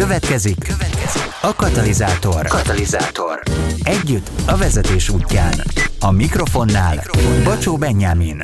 Következik, 0.00 0.58
következik 0.58 1.22
a 1.42 1.54
katalizátor. 1.54 2.46
Katalizátor. 2.46 3.42
Együtt 3.82 4.30
a 4.46 4.56
vezetés 4.56 5.08
útján. 5.08 5.54
A 6.00 6.10
mikrofonnál, 6.10 6.94
mikrofonnál. 6.94 7.44
Bacsó 7.44 7.76
Benyámin. 7.76 8.42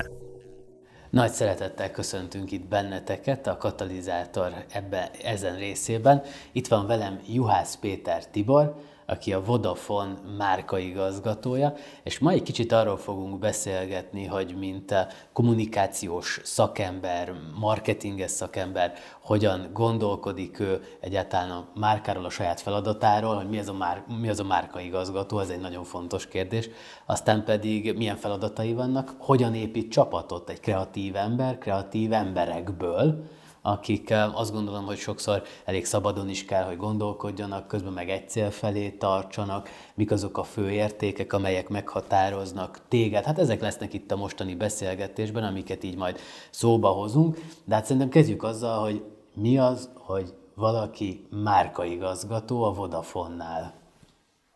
Nagy 1.10 1.30
szeretettel 1.30 1.90
köszöntünk 1.90 2.50
itt 2.52 2.68
benneteket 2.68 3.46
a 3.46 3.56
katalizátor 3.56 4.64
ebbe, 4.72 5.10
ezen 5.24 5.56
részében. 5.56 6.22
Itt 6.52 6.68
van 6.68 6.86
velem 6.86 7.20
Juhász 7.26 7.76
Péter 7.80 8.26
Tibor, 8.26 8.74
aki 9.06 9.32
a 9.32 9.42
Vodafone 9.42 10.14
márkaigazgatója, 10.36 11.74
és 12.02 12.18
ma 12.18 12.30
egy 12.30 12.42
kicsit 12.42 12.72
arról 12.72 12.96
fogunk 12.96 13.38
beszélgetni, 13.38 14.24
hogy 14.24 14.54
mint 14.58 14.94
kommunikációs 15.32 16.40
szakember, 16.44 17.32
marketinges 17.60 18.30
szakember, 18.30 18.92
hogyan 19.20 19.70
gondolkodik 19.72 20.60
ő 20.60 20.82
egyáltalán 21.00 21.50
a 21.50 21.66
márkáról, 21.74 22.24
a 22.24 22.30
saját 22.30 22.60
feladatáról, 22.60 23.34
hogy 23.34 23.48
mi 23.48 23.58
az 23.58 23.68
a, 23.68 23.72
már, 23.72 24.04
mi 24.20 24.28
az 24.28 24.40
a 24.40 24.44
márkaigazgató, 24.44 25.38
ez 25.38 25.48
egy 25.48 25.60
nagyon 25.60 25.84
fontos 25.84 26.28
kérdés. 26.28 26.68
Aztán 27.06 27.44
pedig 27.44 27.96
milyen 27.96 28.16
feladatai 28.16 28.72
vannak, 28.72 29.14
hogyan 29.18 29.54
épít 29.54 29.90
csapatot 29.90 30.50
egy 30.50 30.60
kreatív 30.60 31.16
ember, 31.16 31.58
kreatív 31.58 32.12
emberekből, 32.12 33.24
akik 33.66 34.14
azt 34.34 34.52
gondolom, 34.52 34.84
hogy 34.84 34.96
sokszor 34.96 35.42
elég 35.64 35.84
szabadon 35.84 36.28
is 36.28 36.44
kell, 36.44 36.64
hogy 36.64 36.76
gondolkodjanak, 36.76 37.66
közben 37.66 37.92
meg 37.92 38.10
egy 38.10 38.28
cél 38.28 38.50
felé 38.50 38.90
tartsanak, 38.90 39.68
mik 39.94 40.10
azok 40.10 40.38
a 40.38 40.42
fő 40.42 40.70
értékek, 40.70 41.32
amelyek 41.32 41.68
meghatároznak 41.68 42.80
téged. 42.88 43.24
Hát 43.24 43.38
ezek 43.38 43.60
lesznek 43.60 43.92
itt 43.92 44.10
a 44.10 44.16
mostani 44.16 44.54
beszélgetésben, 44.54 45.44
amiket 45.44 45.84
így 45.84 45.96
majd 45.96 46.18
szóba 46.50 46.88
hozunk, 46.88 47.38
de 47.64 47.74
hát 47.74 47.84
szerintem 47.84 48.08
kezdjük 48.08 48.42
azzal, 48.42 48.82
hogy 48.82 49.04
mi 49.34 49.58
az, 49.58 49.90
hogy 49.94 50.34
valaki 50.54 51.26
márkaigazgató 51.30 52.62
a 52.62 52.72
Vodafonnál. 52.72 53.74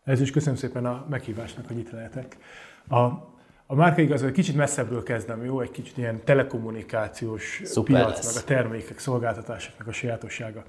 Ez 0.03 0.21
is 0.21 0.31
köszönöm 0.31 0.55
szépen 0.55 0.85
a 0.85 1.05
meghívásnak, 1.09 1.67
hogy 1.67 1.77
itt 1.77 1.91
lehetek. 1.91 2.37
A 2.89 3.30
a 3.71 3.75
márka 3.75 4.01
igaz, 4.01 4.21
hogy 4.21 4.31
kicsit 4.31 4.55
messzebbről 4.55 5.03
kezdem, 5.03 5.45
jó? 5.45 5.59
Egy 5.59 5.71
kicsit 5.71 5.97
ilyen 5.97 6.23
telekommunikációs 6.23 7.61
Szuper 7.63 7.95
piac, 7.95 8.15
lesz. 8.15 8.33
meg 8.33 8.43
a 8.43 8.45
termékek, 8.45 8.99
szolgáltatásoknak 8.99 9.87
a 9.87 9.91
sajátossága. 9.91 10.63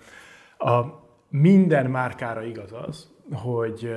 A 0.58 0.84
minden 1.28 1.91
márkára 1.91 2.42
igaz 2.42 2.73
az, 2.86 3.11
hogy 3.33 3.95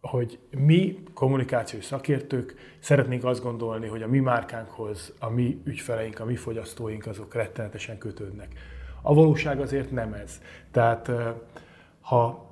hogy 0.00 0.38
mi 0.50 1.02
kommunikációs 1.14 1.84
szakértők 1.84 2.54
szeretnénk 2.78 3.24
azt 3.24 3.42
gondolni, 3.42 3.86
hogy 3.86 4.02
a 4.02 4.08
mi 4.08 4.18
márkánkhoz 4.18 5.12
a 5.18 5.28
mi 5.28 5.60
ügyfeleink, 5.64 6.20
a 6.20 6.24
mi 6.24 6.36
fogyasztóink 6.36 7.06
azok 7.06 7.34
rettenetesen 7.34 7.98
kötődnek. 7.98 8.48
A 9.02 9.14
valóság 9.14 9.60
azért 9.60 9.90
nem 9.90 10.12
ez. 10.12 10.40
Tehát 10.70 11.10
ha 12.00 12.45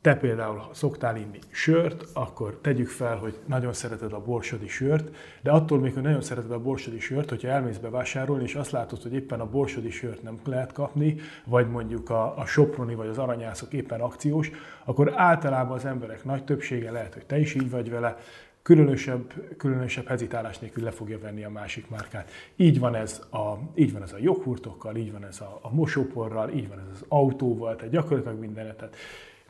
te 0.00 0.16
például, 0.16 0.68
szoktál 0.72 1.16
inni 1.16 1.38
sört, 1.50 2.04
akkor 2.12 2.58
tegyük 2.60 2.88
fel, 2.88 3.16
hogy 3.16 3.38
nagyon 3.46 3.72
szereted 3.72 4.12
a 4.12 4.20
borsodi 4.20 4.68
sört, 4.68 5.16
de 5.42 5.50
attól 5.50 5.78
még, 5.78 5.92
hogy 5.92 6.02
nagyon 6.02 6.20
szereted 6.20 6.50
a 6.50 6.60
borsodi 6.60 7.00
sört, 7.00 7.28
hogyha 7.28 7.48
elmész 7.48 7.76
bevásárolni, 7.76 8.42
és 8.42 8.54
azt 8.54 8.70
látod, 8.70 9.02
hogy 9.02 9.12
éppen 9.12 9.40
a 9.40 9.50
borsodi 9.50 9.90
sört 9.90 10.22
nem 10.22 10.40
lehet 10.44 10.72
kapni, 10.72 11.16
vagy 11.44 11.70
mondjuk 11.70 12.10
a, 12.10 12.38
a 12.38 12.46
soproni 12.46 12.94
vagy 12.94 13.08
az 13.08 13.18
aranyászok 13.18 13.72
éppen 13.72 14.00
akciós, 14.00 14.50
akkor 14.84 15.12
általában 15.16 15.76
az 15.76 15.84
emberek 15.84 16.24
nagy 16.24 16.44
többsége 16.44 16.90
lehet, 16.90 17.14
hogy 17.14 17.26
te 17.26 17.38
is 17.38 17.54
így 17.54 17.70
vagy 17.70 17.90
vele, 17.90 18.16
különösebb, 18.62 19.32
különösebb 19.56 20.06
hezitálás 20.06 20.58
nélkül 20.58 20.84
le 20.84 20.90
fogja 20.90 21.18
venni 21.18 21.44
a 21.44 21.50
másik 21.50 21.88
márkát. 21.88 22.30
Így 22.56 22.78
van 22.78 22.94
ez 22.94 23.22
a, 23.30 23.58
így 23.74 23.92
van 23.92 24.02
ez 24.02 24.12
a 24.12 24.18
joghurtokkal, 24.20 24.96
így 24.96 25.12
van 25.12 25.24
ez 25.24 25.40
a, 25.40 25.58
a 25.62 25.74
mosóporral, 25.74 26.50
így 26.50 26.68
van 26.68 26.78
ez 26.78 26.86
az 26.92 27.04
autóval, 27.08 27.76
tehát 27.76 27.92
gyakorlatilag 27.92 28.38
mindenetet. 28.38 28.96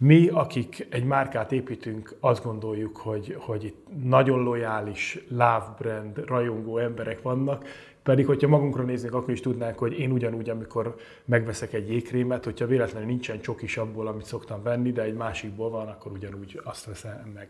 Mi, 0.02 0.28
akik 0.28 0.86
egy 0.90 1.04
márkát 1.04 1.52
építünk, 1.52 2.16
azt 2.20 2.44
gondoljuk, 2.44 2.96
hogy, 2.96 3.36
hogy 3.38 3.64
itt 3.64 3.86
nagyon 4.02 4.42
lojális 4.42 5.18
love 5.28 5.74
brand, 5.78 6.24
rajongó 6.26 6.78
emberek 6.78 7.22
vannak, 7.22 7.64
pedig, 8.02 8.26
hogyha 8.26 8.48
magunkra 8.48 8.82
néznék, 8.82 9.12
akkor 9.12 9.32
is 9.32 9.40
tudnánk, 9.40 9.78
hogy 9.78 9.98
én 9.98 10.10
ugyanúgy, 10.10 10.50
amikor 10.50 10.96
megveszek 11.24 11.72
egy 11.72 11.90
jégkrémet, 11.90 12.44
hogyha 12.44 12.66
véletlenül 12.66 13.08
nincsen 13.08 13.40
csokis 13.40 13.76
abból, 13.76 14.06
amit 14.06 14.24
szoktam 14.24 14.62
venni, 14.62 14.92
de 14.92 15.02
egy 15.02 15.14
másikból 15.14 15.70
van, 15.70 15.88
akkor 15.88 16.12
ugyanúgy 16.12 16.60
azt 16.64 16.84
veszem 16.84 17.30
meg. 17.34 17.48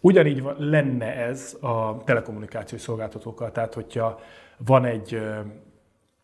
Ugyanígy 0.00 0.42
van, 0.42 0.54
lenne 0.58 1.14
ez 1.14 1.56
a 1.60 2.02
telekommunikációs 2.04 2.80
szolgáltatókkal, 2.80 3.52
tehát 3.52 3.74
hogyha 3.74 4.20
van 4.56 4.84
egy 4.84 5.20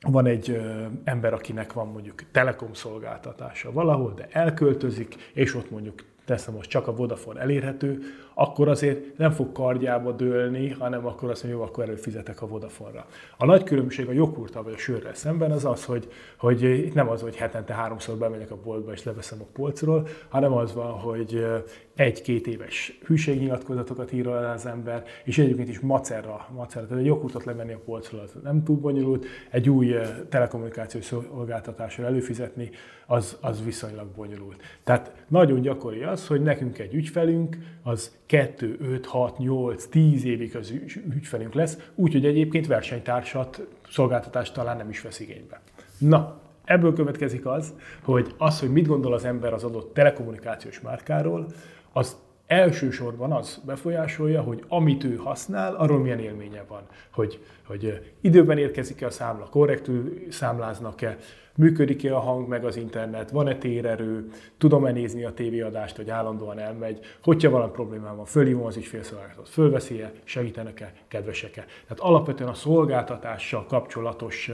van 0.03 0.27
egy 0.27 0.61
ember, 1.05 1.33
akinek 1.33 1.73
van 1.73 1.89
mondjuk 1.89 2.23
telekom 2.33 2.73
szolgáltatása 2.73 3.73
valahol, 3.73 4.13
de 4.17 4.29
elköltözik, 4.31 5.15
és 5.33 5.55
ott 5.55 5.71
mondjuk 5.71 6.05
teszem 6.25 6.55
most 6.55 6.71
csak 6.71 6.89
a 6.89 6.95
Vodafone 6.95 7.41
elérhető, 7.41 7.99
akkor 8.35 8.69
azért 8.69 9.19
nem 9.19 9.31
fog 9.31 9.53
kardjába 9.53 10.13
dőlni, 10.13 10.69
hanem 10.71 11.07
akkor 11.07 11.31
azt 11.31 11.43
mondja, 11.43 11.61
jó, 11.61 11.67
akkor 11.67 11.85
előfizetek 11.85 12.43
a 12.43 12.47
Vodafone-ra. 12.47 13.07
A 13.37 13.45
nagy 13.45 13.63
különbség 13.63 14.09
a 14.09 14.13
joghurta 14.13 14.63
vagy 14.63 14.73
a 14.73 14.79
sörrel 14.79 15.15
szemben 15.15 15.51
az 15.51 15.65
az, 15.65 15.85
hogy, 15.85 16.09
hogy 16.37 16.91
nem 16.95 17.09
az, 17.09 17.21
hogy 17.23 17.37
hetente 17.37 17.75
háromszor 17.75 18.17
bemegyek 18.17 18.51
a 18.51 18.57
boltba 18.65 18.93
és 18.93 19.05
leveszem 19.05 19.41
a 19.41 19.47
polcról, 19.53 20.09
hanem 20.29 20.53
az 20.53 20.75
van, 20.75 20.93
hogy 20.93 21.47
egy-két 21.94 22.47
éves 22.47 22.98
hűségnyilatkozatokat 23.04 24.12
ír 24.12 24.26
alá 24.26 24.53
az 24.53 24.66
ember, 24.66 25.04
és 25.25 25.38
egyébként 25.38 25.69
is 25.69 25.80
macerra, 25.80 26.48
macerra. 26.54 26.86
Tehát 26.86 27.03
egy 27.03 27.08
joghurtot 27.08 27.44
levenni 27.44 27.72
a 27.72 27.78
polcról 27.84 28.28
nem 28.42 28.64
túl 28.64 28.76
bonyolult, 28.76 29.26
egy 29.50 29.69
új 29.69 29.94
telekommunikációs 30.28 31.04
szolgáltatásra 31.04 32.04
előfizetni, 32.04 32.70
az, 33.06 33.36
az 33.41 33.64
viszonylag 33.64 34.06
bonyolult. 34.06 34.62
Tehát 34.84 35.25
nagyon 35.28 35.60
gyakori 35.60 36.03
az, 36.03 36.26
hogy 36.26 36.42
nekünk 36.42 36.78
egy 36.78 36.94
ügyfelünk 36.94 37.56
az 37.82 38.16
2, 38.26 38.76
5, 38.80 39.06
6, 39.06 39.38
8, 39.38 39.86
10 39.86 40.24
évig 40.24 40.56
az 40.56 40.72
ügyfelünk 41.14 41.54
lesz, 41.54 41.78
úgyhogy 41.94 42.24
egyébként 42.24 42.66
versenytársat, 42.66 43.66
szolgáltatást 43.91 44.54
talán 44.54 44.76
nem 44.76 44.88
is 44.88 45.00
vesz 45.00 45.20
igénybe. 45.20 45.60
Na, 45.98 46.41
ebből 46.64 46.92
következik 46.92 47.47
az, 47.47 47.74
hogy 48.03 48.34
az, 48.38 48.60
hogy 48.60 48.72
mit 48.72 48.86
gondol 48.86 49.12
az 49.12 49.24
ember 49.24 49.53
az 49.53 49.64
adott 49.64 49.94
telekommunikációs 49.94 50.80
márkáról, 50.80 51.47
az 51.92 52.16
elsősorban 52.47 53.32
az 53.32 53.60
befolyásolja, 53.66 54.42
hogy 54.42 54.64
amit 54.69 55.04
ő 55.04 55.16
használ, 55.16 55.75
arról 55.75 55.98
milyen 55.98 56.19
élménye 56.19 56.64
van. 56.69 56.82
Hogy, 57.10 57.44
hogy 57.66 58.12
időben 58.20 58.58
érkezik-e 58.58 59.06
a 59.06 59.10
számla, 59.10 59.44
korrektül 59.44 60.26
számláznak-e, 60.30 61.16
működik-e 61.56 62.16
a 62.16 62.19
hang 62.19 62.48
meg 62.48 62.64
az 62.64 62.76
internet, 62.76 63.30
van-e 63.30 63.56
térerő, 63.56 64.30
tudom-e 64.58 64.92
nézni 64.92 65.25
a 65.25 65.34
tévéadást, 65.34 65.97
hogy 65.97 66.10
állandóan 66.10 66.58
elmegy, 66.58 66.98
hogyha 67.22 67.50
valami 67.50 67.72
problémám 67.72 68.16
van, 68.16 68.24
fölhívom 68.24 68.64
az 68.64 68.76
ügyfélszolgálatot, 68.76 69.48
fölveszi-e, 69.48 70.12
segítenek-e, 70.24 70.92
kedvesek-e. 71.09 71.64
Tehát 71.64 72.00
alapvetően 72.00 72.50
a 72.50 72.54
szolgáltatással 72.54 73.66
kapcsolatos 73.66 74.50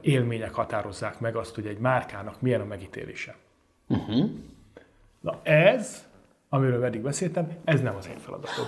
élmények 0.00 0.54
határozzák 0.54 1.20
meg 1.20 1.36
azt, 1.36 1.54
hogy 1.54 1.66
egy 1.66 1.78
márkának 1.78 2.40
milyen 2.40 2.60
a 2.60 2.64
megítélése. 2.64 3.36
Uh-huh. 3.88 4.30
Na 5.20 5.40
ez 5.42 6.06
amiről 6.48 6.84
eddig 6.84 7.02
beszéltem, 7.02 7.48
ez 7.64 7.80
nem 7.80 7.96
az 7.96 8.08
én 8.08 8.18
feladatom. 8.18 8.66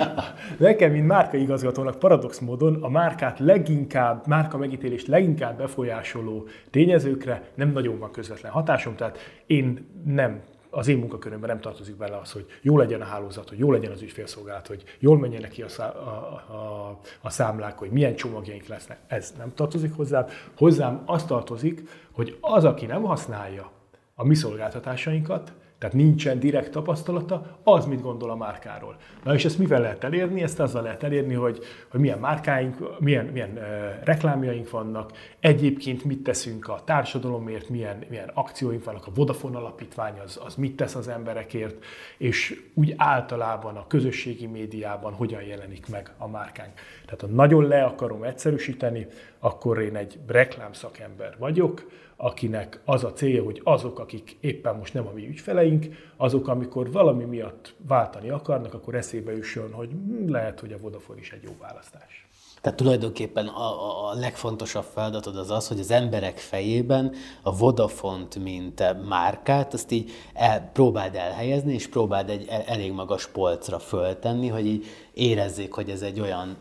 Nekem, 0.58 0.92
mint 0.92 1.06
márkaigazgatónak 1.06 1.98
paradox 1.98 2.38
módon 2.38 2.82
a 2.82 2.88
márkát 2.88 3.38
leginkább, 3.38 4.26
márka 4.26 4.58
megítélést 4.58 5.06
leginkább 5.06 5.56
befolyásoló 5.56 6.46
tényezőkre 6.70 7.50
nem 7.54 7.72
nagyon 7.72 7.98
van 7.98 8.10
közvetlen 8.10 8.52
hatásom, 8.52 8.96
tehát 8.96 9.18
én 9.46 9.86
nem 10.04 10.42
az 10.70 10.88
én 10.88 10.98
munkakörömben 10.98 11.48
nem 11.48 11.60
tartozik 11.60 11.96
bele 11.96 12.16
az, 12.16 12.32
hogy 12.32 12.46
jó 12.62 12.78
legyen 12.78 13.00
a 13.00 13.04
hálózat, 13.04 13.48
hogy 13.48 13.58
jó 13.58 13.72
legyen 13.72 13.92
az 13.92 14.02
ügyfélszolgálat, 14.02 14.66
hogy 14.66 14.82
jól 14.98 15.18
menjenek 15.18 15.50
ki 15.50 15.62
a, 15.62 15.68
szá- 15.68 15.94
a, 15.94 16.08
a, 16.48 17.00
a 17.20 17.30
számlák, 17.30 17.78
hogy 17.78 17.90
milyen 17.90 18.14
csomagjaink 18.14 18.66
lesznek. 18.66 18.98
Ez 19.06 19.34
nem 19.38 19.54
tartozik 19.54 19.94
hozzám. 19.94 20.26
Hozzám 20.56 21.02
az 21.06 21.24
tartozik, 21.24 21.88
hogy 22.12 22.36
az, 22.40 22.64
aki 22.64 22.86
nem 22.86 23.02
használja 23.02 23.70
a 24.14 24.24
mi 24.24 24.34
szolgáltatásainkat, 24.34 25.52
tehát 25.78 25.94
nincsen 25.94 26.38
direkt 26.38 26.70
tapasztalata, 26.70 27.58
az 27.62 27.86
mit 27.86 28.00
gondol 28.02 28.30
a 28.30 28.36
márkáról. 28.36 28.96
Na 29.24 29.34
és 29.34 29.44
ezt 29.44 29.58
mivel 29.58 29.80
lehet 29.80 30.04
elérni? 30.04 30.42
Ezt 30.42 30.60
azzal 30.60 30.82
lehet 30.82 31.02
elérni, 31.02 31.34
hogy, 31.34 31.58
hogy 31.88 32.00
milyen 32.00 32.18
márkáink, 32.18 33.00
milyen, 33.00 33.24
milyen 33.24 33.50
uh, 33.50 33.62
reklámjaink 34.04 34.70
vannak, 34.70 35.12
egyébként 35.40 36.04
mit 36.04 36.22
teszünk 36.22 36.68
a 36.68 36.80
társadalomért, 36.84 37.68
milyen, 37.68 38.04
milyen 38.08 38.30
akcióink 38.34 38.84
vannak, 38.84 39.06
a 39.06 39.10
Vodafone 39.14 39.58
alapítvány 39.58 40.18
az, 40.24 40.40
az 40.44 40.54
mit 40.54 40.76
tesz 40.76 40.94
az 40.94 41.08
emberekért, 41.08 41.84
és 42.18 42.62
úgy 42.74 42.94
általában 42.96 43.76
a 43.76 43.86
közösségi 43.86 44.46
médiában 44.46 45.12
hogyan 45.12 45.42
jelenik 45.42 45.88
meg 45.88 46.12
a 46.18 46.28
márkánk. 46.28 46.72
Tehát 47.04 47.20
ha 47.20 47.26
nagyon 47.26 47.66
le 47.66 47.84
akarom 47.84 48.22
egyszerűsíteni, 48.22 49.06
akkor 49.38 49.80
én 49.80 49.96
egy 49.96 50.18
reklámszakember 50.26 51.34
vagyok, 51.38 51.86
akinek 52.16 52.80
az 52.84 53.04
a 53.04 53.12
célja, 53.12 53.44
hogy 53.44 53.60
azok, 53.64 53.98
akik 53.98 54.36
éppen 54.40 54.76
most 54.76 54.94
nem 54.94 55.06
a 55.06 55.12
mi 55.14 55.26
ügyfeleink, 55.26 55.86
azok, 56.16 56.48
amikor 56.48 56.92
valami 56.92 57.24
miatt 57.24 57.74
váltani 57.88 58.28
akarnak, 58.28 58.74
akkor 58.74 58.94
eszébe 58.94 59.32
jusson, 59.32 59.72
hogy 59.72 59.88
hm, 59.88 60.30
lehet, 60.30 60.60
hogy 60.60 60.72
a 60.72 60.78
Vodafone 60.78 61.20
is 61.20 61.32
egy 61.32 61.42
jó 61.42 61.56
választás. 61.60 62.26
Tehát 62.60 62.80
tulajdonképpen 62.80 63.46
a, 63.46 64.08
a, 64.08 64.14
legfontosabb 64.14 64.84
feladatod 64.94 65.36
az 65.36 65.50
az, 65.50 65.68
hogy 65.68 65.80
az 65.80 65.90
emberek 65.90 66.38
fejében 66.38 67.14
a 67.42 67.56
Vodafont, 67.56 68.38
mint 68.38 69.06
márkát, 69.08 69.74
azt 69.74 69.90
így 69.90 70.10
el, 70.34 70.70
próbáld 70.72 71.14
elhelyezni, 71.14 71.74
és 71.74 71.88
próbáld 71.88 72.30
egy 72.30 72.46
elég 72.66 72.92
magas 72.92 73.26
polcra 73.26 73.78
föltenni, 73.78 74.48
hogy 74.48 74.66
így 74.66 74.86
érezzék, 75.14 75.72
hogy 75.72 75.90
ez 75.90 76.02
egy 76.02 76.20
olyan 76.20 76.56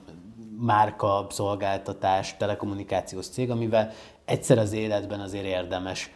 márka, 0.60 1.28
szolgáltatás, 1.30 2.38
telekommunikációs 2.38 3.28
cég, 3.28 3.52
amivel 3.52 3.92
egyszer 4.26 4.58
az 4.58 4.74
életben 4.74 5.20
azért 5.20 5.46
érdemes 5.46 6.12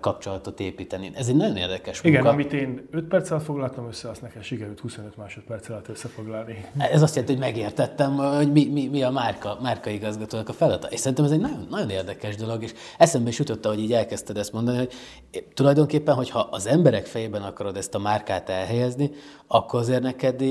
kapcsolatot 0.00 0.60
építeni. 0.60 1.10
Ez 1.14 1.28
egy 1.28 1.36
nagyon 1.36 1.56
érdekes 1.56 2.02
munka. 2.02 2.18
Igen, 2.18 2.32
amit 2.32 2.52
én 2.52 2.88
5 2.90 3.04
perc 3.04 3.30
alatt 3.30 3.44
foglaltam 3.44 3.86
össze, 3.86 4.08
azt 4.08 4.22
nekem 4.22 4.42
sikerült 4.42 4.80
25 4.80 5.16
másodperc 5.16 5.68
alatt 5.68 5.88
összefoglalni. 5.88 6.64
Ez 6.78 7.02
azt 7.02 7.14
jelenti, 7.14 7.36
hogy 7.36 7.44
megértettem, 7.44 8.16
hogy 8.16 8.52
mi, 8.52 8.64
mi, 8.64 8.88
mi 8.88 9.02
a 9.02 9.10
márka, 9.10 9.58
márka 9.62 9.90
igazgatónak 9.90 10.48
a 10.48 10.52
feladata. 10.52 10.86
És 10.86 10.98
szerintem 10.98 11.24
ez 11.24 11.30
egy 11.30 11.40
nagyon, 11.40 11.66
nagyon 11.70 11.90
érdekes 11.90 12.36
dolog, 12.36 12.62
és 12.62 12.72
eszembe 12.98 13.28
is 13.28 13.38
jutott, 13.38 13.66
hogy 13.66 13.80
így 13.80 13.92
elkezdted 13.92 14.36
ezt 14.36 14.52
mondani, 14.52 14.76
hogy 14.76 14.92
tulajdonképpen, 15.54 16.14
hogyha 16.14 16.38
az 16.38 16.66
emberek 16.66 17.06
fejében 17.06 17.42
akarod 17.42 17.76
ezt 17.76 17.94
a 17.94 17.98
márkát 17.98 18.48
elhelyezni, 18.48 19.10
akkor 19.46 19.80
azért 19.80 20.02
neked 20.02 20.42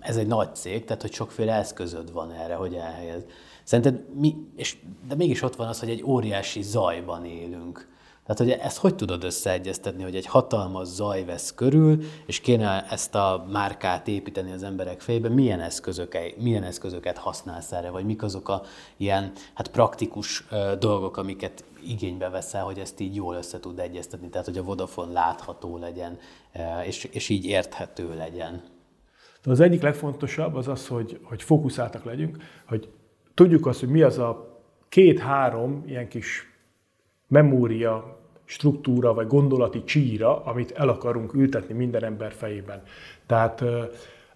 ez 0.00 0.16
egy 0.16 0.26
nagy 0.26 0.54
cég, 0.54 0.84
tehát 0.84 1.02
hogy 1.02 1.12
sokféle 1.12 1.54
eszközöd 1.54 2.12
van 2.12 2.32
erre, 2.32 2.54
hogy 2.54 2.74
elhelyez. 2.74 3.24
Szerinted 3.72 4.04
mi, 4.14 4.36
és, 4.56 4.76
de 5.08 5.14
mégis 5.14 5.42
ott 5.42 5.56
van 5.56 5.68
az, 5.68 5.80
hogy 5.80 5.90
egy 5.90 6.02
óriási 6.02 6.62
zajban 6.62 7.24
élünk. 7.24 7.88
Tehát, 8.26 8.38
hogy 8.40 8.50
ezt 8.50 8.76
hogy 8.76 8.94
tudod 8.94 9.24
összeegyeztetni, 9.24 10.02
hogy 10.02 10.16
egy 10.16 10.26
hatalmas 10.26 10.88
zaj 10.88 11.24
vesz 11.24 11.54
körül, 11.54 12.02
és 12.26 12.40
kéne 12.40 12.86
ezt 12.90 13.14
a 13.14 13.46
márkát 13.50 14.08
építeni 14.08 14.52
az 14.52 14.62
emberek 14.62 15.00
fejében, 15.00 15.32
milyen, 15.32 15.60
eszközök, 15.60 16.18
milyen 16.38 16.62
eszközöket 16.62 17.18
használsz 17.18 17.72
erre, 17.72 17.90
vagy 17.90 18.04
mik 18.04 18.22
azok 18.22 18.48
a 18.48 18.62
ilyen 18.96 19.32
hát 19.54 19.68
praktikus 19.68 20.44
dolgok, 20.78 21.16
amiket 21.16 21.64
igénybe 21.86 22.28
veszel, 22.28 22.64
hogy 22.64 22.78
ezt 22.78 23.00
így 23.00 23.14
jól 23.14 23.34
össze 23.34 23.60
tud 23.60 23.78
egyeztetni, 23.78 24.28
tehát 24.28 24.46
hogy 24.46 24.58
a 24.58 24.62
Vodafone 24.62 25.12
látható 25.12 25.76
legyen, 25.76 26.18
és, 26.86 27.04
és 27.04 27.28
így 27.28 27.44
érthető 27.44 28.14
legyen. 28.14 28.62
De 29.42 29.50
az 29.50 29.60
egyik 29.60 29.82
legfontosabb 29.82 30.54
az 30.54 30.68
az, 30.68 30.86
hogy, 30.86 31.20
hogy 31.22 31.42
fókuszáltak 31.42 32.04
legyünk, 32.04 32.36
hogy 32.66 32.88
tudjuk 33.34 33.66
azt, 33.66 33.80
hogy 33.80 33.88
mi 33.88 34.02
az 34.02 34.18
a 34.18 34.60
két-három 34.88 35.82
ilyen 35.86 36.08
kis 36.08 36.52
memória 37.28 38.20
struktúra 38.44 39.14
vagy 39.14 39.26
gondolati 39.26 39.84
csíra, 39.84 40.44
amit 40.44 40.70
el 40.70 40.88
akarunk 40.88 41.34
ültetni 41.34 41.74
minden 41.74 42.04
ember 42.04 42.32
fejében. 42.32 42.82
Tehát 43.26 43.64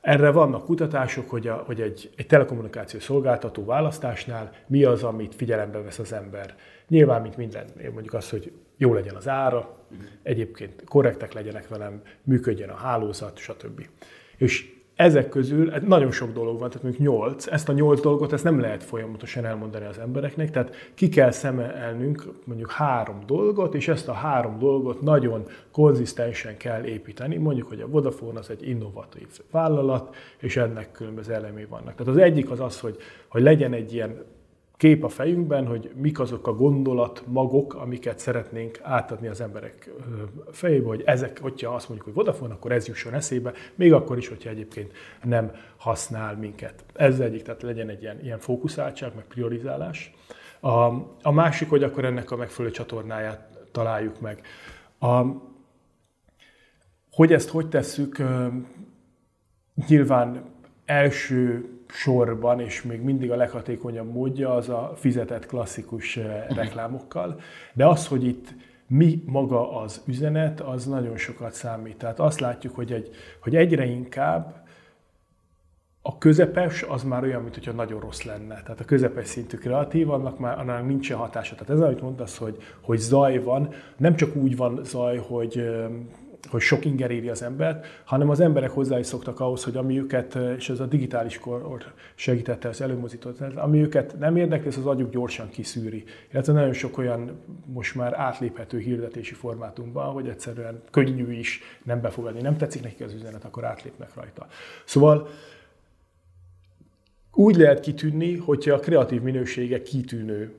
erre 0.00 0.30
vannak 0.30 0.64
kutatások, 0.64 1.30
hogy, 1.30 1.46
a, 1.46 1.62
hogy 1.66 1.80
egy, 1.80 2.10
egy 2.16 2.26
telekommunikációs 2.26 3.02
szolgáltató 3.02 3.64
választásnál 3.64 4.52
mi 4.66 4.84
az, 4.84 5.02
amit 5.02 5.34
figyelembe 5.34 5.78
vesz 5.78 5.98
az 5.98 6.12
ember. 6.12 6.56
Nyilván, 6.88 7.22
mint 7.22 7.36
minden, 7.36 7.66
mondjuk 7.92 8.14
az, 8.14 8.30
hogy 8.30 8.52
jó 8.76 8.94
legyen 8.94 9.14
az 9.14 9.28
ára, 9.28 9.76
egyébként 10.22 10.84
korrektek 10.84 11.32
legyenek 11.32 11.68
velem, 11.68 12.02
működjön 12.22 12.68
a 12.68 12.76
hálózat, 12.76 13.38
stb. 13.38 13.86
És 14.36 14.75
ezek 14.96 15.28
közül 15.28 15.72
nagyon 15.86 16.10
sok 16.10 16.32
dolog 16.32 16.58
van, 16.58 16.68
tehát 16.68 16.82
mondjuk 16.82 17.06
nyolc, 17.06 17.46
ezt 17.46 17.68
a 17.68 17.72
nyolc 17.72 18.00
dolgot 18.00 18.32
ezt 18.32 18.44
nem 18.44 18.60
lehet 18.60 18.82
folyamatosan 18.82 19.44
elmondani 19.44 19.84
az 19.84 19.98
embereknek, 19.98 20.50
tehát 20.50 20.74
ki 20.94 21.08
kell 21.08 21.30
szemelnünk 21.30 22.24
mondjuk 22.44 22.70
három 22.70 23.18
dolgot, 23.26 23.74
és 23.74 23.88
ezt 23.88 24.08
a 24.08 24.12
három 24.12 24.58
dolgot 24.58 25.00
nagyon 25.00 25.42
konzisztensen 25.70 26.56
kell 26.56 26.84
építeni. 26.84 27.36
Mondjuk, 27.36 27.68
hogy 27.68 27.80
a 27.80 27.88
Vodafone 27.88 28.38
az 28.38 28.50
egy 28.50 28.68
innovatív 28.68 29.26
vállalat, 29.50 30.14
és 30.38 30.56
ennek 30.56 30.92
különböző 30.92 31.32
elemei 31.32 31.64
vannak. 31.64 31.94
Tehát 31.94 32.12
az 32.12 32.18
egyik 32.18 32.50
az 32.50 32.60
az, 32.60 32.80
hogy, 32.80 32.96
hogy 33.28 33.42
legyen 33.42 33.72
egy 33.72 33.92
ilyen 33.94 34.24
kép 34.76 35.04
a 35.04 35.08
fejünkben, 35.08 35.66
hogy 35.66 35.90
mik 35.94 36.20
azok 36.20 36.46
a 36.46 36.54
gondolat 36.54 37.22
magok, 37.26 37.74
amiket 37.74 38.18
szeretnénk 38.18 38.78
átadni 38.82 39.26
az 39.26 39.40
emberek 39.40 39.90
fejébe, 40.50 40.86
hogy 40.86 41.02
ezek, 41.06 41.38
hogyha 41.40 41.74
azt 41.74 41.88
mondjuk, 41.88 42.08
hogy 42.08 42.24
Vodafone, 42.24 42.54
akkor 42.54 42.72
ez 42.72 42.86
jusson 42.86 43.14
eszébe, 43.14 43.52
még 43.74 43.92
akkor 43.92 44.18
is, 44.18 44.28
hogyha 44.28 44.50
egyébként 44.50 44.92
nem 45.22 45.52
használ 45.76 46.36
minket. 46.36 46.84
Ez 46.94 47.20
egyik, 47.20 47.42
tehát 47.42 47.62
legyen 47.62 47.88
egy 47.88 48.02
ilyen, 48.02 48.20
ilyen 48.22 48.38
fókuszáltság, 48.38 49.12
meg 49.14 49.24
priorizálás. 49.24 50.14
A, 50.60 50.84
a 51.22 51.30
másik, 51.32 51.68
hogy 51.68 51.82
akkor 51.82 52.04
ennek 52.04 52.30
a 52.30 52.36
megfelelő 52.36 52.74
csatornáját 52.74 53.68
találjuk 53.72 54.20
meg. 54.20 54.40
A, 54.98 55.22
hogy 57.10 57.32
ezt 57.32 57.48
hogy 57.48 57.68
tesszük, 57.68 58.22
nyilván 59.88 60.44
első 60.84 61.70
sorban, 61.88 62.60
és 62.60 62.82
még 62.82 63.00
mindig 63.00 63.30
a 63.30 63.36
leghatékonyabb 63.36 64.12
módja 64.12 64.54
az 64.54 64.68
a 64.68 64.92
fizetett 64.96 65.46
klasszikus 65.46 66.16
mhm. 66.16 66.26
reklámokkal. 66.54 67.40
De 67.72 67.86
az, 67.86 68.06
hogy 68.06 68.24
itt 68.24 68.54
mi 68.88 69.22
maga 69.26 69.80
az 69.80 70.02
üzenet, 70.06 70.60
az 70.60 70.86
nagyon 70.86 71.16
sokat 71.16 71.52
számít. 71.52 71.96
Tehát 71.96 72.20
azt 72.20 72.40
látjuk, 72.40 72.74
hogy, 72.74 72.92
egy, 72.92 73.10
hogy 73.40 73.56
egyre 73.56 73.84
inkább 73.84 74.64
a 76.02 76.18
közepes 76.18 76.82
az 76.82 77.02
már 77.02 77.22
olyan, 77.22 77.42
mintha 77.42 77.72
nagyon 77.72 78.00
rossz 78.00 78.22
lenne. 78.22 78.62
Tehát 78.62 78.80
a 78.80 78.84
közepes 78.84 79.26
szintű 79.28 79.56
kreatív, 79.56 80.10
annak 80.10 80.38
már 80.38 80.58
annak 80.58 80.86
nincsen 80.86 81.16
hatása. 81.16 81.54
Tehát 81.54 81.70
ez, 81.70 81.80
amit 81.80 82.00
mondasz, 82.00 82.36
hogy, 82.36 82.56
hogy 82.80 82.98
zaj 82.98 83.42
van, 83.42 83.68
nem 83.96 84.16
csak 84.16 84.36
úgy 84.36 84.56
van 84.56 84.80
zaj, 84.84 85.16
hogy 85.16 85.70
hogy 86.48 86.60
sok 86.60 86.84
inger 86.84 87.10
éri 87.10 87.28
az 87.28 87.42
embert, 87.42 87.86
hanem 88.04 88.30
az 88.30 88.40
emberek 88.40 88.70
hozzá 88.70 88.98
is 88.98 89.06
szoktak 89.06 89.40
ahhoz, 89.40 89.64
hogy 89.64 89.76
ami 89.76 89.98
őket, 89.98 90.38
és 90.56 90.68
ez 90.68 90.80
a 90.80 90.86
digitális 90.86 91.38
kor 91.38 91.92
segítette, 92.14 92.68
az 92.68 92.80
előmozított, 92.80 93.40
ami 93.40 93.80
őket 93.80 94.18
nem 94.18 94.36
érdekli, 94.36 94.68
ez 94.68 94.76
az 94.76 94.86
agyuk 94.86 95.10
gyorsan 95.10 95.48
kiszűri. 95.48 96.04
Illetve 96.32 96.52
nagyon 96.52 96.72
sok 96.72 96.98
olyan 96.98 97.30
most 97.66 97.94
már 97.94 98.14
átléphető 98.14 98.78
hirdetési 98.78 99.34
formátumban, 99.34 100.12
hogy 100.12 100.28
egyszerűen 100.28 100.82
könnyű 100.90 101.32
is 101.32 101.60
nem 101.82 102.00
befogadni. 102.00 102.40
Nem 102.40 102.56
tetszik 102.56 102.82
neki 102.82 103.02
az 103.02 103.12
üzenet, 103.12 103.44
akkor 103.44 103.64
átlépnek 103.64 104.14
rajta. 104.14 104.46
Szóval 104.84 105.28
úgy 107.32 107.56
lehet 107.56 107.80
kitűnni, 107.80 108.36
hogyha 108.36 108.74
a 108.74 108.78
kreatív 108.78 109.22
minősége 109.22 109.82
kitűnő 109.82 110.54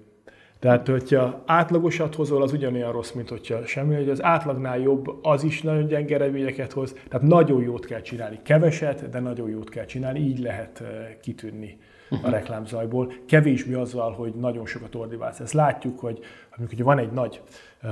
tehát, 0.60 0.88
hogyha 0.88 1.44
átlagosat 1.46 2.16
hozol, 2.16 2.42
az 2.42 2.54
ugyanolyan 2.54 2.92
rossz, 2.92 3.12
mint 3.12 3.30
hogyha 3.30 3.66
semmi, 3.66 3.96
hogy 3.96 4.10
az 4.10 4.24
átlagnál 4.24 4.80
jobb, 4.80 5.20
az 5.22 5.44
is 5.44 5.62
nagyon 5.62 5.88
gyenge 5.88 6.16
eredményeket 6.16 6.74
hoz. 6.74 6.94
Tehát 7.10 7.28
nagyon 7.28 7.62
jót 7.62 7.86
kell 7.86 8.02
csinálni. 8.02 8.40
Keveset, 8.44 9.10
de 9.10 9.20
nagyon 9.20 9.50
jót 9.50 9.70
kell 9.70 9.86
csinálni, 9.86 10.20
így 10.20 10.40
lehet 10.40 10.82
eh, 10.82 11.16
kitűnni 11.22 11.78
a 12.10 12.16
mhm. 12.16 12.30
reklámzajból. 12.30 13.14
Kevésbé 13.26 13.74
azzal, 13.74 14.12
hogy 14.12 14.34
nagyon 14.34 14.66
sokat 14.66 14.96
ordibálsz. 14.96 15.40
Ezt 15.40 15.54
látjuk, 15.54 16.00
hogy 16.00 16.20
amikor 16.58 16.84
van 16.84 16.98
egy 16.98 17.12
nagy 17.12 17.42
uh, 17.84 17.92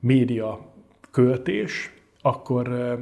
média 0.00 0.72
költés, 1.10 1.94
akkor 2.22 2.68
uh, 2.68 2.98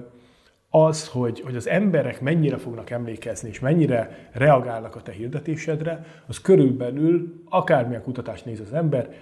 az, 0.77 1.09
hogy, 1.09 1.41
hogy 1.41 1.57
az 1.57 1.69
emberek 1.69 2.21
mennyire 2.21 2.57
fognak 2.57 2.91
emlékezni, 2.91 3.49
és 3.49 3.61
mennyire 3.61 4.29
reagálnak 4.33 4.97
a 4.97 5.03
te 5.03 5.13
hirdetésedre, 5.13 6.05
az 6.27 6.41
körülbelül, 6.41 7.43
akármilyen 7.49 8.03
kutatást 8.03 8.45
néz 8.45 8.61
az 8.61 8.73
ember, 8.73 9.15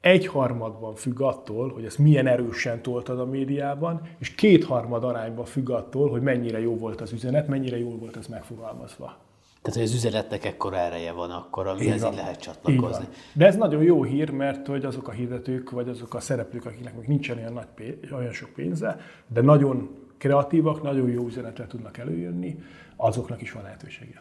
egyharmadban 0.00 0.94
függ 0.94 1.20
attól, 1.20 1.72
hogy 1.72 1.84
ezt 1.84 1.98
milyen 1.98 2.26
erősen 2.26 2.82
toltad 2.82 3.18
a 3.18 3.24
médiában, 3.24 4.00
és 4.18 4.34
kétharmad 4.34 5.04
arányban 5.04 5.44
függ 5.44 5.70
attól, 5.70 6.10
hogy 6.10 6.22
mennyire 6.22 6.60
jó 6.60 6.76
volt 6.76 7.00
az 7.00 7.12
üzenet, 7.12 7.48
mennyire 7.48 7.78
jól 7.78 7.96
volt 7.96 8.16
ez 8.16 8.26
megfogalmazva. 8.26 9.16
Tehát, 9.62 9.78
hogy 9.78 9.88
az 9.88 9.94
üzenetnek 9.94 10.44
ekkora 10.44 10.76
ereje 10.76 11.12
van 11.12 11.30
akkor, 11.30 11.66
amihez 11.66 12.04
így 12.04 12.14
lehet 12.14 12.40
csatlakozni. 12.40 13.04
De 13.32 13.46
ez 13.46 13.56
nagyon 13.56 13.82
jó 13.82 14.02
hír, 14.02 14.30
mert 14.30 14.66
hogy 14.66 14.84
azok 14.84 15.08
a 15.08 15.12
hirdetők, 15.12 15.70
vagy 15.70 15.88
azok 15.88 16.14
a 16.14 16.20
szereplők, 16.20 16.64
akiknek 16.64 16.96
még 16.96 17.08
nincsen 17.08 17.36
olyan, 17.36 17.52
nagy 17.52 17.68
pénz, 17.74 18.12
olyan 18.12 18.32
sok 18.32 18.50
pénze, 18.50 19.00
de 19.26 19.40
nagyon 19.40 19.99
kreatívak, 20.20 20.82
nagyon 20.82 21.10
jó 21.10 21.26
üzenetre 21.26 21.66
tudnak 21.66 21.98
előjönni, 21.98 22.62
azoknak 22.96 23.42
is 23.42 23.52
van 23.52 23.62
lehetősége. 23.62 24.20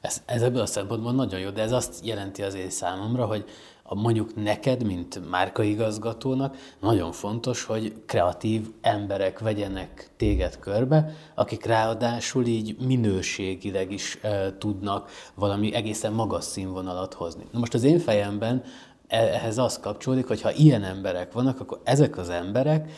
Ez, 0.00 0.22
ez 0.26 0.42
ebből 0.42 0.60
a 0.60 0.66
szempontból 0.66 1.12
nagyon 1.12 1.40
jó, 1.40 1.50
de 1.50 1.62
ez 1.62 1.72
azt 1.72 2.06
jelenti 2.06 2.42
azért 2.42 2.70
számomra, 2.70 3.26
hogy 3.26 3.44
a, 3.82 3.94
mondjuk 3.94 4.42
neked, 4.42 4.86
mint 4.86 5.30
márkaigazgatónak 5.30 6.56
nagyon 6.80 7.12
fontos, 7.12 7.64
hogy 7.64 7.94
kreatív 8.06 8.68
emberek 8.80 9.38
vegyenek 9.38 10.10
téged 10.16 10.58
körbe, 10.58 11.14
akik 11.34 11.64
ráadásul 11.64 12.46
így 12.46 12.76
minőségileg 12.86 13.92
is 13.92 14.18
e, 14.22 14.56
tudnak 14.58 15.10
valami 15.34 15.74
egészen 15.74 16.12
magas 16.12 16.44
színvonalat 16.44 17.14
hozni. 17.14 17.44
Na 17.52 17.58
most 17.58 17.74
az 17.74 17.82
én 17.82 17.98
fejemben 17.98 18.62
e, 19.06 19.16
ehhez 19.16 19.58
az 19.58 19.78
kapcsolódik, 19.78 20.26
hogy 20.26 20.40
ha 20.40 20.52
ilyen 20.52 20.82
emberek 20.84 21.32
vannak, 21.32 21.60
akkor 21.60 21.80
ezek 21.84 22.18
az 22.18 22.28
emberek 22.28 22.90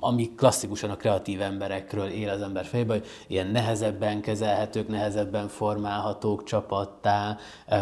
ami 0.00 0.34
klasszikusan 0.36 0.90
a 0.90 0.96
kreatív 0.96 1.40
emberekről 1.40 2.06
él 2.06 2.28
az 2.28 2.42
ember 2.42 2.64
fejében, 2.64 2.98
hogy 2.98 3.08
ilyen 3.26 3.46
nehezebben 3.46 4.20
kezelhetők, 4.20 4.88
nehezebben 4.88 5.48
formálhatók 5.48 6.44
csapattá, 6.44 7.36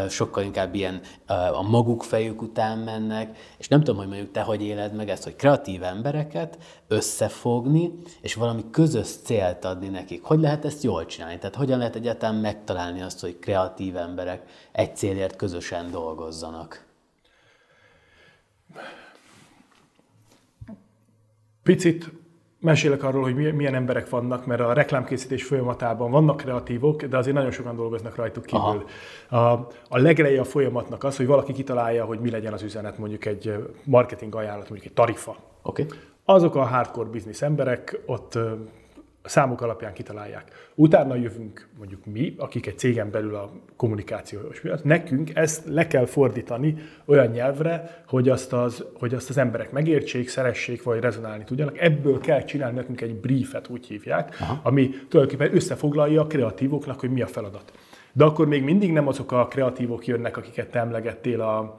sokkal 0.08 0.42
inkább 0.42 0.74
ilyen 0.74 1.00
a 1.52 1.62
maguk 1.62 2.02
fejük 2.02 2.42
után 2.42 2.78
mennek, 2.78 3.38
és 3.58 3.68
nem 3.68 3.78
tudom, 3.78 3.96
hogy 3.96 4.08
mondjuk 4.08 4.30
te 4.30 4.40
hogy 4.40 4.62
éled 4.62 4.94
meg 4.94 5.08
ezt, 5.08 5.24
hogy 5.24 5.36
kreatív 5.36 5.82
embereket 5.82 6.58
összefogni, 6.88 7.92
és 8.20 8.34
valami 8.34 8.64
közös 8.70 9.08
célt 9.24 9.64
adni 9.64 9.88
nekik. 9.88 10.22
Hogy 10.22 10.40
lehet 10.40 10.64
ezt 10.64 10.82
jól 10.82 11.06
csinálni? 11.06 11.38
Tehát 11.38 11.56
hogyan 11.56 11.78
lehet 11.78 11.96
egyáltalán 11.96 12.34
megtalálni 12.34 13.02
azt, 13.02 13.20
hogy 13.20 13.38
kreatív 13.38 13.96
emberek 13.96 14.42
egy 14.72 14.96
célért 14.96 15.36
közösen 15.36 15.90
dolgozzanak? 15.90 16.87
Picit 21.68 22.12
mesélek 22.60 23.02
arról, 23.02 23.22
hogy 23.22 23.54
milyen 23.54 23.74
emberek 23.74 24.08
vannak, 24.08 24.46
mert 24.46 24.60
a 24.60 24.72
reklámkészítés 24.72 25.44
folyamatában 25.44 26.10
vannak 26.10 26.36
kreatívok, 26.36 27.04
de 27.04 27.16
azért 27.16 27.36
nagyon 27.36 27.50
sokan 27.50 27.76
dolgoznak 27.76 28.16
rajtuk 28.16 28.44
kívül. 28.44 28.84
A, 29.28 29.36
a 29.88 29.98
legeleje 29.98 30.40
a 30.40 30.44
folyamatnak 30.44 31.04
az, 31.04 31.16
hogy 31.16 31.26
valaki 31.26 31.52
kitalálja, 31.52 32.04
hogy 32.04 32.20
mi 32.20 32.30
legyen 32.30 32.52
az 32.52 32.62
üzenet, 32.62 32.98
mondjuk 32.98 33.24
egy 33.24 33.54
marketing 33.84 34.34
ajánlat, 34.34 34.68
mondjuk 34.68 34.84
egy 34.84 34.92
tarifa. 34.92 35.36
Okay. 35.62 35.86
Azok 36.24 36.54
a 36.54 36.62
hardcore 36.62 37.08
business 37.08 37.42
emberek 37.42 38.00
ott 38.06 38.38
számok 39.28 39.60
alapján 39.60 39.92
kitalálják. 39.92 40.70
Utána 40.74 41.14
jövünk 41.14 41.68
mondjuk 41.78 42.06
mi, 42.06 42.34
akik 42.38 42.66
egy 42.66 42.78
cégen 42.78 43.10
belül 43.10 43.34
a 43.34 43.50
kommunikációs 43.76 44.60
miatt, 44.60 44.84
nekünk 44.84 45.30
ezt 45.34 45.66
le 45.66 45.86
kell 45.86 46.06
fordítani 46.06 46.76
olyan 47.04 47.26
nyelvre, 47.26 48.02
hogy 48.06 48.28
azt 48.28 48.52
az, 48.52 48.84
hogy 48.94 49.14
azt 49.14 49.28
az 49.28 49.38
emberek 49.38 49.72
megértsék, 49.72 50.28
szeressék, 50.28 50.82
vagy 50.82 51.00
rezonálni 51.00 51.44
tudjanak. 51.44 51.78
Ebből 51.78 52.18
kell 52.18 52.42
csinálni 52.44 52.76
nekünk 52.76 53.00
egy 53.00 53.14
briefet, 53.14 53.68
úgy 53.68 53.86
hívják, 53.86 54.36
Aha. 54.40 54.60
ami 54.62 54.90
tulajdonképpen 55.08 55.54
összefoglalja 55.56 56.20
a 56.20 56.26
kreatívoknak, 56.26 57.00
hogy 57.00 57.10
mi 57.10 57.22
a 57.22 57.26
feladat. 57.26 57.72
De 58.12 58.24
akkor 58.24 58.48
még 58.48 58.62
mindig 58.62 58.92
nem 58.92 59.08
azok 59.08 59.32
a 59.32 59.46
kreatívok 59.46 60.06
jönnek, 60.06 60.36
akiket 60.36 60.70
te 60.70 60.78
emlegettél 60.78 61.40
a, 61.40 61.78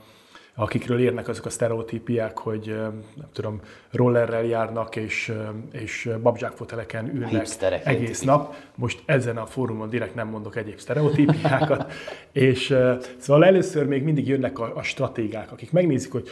akikről 0.60 1.00
érnek 1.00 1.28
azok 1.28 1.46
a 1.46 1.50
sztereotípiák, 1.50 2.38
hogy 2.38 2.76
nem 3.16 3.30
tudom, 3.34 3.62
rollerrel 3.92 4.44
járnak 4.44 4.96
és, 4.96 5.34
és 5.72 6.10
babzsákfoteleken 6.22 7.16
ülnek 7.16 7.30
Hipsterek 7.30 7.86
egész 7.86 8.22
nap. 8.22 8.56
Most 8.76 9.02
ezen 9.06 9.38
a 9.38 9.46
fórumon 9.46 9.90
direkt 9.90 10.16
nem 10.16 10.28
mondok 10.28 10.56
egyéb 10.56 10.80
sztereotípiákat. 10.80 11.92
és 12.32 12.76
szóval 13.18 13.46
először 13.46 13.86
még 13.86 14.04
mindig 14.04 14.28
jönnek 14.28 14.60
a, 14.60 14.76
a 14.76 14.84
stratégák, 14.84 15.52
akik 15.52 15.72
megnézik, 15.72 16.12
hogy 16.12 16.30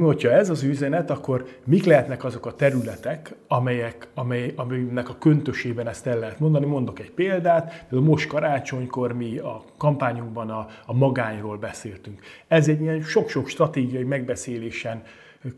hogyha 0.00 0.30
ez 0.30 0.50
az 0.50 0.62
üzenet, 0.62 1.10
akkor 1.10 1.46
mik 1.64 1.84
lehetnek 1.84 2.24
azok 2.24 2.46
a 2.46 2.54
területek, 2.54 3.34
amelyek, 3.48 4.08
amely, 4.14 4.52
amelynek 4.56 5.08
a 5.08 5.16
köntösében 5.18 5.88
ezt 5.88 6.06
el 6.06 6.18
lehet 6.18 6.38
mondani. 6.38 6.66
Mondok 6.66 6.98
egy 6.98 7.10
példát, 7.10 7.86
például 7.88 8.10
most 8.10 8.28
karácsonykor 8.28 9.12
mi 9.12 9.38
a 9.38 9.64
kampányunkban 9.76 10.50
a, 10.50 10.66
a 10.86 10.94
magányról 10.94 11.56
beszéltünk. 11.56 12.20
Ez 12.48 12.68
egy 12.68 12.80
ilyen 12.80 13.00
sok-sok 13.00 13.48
stratégiai 13.48 14.04
megbeszélésen 14.04 15.02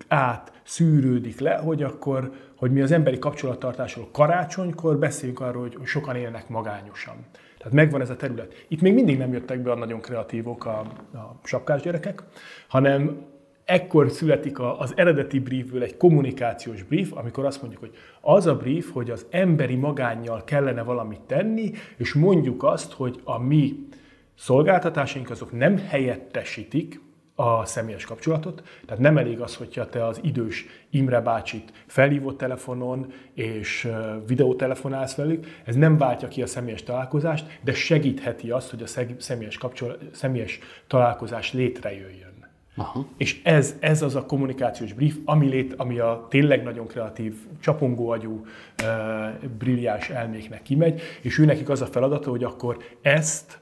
át 0.08 0.52
szűrődik 0.62 1.40
le, 1.40 1.56
hogy 1.56 1.82
akkor, 1.82 2.32
hogy 2.56 2.72
mi 2.72 2.80
az 2.80 2.92
emberi 2.92 3.18
kapcsolattartásról 3.18 4.08
karácsonykor 4.12 4.98
beszéljünk 4.98 5.40
arról, 5.40 5.62
hogy 5.62 5.86
sokan 5.86 6.16
élnek 6.16 6.48
magányosan. 6.48 7.14
Tehát 7.58 7.72
megvan 7.72 8.00
ez 8.00 8.10
a 8.10 8.16
terület. 8.16 8.64
Itt 8.68 8.80
még 8.80 8.94
mindig 8.94 9.18
nem 9.18 9.32
jöttek 9.32 9.60
be 9.60 9.70
a 9.70 9.74
nagyon 9.74 10.00
kreatívok 10.00 10.66
a, 10.66 10.78
a 11.12 11.36
sapkás 11.42 11.82
gyerekek, 11.82 12.22
hanem 12.68 13.32
ekkor 13.64 14.10
születik 14.10 14.58
az 14.58 14.92
eredeti 14.96 15.38
briefből 15.38 15.82
egy 15.82 15.96
kommunikációs 15.96 16.82
brief, 16.82 17.12
amikor 17.12 17.44
azt 17.44 17.60
mondjuk, 17.60 17.82
hogy 17.82 17.94
az 18.20 18.46
a 18.46 18.56
brief, 18.56 18.90
hogy 18.92 19.10
az 19.10 19.26
emberi 19.30 19.74
magánnyal 19.74 20.44
kellene 20.44 20.82
valamit 20.82 21.20
tenni, 21.20 21.70
és 21.96 22.12
mondjuk 22.12 22.62
azt, 22.62 22.92
hogy 22.92 23.20
a 23.24 23.38
mi 23.38 23.86
szolgáltatásaink 24.34 25.30
azok 25.30 25.52
nem 25.52 25.78
helyettesítik 25.78 27.00
a 27.34 27.64
személyes 27.64 28.04
kapcsolatot. 28.04 28.62
Tehát 28.86 29.02
nem 29.02 29.18
elég 29.18 29.40
az, 29.40 29.56
hogyha 29.56 29.88
te 29.88 30.06
az 30.06 30.20
idős 30.22 30.66
Imre 30.90 31.20
bácsit 31.20 31.72
felhívott 31.86 32.38
telefonon 32.38 33.12
és 33.32 33.88
videótelefonálsz 34.26 35.14
velük, 35.14 35.46
ez 35.64 35.74
nem 35.74 35.98
váltja 35.98 36.28
ki 36.28 36.42
a 36.42 36.46
személyes 36.46 36.82
találkozást, 36.82 37.58
de 37.62 37.72
segítheti 37.72 38.50
azt, 38.50 38.70
hogy 38.70 38.82
a 38.82 38.86
személyes, 39.18 39.58
kapcsolat, 39.58 39.98
személyes 40.12 40.58
találkozás 40.86 41.52
létrejöjjön. 41.52 42.23
Aha. 42.76 43.06
És 43.16 43.42
ez, 43.44 43.76
ez 43.80 44.02
az 44.02 44.14
a 44.14 44.26
kommunikációs 44.26 44.92
brief, 44.92 45.16
ami, 45.24 45.48
lét, 45.48 45.74
ami 45.74 45.98
a 45.98 46.26
tényleg 46.30 46.62
nagyon 46.62 46.86
kreatív, 46.86 47.34
csapongóagyú, 47.60 48.44
uh, 48.82 49.48
brilliás 49.58 50.10
elméknek 50.10 50.62
kimegy, 50.62 51.00
és 51.22 51.38
ő 51.38 51.44
nekik 51.44 51.68
az 51.68 51.82
a 51.82 51.86
feladata, 51.86 52.30
hogy 52.30 52.44
akkor 52.44 52.76
ezt, 53.02 53.60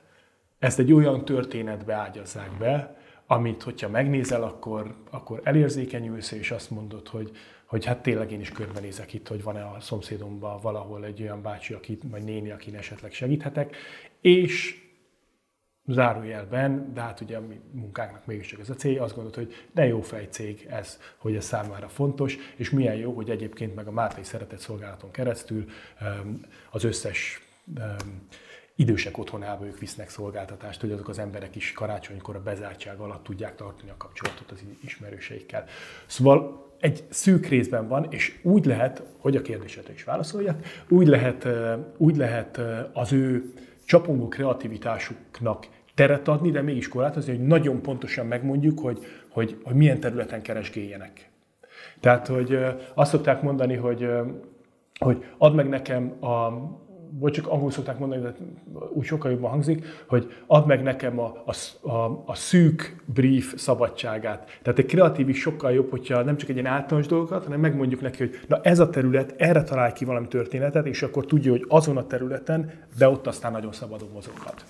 ezt 0.59 0.78
egy 0.78 0.92
olyan 0.92 1.25
történetbe 1.25 1.95
ágyazzák 1.95 2.50
be, 2.59 2.97
amit, 3.26 3.62
hogyha 3.62 3.88
megnézel, 3.88 4.42
akkor, 4.42 4.95
akkor 5.11 5.40
elérzékenyülsz, 5.45 6.33
és 6.33 6.50
azt 6.50 6.71
mondod, 6.71 7.09
hogy, 7.09 7.31
hogy 7.64 7.85
hát 7.85 8.02
tényleg 8.02 8.33
én 8.33 8.40
is 8.40 8.50
körbenézek 8.50 9.12
itt, 9.12 9.28
hogy 9.28 9.42
van-e 9.42 9.64
a 9.64 9.76
szomszédomban 9.81 10.61
valahol 10.61 11.04
egy 11.04 11.23
olyan 11.23 11.42
bácsi, 11.42 11.75
aki, 11.75 11.99
vagy 12.11 12.23
néni, 12.23 12.50
akin 12.50 12.75
esetleg 12.75 13.12
segíthetek, 13.12 13.76
és 14.21 14.82
zárójelben, 15.87 16.93
de 16.95 17.01
hát 17.01 17.21
ugye 17.21 17.37
a 17.37 17.41
mi 17.41 17.61
munkánknak 17.71 18.27
mégiscsak 18.27 18.61
ez 18.61 18.71
a 18.71 18.75
célja, 18.75 19.03
azt 19.03 19.15
gondolt, 19.15 19.35
hogy 19.35 19.55
de 19.73 19.87
jó 19.87 20.01
fejcég 20.01 20.67
ez, 20.71 21.01
hogy 21.17 21.37
ez 21.37 21.45
számára 21.45 21.89
fontos, 21.89 22.37
és 22.57 22.71
milyen 22.71 22.95
jó, 22.95 23.12
hogy 23.12 23.31
egyébként 23.31 23.75
meg 23.75 23.87
a 23.87 23.91
Mártai 23.91 24.25
Szeretett 24.25 24.59
Szolgálaton 24.59 25.11
keresztül 25.11 25.65
az 26.71 26.85
összes 26.85 27.41
idősek 28.75 29.19
otthonába 29.19 29.67
ők 29.67 29.79
visznek 29.79 30.09
szolgáltatást, 30.09 30.81
hogy 30.81 30.93
azok 30.93 31.09
az 31.09 31.19
emberek 31.19 31.57
is 31.57 31.73
karácsonykor 31.73 32.37
a 32.37 32.43
bezártság 32.43 32.99
alatt 32.99 33.25
tudják 33.25 33.55
tartani 33.55 33.91
a 33.91 33.97
kapcsolatot 33.97 34.51
az 34.51 34.65
ismerőseikkel. 34.85 35.65
Szóval 36.07 36.71
egy 36.81 37.05
szűk 37.09 37.47
részben 37.47 37.89
van, 37.89 38.07
és 38.11 38.39
úgy 38.43 38.65
lehet, 38.65 39.03
hogy 39.19 39.37
a 39.37 39.43
kérdésetre 39.43 39.93
is 39.93 40.05
válaszoljak, 40.05 40.67
úgy 40.89 41.07
lehet, 41.07 41.49
úgy 41.97 42.17
lehet 42.17 42.61
az 42.93 43.12
ő 43.12 43.53
csapongó 43.85 44.29
kreativitásuknak 44.29 45.67
teret 45.95 46.29
adni, 46.29 46.51
de 46.51 46.62
mégis 46.62 46.89
korlátozni, 46.89 47.37
hogy 47.37 47.47
nagyon 47.47 47.83
pontosan 47.83 48.27
megmondjuk, 48.27 48.79
hogy, 48.79 48.99
hogy, 49.29 49.61
hogy 49.65 49.75
milyen 49.75 50.01
területen 50.01 50.43
keresgéljenek. 50.43 51.31
Tehát, 52.01 52.27
hogy 52.27 52.59
azt 52.95 53.11
szokták 53.11 53.43
mondani, 53.43 53.75
hogy, 53.75 54.09
hogy 54.99 55.25
add 55.39 55.53
meg 55.53 55.69
nekem 55.69 56.12
a, 56.21 56.47
vagy 57.19 57.33
csak 57.33 57.49
angol 57.49 57.71
szokták 57.71 57.99
mondani, 57.99 58.23
de 58.23 58.35
úgy 58.92 59.04
sokkal 59.04 59.31
jobban 59.31 59.50
hangzik, 59.50 59.85
hogy 60.07 60.33
add 60.47 60.66
meg 60.66 60.83
nekem 60.83 61.19
a, 61.19 61.42
a, 61.47 61.88
a, 61.88 62.23
a 62.26 62.35
szűk 62.35 63.02
brief 63.04 63.54
szabadságát. 63.57 64.59
Tehát 64.62 64.78
egy 64.78 64.87
kreatív 64.87 65.28
is 65.28 65.40
sokkal 65.40 65.73
jobb, 65.73 65.90
hogyha 65.90 66.23
nem 66.23 66.37
csak 66.37 66.49
egy 66.49 66.57
ilyen 66.57 66.73
általános 66.73 67.07
dolgokat, 67.07 67.45
hanem 67.45 67.61
megmondjuk 67.61 68.00
neki, 68.00 68.19
hogy 68.19 68.38
na 68.49 68.61
ez 68.62 68.78
a 68.78 68.90
terület, 68.90 69.35
erre 69.37 69.62
találj 69.62 69.92
ki 69.92 70.04
valami 70.04 70.28
történetet, 70.28 70.87
és 70.87 71.02
akkor 71.02 71.26
tudja, 71.26 71.50
hogy 71.50 71.64
azon 71.69 71.97
a 71.97 72.07
területen, 72.07 72.71
de 72.99 73.09
ott 73.09 73.26
aztán 73.26 73.52
nagyon 73.52 73.73
szabadon 73.73 74.09
mozoghat. 74.12 74.64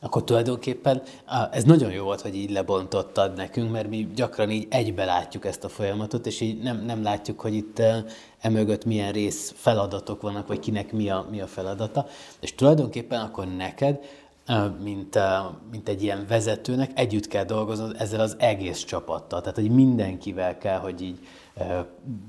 Akkor 0.00 0.24
tulajdonképpen 0.24 1.02
ez 1.50 1.64
nagyon 1.64 1.90
jó 1.90 2.04
volt, 2.04 2.20
hogy 2.20 2.36
így 2.36 2.50
lebontottad 2.50 3.36
nekünk, 3.36 3.70
mert 3.70 3.88
mi 3.88 4.08
gyakran 4.14 4.50
így 4.50 4.66
egybe 4.70 5.04
látjuk 5.04 5.44
ezt 5.44 5.64
a 5.64 5.68
folyamatot, 5.68 6.26
és 6.26 6.40
így 6.40 6.62
nem, 6.62 6.84
nem 6.84 7.02
látjuk, 7.02 7.40
hogy 7.40 7.54
itt 7.54 7.82
emögött 8.38 8.84
milyen 8.84 9.12
rész 9.12 9.52
feladatok 9.56 10.22
vannak, 10.22 10.46
vagy 10.46 10.58
kinek 10.58 10.92
mi 10.92 11.10
a, 11.10 11.26
mi 11.30 11.40
a 11.40 11.46
feladata. 11.46 12.06
És 12.40 12.54
tulajdonképpen 12.54 13.20
akkor 13.20 13.46
neked, 13.56 13.98
mint, 14.82 15.18
mint 15.70 15.88
egy 15.88 16.02
ilyen 16.02 16.24
vezetőnek 16.28 16.90
együtt 16.94 17.28
kell 17.28 17.44
dolgoznod 17.44 17.96
ezzel 17.98 18.20
az 18.20 18.36
egész 18.38 18.84
csapattal. 18.84 19.40
Tehát, 19.40 19.58
hogy 19.58 19.70
mindenkivel 19.70 20.58
kell, 20.58 20.78
hogy 20.78 21.02
így 21.02 21.18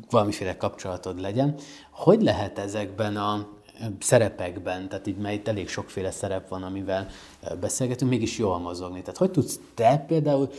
valamiféle 0.10 0.58
kapcsolatod 0.58 1.22
legyen. 1.22 1.56
Hogy 1.92 2.22
lehet 2.22 2.60
ezekben 2.60 3.18
a, 3.18 3.48
szerepekben, 4.00 4.90
tehát 4.90 5.08
így 5.08 5.18
mert 5.18 5.48
elég 5.48 5.68
sokféle 5.70 6.12
szerep 6.12 6.48
van, 6.48 6.64
amivel 6.64 7.08
beszélgetünk, 7.60 8.12
mégis 8.12 8.38
jól 8.38 8.60
mozogni. 8.60 9.00
Tehát 9.00 9.18
hogy 9.18 9.32
tudsz 9.32 9.60
te 9.74 10.04
például 10.08 10.50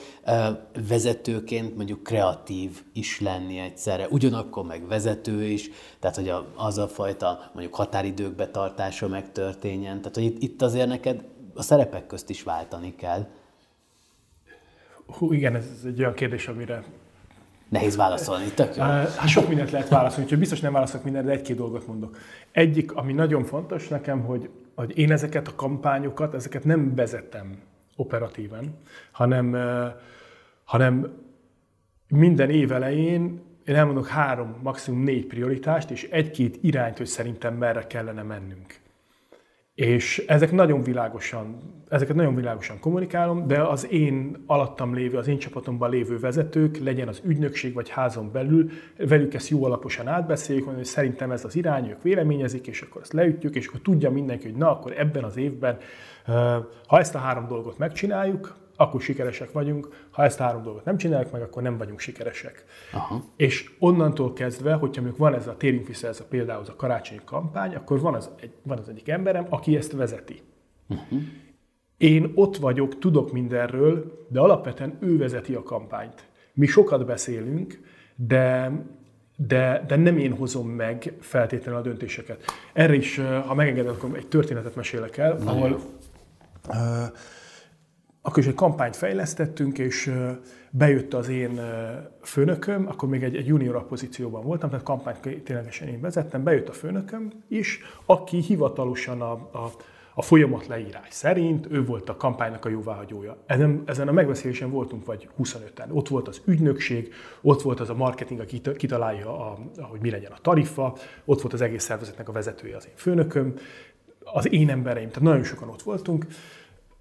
vezetőként 0.88 1.76
mondjuk 1.76 2.02
kreatív 2.02 2.82
is 2.92 3.20
lenni 3.20 3.58
egyszerre, 3.58 4.06
ugyanakkor 4.10 4.64
meg 4.64 4.86
vezető 4.86 5.44
is, 5.44 5.70
tehát 5.98 6.16
hogy 6.16 6.32
az 6.54 6.78
a 6.78 6.88
fajta 6.88 7.50
mondjuk 7.54 7.74
határidők 7.74 8.34
betartása 8.34 9.08
megtörténjen, 9.08 9.98
tehát 9.98 10.14
hogy 10.14 10.24
itt, 10.24 10.42
itt 10.42 10.62
azért 10.62 10.88
neked 10.88 11.24
a 11.54 11.62
szerepek 11.62 12.06
közt 12.06 12.30
is 12.30 12.42
váltani 12.42 12.94
kell. 12.94 13.26
Hú, 15.06 15.32
igen, 15.32 15.54
ez 15.54 15.82
egy 15.84 16.00
olyan 16.00 16.14
kérdés, 16.14 16.48
amire 16.48 16.84
Nehéz 17.68 17.96
válaszolni, 17.96 18.50
tök 18.54 18.76
jó. 18.76 18.82
Hát 18.82 19.28
sok 19.28 19.48
mindent 19.48 19.70
lehet 19.70 19.88
válaszolni, 19.88 20.22
úgyhogy 20.22 20.38
biztos 20.38 20.60
nem 20.60 20.72
válaszolok 20.72 21.04
mindenre, 21.04 21.28
de 21.28 21.34
egy-két 21.34 21.56
dolgot 21.56 21.86
mondok. 21.86 22.16
Egyik, 22.52 22.92
ami 22.92 23.12
nagyon 23.12 23.44
fontos 23.44 23.88
nekem, 23.88 24.20
hogy, 24.20 24.50
hogy 24.74 24.98
én 24.98 25.12
ezeket 25.12 25.48
a 25.48 25.54
kampányokat, 25.54 26.34
ezeket 26.34 26.64
nem 26.64 26.94
vezetem 26.94 27.58
operatíven, 27.96 28.74
hanem, 29.10 29.56
hanem 30.64 31.12
minden 32.08 32.50
év 32.50 32.72
elején 32.72 33.46
én 33.68 33.74
elmondok 33.74 34.06
három, 34.06 34.56
maximum 34.62 35.02
négy 35.02 35.26
prioritást, 35.26 35.90
és 35.90 36.08
egy-két 36.10 36.58
irányt, 36.60 36.96
hogy 36.96 37.06
szerintem 37.06 37.54
merre 37.54 37.86
kellene 37.86 38.22
mennünk. 38.22 38.80
És 39.78 40.24
ezek 40.26 40.52
nagyon 40.52 40.82
világosan, 40.82 41.56
ezeket 41.88 42.16
nagyon 42.16 42.34
világosan 42.34 42.80
kommunikálom, 42.80 43.46
de 43.46 43.62
az 43.62 43.90
én 43.90 44.36
alattam 44.46 44.94
lévő, 44.94 45.18
az 45.18 45.28
én 45.28 45.38
csapatomban 45.38 45.90
lévő 45.90 46.18
vezetők, 46.18 46.76
legyen 46.76 47.08
az 47.08 47.20
ügynökség 47.24 47.74
vagy 47.74 47.88
házon 47.88 48.32
belül, 48.32 48.70
velük 48.96 49.34
ezt 49.34 49.48
jó 49.48 49.64
alaposan 49.64 50.08
átbeszéljük, 50.08 50.68
hogy 50.68 50.84
szerintem 50.84 51.30
ez 51.30 51.44
az 51.44 51.56
irány, 51.56 51.88
ők 51.88 52.02
véleményezik, 52.02 52.66
és 52.66 52.82
akkor 52.82 53.00
ezt 53.00 53.12
leütjük, 53.12 53.54
és 53.54 53.66
akkor 53.66 53.80
tudja 53.80 54.10
mindenki, 54.10 54.46
hogy 54.46 54.56
na, 54.56 54.70
akkor 54.70 54.92
ebben 54.96 55.24
az 55.24 55.36
évben, 55.36 55.78
ha 56.86 56.98
ezt 56.98 57.14
a 57.14 57.18
három 57.18 57.46
dolgot 57.46 57.78
megcsináljuk, 57.78 58.56
akkor 58.80 59.00
sikeresek 59.00 59.52
vagyunk, 59.52 59.88
ha 60.10 60.24
ezt 60.24 60.40
a 60.40 60.42
három 60.42 60.62
dolgot 60.62 60.84
nem 60.84 60.96
csináljuk 60.96 61.32
meg, 61.32 61.42
akkor 61.42 61.62
nem 61.62 61.78
vagyunk 61.78 61.98
sikeresek. 61.98 62.64
Aha. 62.92 63.24
És 63.36 63.70
onnantól 63.78 64.32
kezdve, 64.32 64.72
hogyha 64.72 65.00
mondjuk 65.02 65.22
van 65.22 65.34
ez 65.34 65.46
a 65.46 65.56
térünk 65.56 65.86
vissza, 65.86 66.08
ez 66.08 66.20
a 66.20 66.24
például 66.24 66.60
az 66.60 66.68
a 66.68 66.76
karácsonyi 66.76 67.20
kampány, 67.24 67.74
akkor 67.74 68.00
van 68.00 68.14
az, 68.14 68.30
egy, 68.40 68.52
van 68.62 68.78
az 68.78 68.88
egyik 68.88 69.08
emberem, 69.08 69.46
aki 69.48 69.76
ezt 69.76 69.92
vezeti. 69.92 70.42
Uh-huh. 70.88 71.20
Én 71.96 72.32
ott 72.34 72.56
vagyok, 72.56 72.98
tudok 72.98 73.32
mindenről, 73.32 74.26
de 74.28 74.40
alapvetően 74.40 74.96
ő 75.00 75.18
vezeti 75.18 75.54
a 75.54 75.62
kampányt. 75.62 76.28
Mi 76.52 76.66
sokat 76.66 77.06
beszélünk, 77.06 77.80
de, 78.16 78.72
de, 79.36 79.84
de 79.86 79.96
nem 79.96 80.18
én 80.18 80.32
hozom 80.32 80.68
meg 80.68 81.12
feltétlenül 81.20 81.80
a 81.80 81.82
döntéseket. 81.82 82.44
Erre 82.72 82.94
is, 82.94 83.20
ha 83.46 83.54
megengeded, 83.54 83.90
akkor 83.90 84.16
egy 84.16 84.28
történetet 84.28 84.74
mesélek 84.74 85.16
el, 85.16 85.38
ahol 85.44 85.80
uh, 86.68 86.76
akkor 88.28 88.42
is 88.42 88.48
egy 88.48 88.54
kampányt 88.54 88.96
fejlesztettünk, 88.96 89.78
és 89.78 90.12
bejött 90.70 91.14
az 91.14 91.28
én 91.28 91.60
főnököm, 92.22 92.86
akkor 92.88 93.08
még 93.08 93.22
egy, 93.22 93.36
egy 93.36 93.46
junior 93.46 93.86
pozícióban 93.86 94.42
voltam, 94.42 94.70
tehát 94.70 94.84
kampányt 94.84 95.42
ténylegesen 95.44 95.88
én 95.88 96.00
vezettem, 96.00 96.42
bejött 96.42 96.68
a 96.68 96.72
főnököm 96.72 97.30
is, 97.48 97.80
aki 98.06 98.38
hivatalosan 98.40 99.20
a, 99.20 99.32
a, 99.32 99.70
a 100.14 100.22
folyamat 100.22 100.66
leírás 100.66 101.08
szerint 101.10 101.66
ő 101.70 101.84
volt 101.84 102.08
a 102.08 102.16
kampánynak 102.16 102.64
a 102.64 102.68
jóváhagyója. 102.68 103.36
Ezen, 103.46 103.82
ezen 103.86 104.08
a 104.08 104.12
megbeszélésen 104.12 104.70
voltunk 104.70 105.06
vagy 105.06 105.28
25-en. 105.42 105.90
Ott 105.90 106.08
volt 106.08 106.28
az 106.28 106.40
ügynökség, 106.44 107.12
ott 107.40 107.62
volt 107.62 107.80
az 107.80 107.90
a 107.90 107.94
marketing, 107.94 108.40
aki 108.40 108.60
kitalálja, 108.76 109.50
a, 109.50 109.58
hogy 109.80 110.00
mi 110.00 110.10
legyen 110.10 110.32
a 110.32 110.38
tarifa, 110.42 110.96
ott 111.24 111.40
volt 111.40 111.54
az 111.54 111.60
egész 111.60 111.84
szervezetnek 111.84 112.28
a 112.28 112.32
vezetője, 112.32 112.76
az 112.76 112.86
én 112.86 112.96
főnököm, 112.96 113.54
az 114.32 114.52
én 114.52 114.70
embereim, 114.70 115.08
tehát 115.08 115.22
nagyon 115.22 115.44
sokan 115.44 115.68
ott 115.68 115.82
voltunk, 115.82 116.26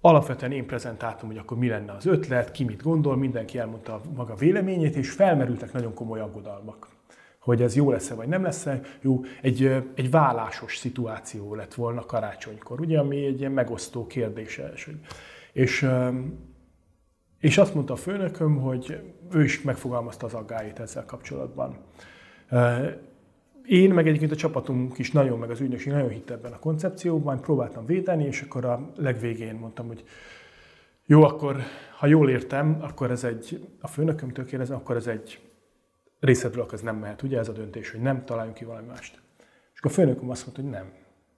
Alapvetően 0.08 0.52
én 0.52 0.66
prezentáltam, 0.66 1.28
hogy 1.28 1.38
akkor 1.38 1.58
mi 1.58 1.68
lenne 1.68 1.92
az 1.92 2.06
ötlet, 2.06 2.50
ki 2.50 2.64
mit 2.64 2.82
gondol, 2.82 3.16
mindenki 3.16 3.58
elmondta 3.58 4.00
maga 4.14 4.34
véleményét, 4.34 4.96
és 4.96 5.10
felmerültek 5.10 5.72
nagyon 5.72 5.94
komoly 5.94 6.20
aggodalmak 6.20 6.88
hogy 7.38 7.62
ez 7.62 7.76
jó 7.76 7.90
lesz-e 7.90 8.14
vagy 8.14 8.28
nem 8.28 8.42
lesz-e. 8.42 8.80
Jó, 9.00 9.20
egy, 9.42 9.84
egy 9.94 10.10
vállásos 10.10 10.76
szituáció 10.76 11.54
lett 11.54 11.74
volna 11.74 12.04
karácsonykor, 12.04 12.80
ugye, 12.80 12.98
ami 12.98 13.24
egy 13.24 13.40
ilyen 13.40 13.52
megosztó 13.52 14.06
kérdéses. 14.06 14.88
És, 15.52 15.88
és 17.38 17.58
azt 17.58 17.74
mondta 17.74 17.92
a 17.92 17.96
főnököm, 17.96 18.56
hogy 18.56 19.00
ő 19.32 19.42
is 19.42 19.62
megfogalmazta 19.62 20.26
az 20.26 20.34
aggáit 20.34 20.78
ezzel 20.78 21.04
kapcsolatban. 21.04 21.76
Én, 23.68 23.94
meg 23.94 24.06
egyébként 24.06 24.32
a 24.32 24.36
csapatunk 24.36 24.98
is 24.98 25.12
nagyon, 25.12 25.38
meg 25.38 25.50
az 25.50 25.60
ügynökség 25.60 25.92
nagyon 25.92 26.08
hitt 26.08 26.30
ebben 26.30 26.52
a 26.52 26.58
koncepcióban, 26.58 27.40
próbáltam 27.40 27.86
védeni, 27.86 28.24
és 28.24 28.42
akkor 28.42 28.64
a 28.64 28.90
legvégén 28.96 29.54
mondtam, 29.54 29.86
hogy 29.86 30.04
jó, 31.06 31.22
akkor 31.22 31.56
ha 31.98 32.06
jól 32.06 32.30
értem, 32.30 32.78
akkor 32.80 33.10
ez 33.10 33.24
egy, 33.24 33.66
a 33.80 33.86
főnökömtől 33.86 34.44
kérdezem, 34.44 34.76
akkor 34.76 34.96
ez 34.96 35.06
egy 35.06 35.40
részedről 36.20 36.66
ez 36.72 36.80
nem 36.80 36.96
mehet, 36.96 37.22
ugye 37.22 37.38
ez 37.38 37.48
a 37.48 37.52
döntés, 37.52 37.90
hogy 37.90 38.00
nem 38.00 38.24
találjunk 38.24 38.56
ki 38.56 38.64
valami 38.64 38.86
mást. 38.86 39.20
És 39.72 39.78
akkor 39.78 39.90
a 39.90 39.94
főnököm 39.94 40.30
azt 40.30 40.44
mondta, 40.44 40.62
hogy 40.62 40.70
nem. 40.70 40.92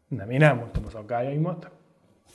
Nem, 0.08 0.30
én 0.30 0.42
elmondtam 0.42 0.84
az 0.86 0.94
aggájaimat, 0.94 1.70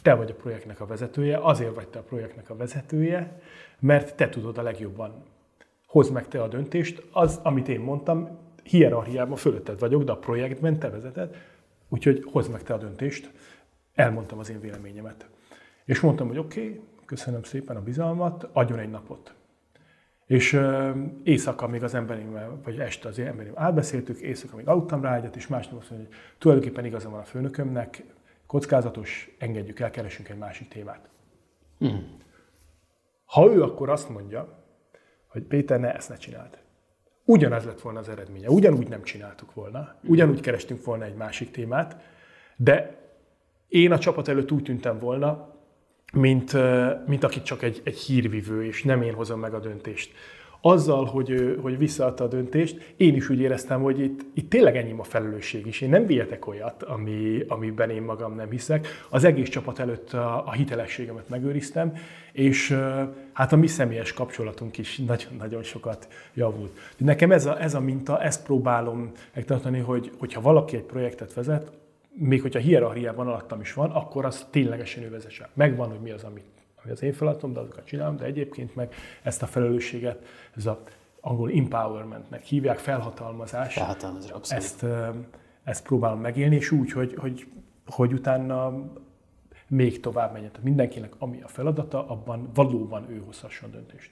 te 0.02 0.14
vagy 0.14 0.32
a 0.32 0.36
projektnek 0.36 0.82
a 0.82 0.86
vezetője, 0.86 1.38
azért 1.38 1.76
vagy 1.76 1.88
te 1.88 2.00
a 2.00 2.04
projektnek 2.04 2.50
a 2.50 2.56
vezetője, 2.56 3.40
mert 3.80 4.16
te 4.16 4.30
tudod 4.30 4.58
a 4.58 4.62
legjobban. 4.62 5.24
Hozd 5.88 6.14
meg 6.14 6.28
te 6.28 6.42
a 6.42 6.48
döntést, 6.48 7.08
az, 7.12 7.40
amit 7.44 7.68
én 7.68 7.80
mondtam, 7.80 8.44
hierarchiában 8.66 9.38
fölötted 9.38 9.80
vagyok, 9.80 10.04
de 10.04 10.12
a 10.12 10.18
projektben 10.18 10.80
te 10.80 10.90
vezeted, 10.90 11.36
úgyhogy 11.90 12.24
hozd 12.32 12.52
meg 12.52 12.64
te 12.64 12.74
a 12.74 12.78
döntést. 12.78 13.32
Elmondtam 13.94 14.40
az 14.40 14.50
én 14.50 14.60
véleményemet. 14.60 15.30
És 15.86 16.00
mondtam, 16.00 16.28
hogy 16.28 16.38
oké, 16.38 16.62
okay, 16.62 16.82
köszönöm 17.06 17.44
szépen 17.44 17.76
a 17.76 17.82
bizalmat, 17.82 18.50
adjon 18.54 18.80
egy 18.80 18.90
napot. 18.90 19.34
És 20.26 20.54
uh, 20.54 20.96
éjszaka 21.24 21.68
még 21.68 21.84
az 21.84 21.94
emberimmel, 21.94 22.60
vagy 22.64 22.80
este 22.80 23.08
az 23.08 23.20
emberim 23.20 23.54
átbeszéltük, 23.56 24.20
éjszaka 24.20 24.56
még 24.56 24.68
aludtam 24.68 25.02
rá 25.02 25.16
egyet, 25.16 25.36
és 25.36 25.48
másnap 25.48 25.80
azt 25.80 25.90
mondja, 25.90 26.08
hogy 26.08 26.18
tulajdonképpen 26.38 26.86
igaza 26.86 27.10
van 27.10 27.20
a 27.20 27.24
főnökömnek, 27.24 28.04
kockázatos, 28.46 29.36
engedjük 29.40 29.80
el, 29.80 29.92
keresünk 29.92 30.30
egy 30.30 30.38
másik 30.38 30.68
témát. 30.68 31.10
Hmm. 31.78 32.18
Ha 33.26 33.54
ő 33.54 33.64
akkor 33.64 33.90
azt 33.90 34.10
mondja, 34.10 34.64
hogy 35.28 35.44
Péter, 35.44 35.80
ne 35.80 35.96
ezt 35.96 36.10
ne 36.10 36.16
csináld, 36.16 36.58
ugyanaz 37.26 37.66
lett 37.66 37.82
volna 37.82 38.00
az 38.00 38.10
eredménye. 38.10 38.50
Ugyanúgy 38.50 38.88
nem 38.88 39.04
csináltuk 39.04 39.54
volna, 39.54 39.96
ugyanúgy 40.04 40.42
kerestünk 40.42 40.84
volna 40.84 41.06
egy 41.06 41.16
másik 41.16 41.52
témát, 41.52 42.02
de 42.56 43.04
én 43.68 43.92
a 43.92 44.00
csapat 44.00 44.28
előtt 44.28 44.52
úgy 44.52 44.64
tűntem 44.64 45.00
volna, 45.00 45.54
mint, 46.14 46.54
mint 47.08 47.24
aki 47.24 47.42
csak 47.42 47.62
egy, 47.62 47.82
egy 47.84 47.98
hírvivő, 47.98 48.66
és 48.66 48.84
nem 48.84 49.02
én 49.02 49.14
hozom 49.14 49.40
meg 49.40 49.54
a 49.54 49.60
döntést 49.60 50.12
azzal, 50.68 51.06
hogy, 51.06 51.58
hogy 51.62 51.78
visszaadta 51.78 52.24
a 52.24 52.28
döntést, 52.28 52.94
én 52.98 53.16
is 53.16 53.30
úgy 53.30 53.40
éreztem, 53.40 53.82
hogy 53.82 54.00
itt, 54.00 54.26
itt 54.34 54.50
tényleg 54.50 54.78
ennyi 54.78 54.96
a 54.98 55.04
felelősség 55.04 55.66
is. 55.66 55.82
Én 55.82 55.90
nem 55.90 56.06
vihetek 56.06 56.48
olyat, 56.48 56.84
ami, 56.84 57.44
amiben 57.48 57.90
én 57.90 58.02
magam 58.02 58.36
nem 58.36 58.50
hiszek. 58.50 58.88
Az 59.10 59.24
egész 59.24 59.50
csapat 59.50 59.80
előtt 59.80 60.14
a, 60.14 60.48
a 60.48 60.52
hitelességemet 60.52 61.30
megőriztem, 61.30 61.94
és 62.32 62.78
hát 63.34 63.54
a 63.54 63.56
mi 63.56 63.68
személyes 63.68 64.14
kapcsolatunk 64.14 64.78
is 64.78 64.98
nagyon-nagyon 64.98 65.64
sokat 65.64 66.08
javult. 66.34 66.80
Nekem 66.98 67.32
ez 67.32 67.46
a, 67.46 67.62
ez 67.62 67.74
a 67.74 67.80
minta, 67.80 68.22
ezt 68.22 68.44
próbálom 68.44 69.12
megtartani, 69.34 69.80
hogy, 69.80 70.12
hogyha 70.18 70.42
valaki 70.42 70.76
egy 70.76 70.84
projektet 70.84 71.34
vezet, 71.34 71.72
még 72.14 72.42
hogyha 72.42 72.60
hierarchiában 72.60 73.28
alattam 73.28 73.62
is 73.62 73.74
van, 73.74 73.92
akkor 73.92 74.26
az 74.26 74.48
ténylegesen 74.50 75.04
ő 75.04 75.10
vezesse. 75.10 75.50
Megvan, 75.54 75.90
hogy 75.90 76.00
mi 76.00 76.12
az, 76.12 76.24
amit 76.24 76.55
ami 76.86 76.94
az 76.94 77.04
én 77.04 77.14
feladatom, 77.14 77.54
de 77.54 77.60
azokat 77.60 77.86
csinálom, 77.86 78.16
de 78.16 78.26
egyébként 78.26 78.76
meg 78.76 78.94
ezt 79.24 79.42
a 79.42 79.46
felelősséget, 79.46 80.26
ez 80.56 80.66
a 80.66 80.82
angol 81.22 81.52
empowermentnek 81.52 82.44
hívják, 82.44 82.78
felhatalmazás. 82.78 83.74
Felhatalmazás, 83.74 84.30
abszolút. 84.32 84.64
Ezt, 84.64 84.86
ezt 85.64 85.84
próbálom 85.84 86.20
megélni, 86.20 86.56
és 86.56 86.72
úgy, 86.72 86.92
hogy, 86.92 87.16
hogy, 87.18 87.48
hogy 87.86 88.14
utána 88.14 88.74
még 89.68 90.00
tovább 90.00 90.32
menjen. 90.32 90.52
Tehát 90.52 90.66
mindenkinek 90.66 91.14
ami 91.18 91.42
a 91.42 91.48
feladata, 91.48 92.08
abban 92.08 92.50
valóban 92.54 93.10
ő 93.10 93.22
hozhasson 93.26 93.72
döntést. 93.72 94.12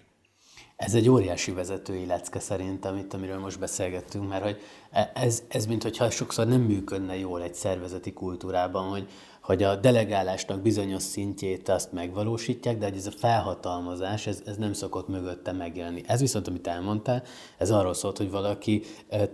Ez 0.76 0.94
egy 0.94 1.10
óriási 1.10 1.52
vezetői 1.52 2.06
lecke 2.06 2.40
szerintem 2.40 2.98
itt, 2.98 3.14
amiről 3.14 3.40
most 3.40 3.60
beszélgettünk, 3.60 4.30
mert 4.30 4.44
hogy 4.44 4.58
e, 4.92 5.12
ez, 5.16 5.44
ez 5.48 5.66
mintha 5.66 6.10
sokszor 6.10 6.48
nem 6.48 6.62
működne 6.62 7.18
jól 7.18 7.42
egy 7.42 7.54
szervezeti 7.54 8.14
kultúrában, 8.14 8.90
hogy 8.90 9.08
hogy 9.44 9.64
a 9.64 9.76
delegálásnak 9.76 10.62
bizonyos 10.62 11.04
szintjét 11.04 11.70
azt 11.70 11.92
megvalósítják, 11.92 12.78
de 12.78 12.86
hogy 12.86 12.98
ez 12.98 13.08
a 13.08 13.12
felhatalmazás, 13.12 14.28
ez, 14.28 14.42
ez 14.46 14.56
nem 14.58 14.74
szokott 14.74 15.08
mögötte 15.08 15.52
megjelenni. 15.52 16.02
Ez 16.08 16.20
viszont, 16.20 16.48
amit 16.48 16.68
elmondtál, 16.68 17.24
ez 17.58 17.72
arról 17.72 17.94
szólt, 17.94 18.18
hogy 18.18 18.32
valaki 18.32 18.82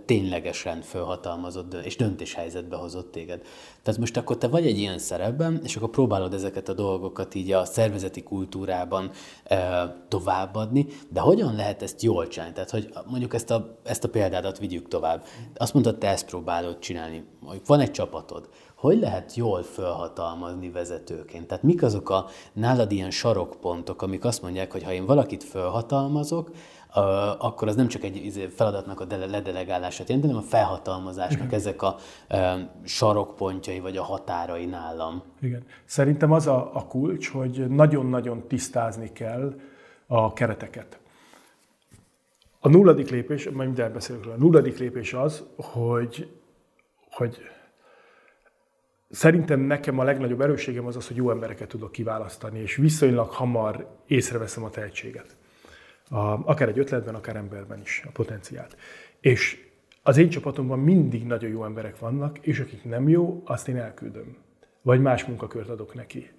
ténylegesen 0.04 0.80
felhatalmazott 0.82 1.74
és 1.74 1.96
döntéshelyzetbe 1.96 2.76
hozott 2.76 3.12
téged. 3.12 3.42
Tehát 3.82 4.00
most 4.00 4.16
akkor 4.16 4.38
te 4.38 4.48
vagy 4.48 4.66
egy 4.66 4.78
ilyen 4.78 4.98
szerepben, 4.98 5.60
és 5.64 5.76
akkor 5.76 5.90
próbálod 5.90 6.34
ezeket 6.34 6.68
a 6.68 6.74
dolgokat 6.74 7.34
így 7.34 7.52
a 7.52 7.64
szervezeti 7.64 8.22
kultúrában 8.22 9.10
e, 9.44 10.04
továbbadni, 10.08 10.86
de 11.08 11.20
hogyan 11.20 11.54
lehet 11.54 11.82
ezt 11.82 12.02
jól 12.02 12.28
csinálni? 12.28 12.54
Tehát, 12.54 12.70
hogy 12.70 12.88
mondjuk 13.06 13.34
ezt 13.34 13.50
a, 13.50 13.78
ezt 13.84 14.04
a 14.04 14.08
példádat 14.08 14.58
vigyük 14.58 14.88
tovább. 14.88 15.24
Azt 15.56 15.72
mondtad, 15.72 15.98
te 15.98 16.08
ezt 16.08 16.26
próbálod 16.26 16.78
csinálni. 16.78 17.24
Van 17.66 17.80
egy 17.80 17.90
csapatod, 17.90 18.48
hogy 18.80 18.98
lehet 18.98 19.34
jól 19.34 19.62
felhatalmazni 19.62 20.70
vezetőként? 20.70 21.46
Tehát 21.46 21.62
mik 21.62 21.82
azok 21.82 22.10
a 22.10 22.26
nálad 22.52 22.92
ilyen 22.92 23.10
sarokpontok, 23.10 24.02
amik 24.02 24.24
azt 24.24 24.42
mondják, 24.42 24.72
hogy 24.72 24.82
ha 24.82 24.92
én 24.92 25.06
valakit 25.06 25.44
felhatalmazok, 25.44 26.50
akkor 27.38 27.68
az 27.68 27.76
nem 27.76 27.88
csak 27.88 28.04
egy 28.04 28.16
izé, 28.16 28.46
feladatnak 28.46 29.00
a 29.00 29.06
ledelegálását 29.08 30.08
jelenti, 30.08 30.28
hanem 30.28 30.42
a 30.42 30.48
felhatalmazásnak 30.48 31.52
ezek 31.52 31.82
a 31.82 31.96
sarokpontjai 32.82 33.80
vagy 33.80 33.96
a 33.96 34.02
határai 34.02 34.66
nálam. 34.66 35.22
Igen. 35.40 35.64
Szerintem 35.84 36.32
az 36.32 36.46
a, 36.46 36.70
a 36.74 36.86
kulcs, 36.86 37.28
hogy 37.30 37.68
nagyon-nagyon 37.68 38.46
tisztázni 38.48 39.12
kell 39.12 39.54
a 40.06 40.32
kereteket. 40.32 40.98
A 42.60 42.68
nulladik 42.68 43.10
lépés, 43.10 43.44
majd 43.44 43.66
mindjárt 43.66 43.92
beszélünk 43.92 44.24
róla, 44.24 44.36
a 44.36 44.40
nulladik 44.40 44.78
lépés 44.78 45.12
az, 45.14 45.44
hogy, 45.56 46.30
hogy 47.10 47.38
Szerintem 49.10 49.60
nekem 49.60 49.98
a 49.98 50.04
legnagyobb 50.04 50.40
erősségem 50.40 50.86
az 50.86 50.96
az, 50.96 51.06
hogy 51.06 51.16
jó 51.16 51.30
embereket 51.30 51.68
tudok 51.68 51.92
kiválasztani, 51.92 52.58
és 52.58 52.76
viszonylag 52.76 53.30
hamar 53.30 53.86
észreveszem 54.06 54.64
a 54.64 54.70
tehetséget. 54.70 55.36
A, 56.08 56.18
akár 56.18 56.68
egy 56.68 56.78
ötletben, 56.78 57.14
akár 57.14 57.36
emberben 57.36 57.80
is 57.80 58.02
a 58.06 58.10
potenciált. 58.12 58.76
És 59.20 59.68
az 60.02 60.16
én 60.16 60.28
csapatomban 60.28 60.78
mindig 60.78 61.26
nagyon 61.26 61.50
jó 61.50 61.64
emberek 61.64 61.98
vannak, 61.98 62.38
és 62.38 62.60
akik 62.60 62.84
nem 62.84 63.08
jó, 63.08 63.42
azt 63.44 63.68
én 63.68 63.76
elküldöm. 63.76 64.36
Vagy 64.82 65.00
más 65.00 65.24
munkakört 65.24 65.68
adok 65.68 65.94
neki. 65.94 66.30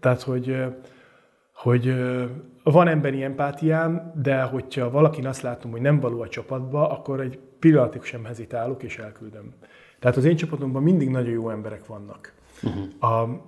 Tehát, 0.00 0.22
hogy, 0.22 0.56
hogy 1.52 1.94
van 2.62 2.88
emberi 2.88 3.22
empátiám, 3.22 4.12
de 4.22 4.42
hogyha 4.42 4.90
valakin 4.90 5.26
azt 5.26 5.42
látom, 5.42 5.70
hogy 5.70 5.80
nem 5.80 6.00
való 6.00 6.20
a 6.20 6.28
csapatba, 6.28 6.90
akkor 6.90 7.20
egy 7.20 7.38
pillanatig 7.58 8.02
sem 8.02 8.24
hezitálok, 8.24 8.82
és 8.82 8.98
elküldöm. 8.98 9.54
Tehát 10.02 10.16
az 10.16 10.24
én 10.24 10.36
csapatomban 10.36 10.82
mindig 10.82 11.08
nagyon 11.08 11.32
jó 11.32 11.50
emberek 11.50 11.86
vannak. 11.86 12.32
Uh-huh. 12.62 13.12
A, 13.12 13.40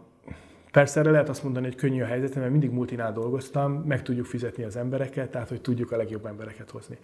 persze 0.71 1.01
erre 1.01 1.11
lehet 1.11 1.29
azt 1.29 1.43
mondani, 1.43 1.67
hogy 1.67 1.75
könnyű 1.75 2.03
a 2.03 2.07
helyzet, 2.07 2.35
mert 2.35 2.51
mindig 2.51 2.71
multinál 2.71 3.13
dolgoztam, 3.13 3.73
meg 3.73 4.03
tudjuk 4.03 4.27
fizetni 4.27 4.65
az 4.65 4.77
embereket, 4.77 5.31
tehát 5.31 5.49
hogy 5.49 5.61
tudjuk 5.61 5.93
a 5.93 5.97
legjobb 5.97 6.27
embereket 6.27 6.71
hozni. 6.71 6.99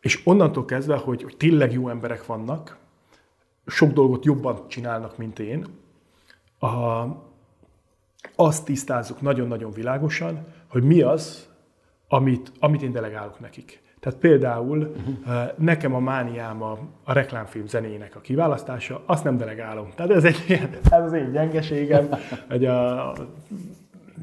És 0.00 0.20
onnantól 0.24 0.64
kezdve, 0.64 0.96
hogy, 0.96 1.22
hogy 1.22 1.36
tényleg 1.36 1.72
jó 1.72 1.88
emberek 1.88 2.26
vannak, 2.26 2.76
sok 3.66 3.92
dolgot 3.92 4.24
jobban 4.24 4.68
csinálnak, 4.68 5.18
mint 5.18 5.38
én, 5.38 5.66
a, 6.58 7.06
azt 8.34 8.64
tisztázzuk 8.64 9.20
nagyon-nagyon 9.20 9.70
világosan, 9.70 10.46
hogy 10.68 10.82
mi 10.82 11.00
az, 11.00 11.48
amit, 12.08 12.52
amit 12.58 12.82
én 12.82 12.92
delegálok 12.92 13.40
nekik. 13.40 13.81
Tehát 14.02 14.18
például 14.18 14.78
uh-huh. 14.78 15.50
nekem 15.56 15.94
a 15.94 15.98
mániám 15.98 16.62
a, 16.62 16.78
a 17.04 17.12
reklámfilm 17.12 17.66
zenének 17.66 18.16
a 18.16 18.20
kiválasztása, 18.20 19.02
azt 19.06 19.24
nem 19.24 19.36
delegálom. 19.36 19.88
Tehát 19.94 20.12
ez, 20.12 20.24
egy, 20.24 20.60
ez 20.90 21.02
az 21.02 21.12
én 21.12 21.32
gyengeségem, 21.32 22.08
hogy 22.48 22.64
a 22.64 23.12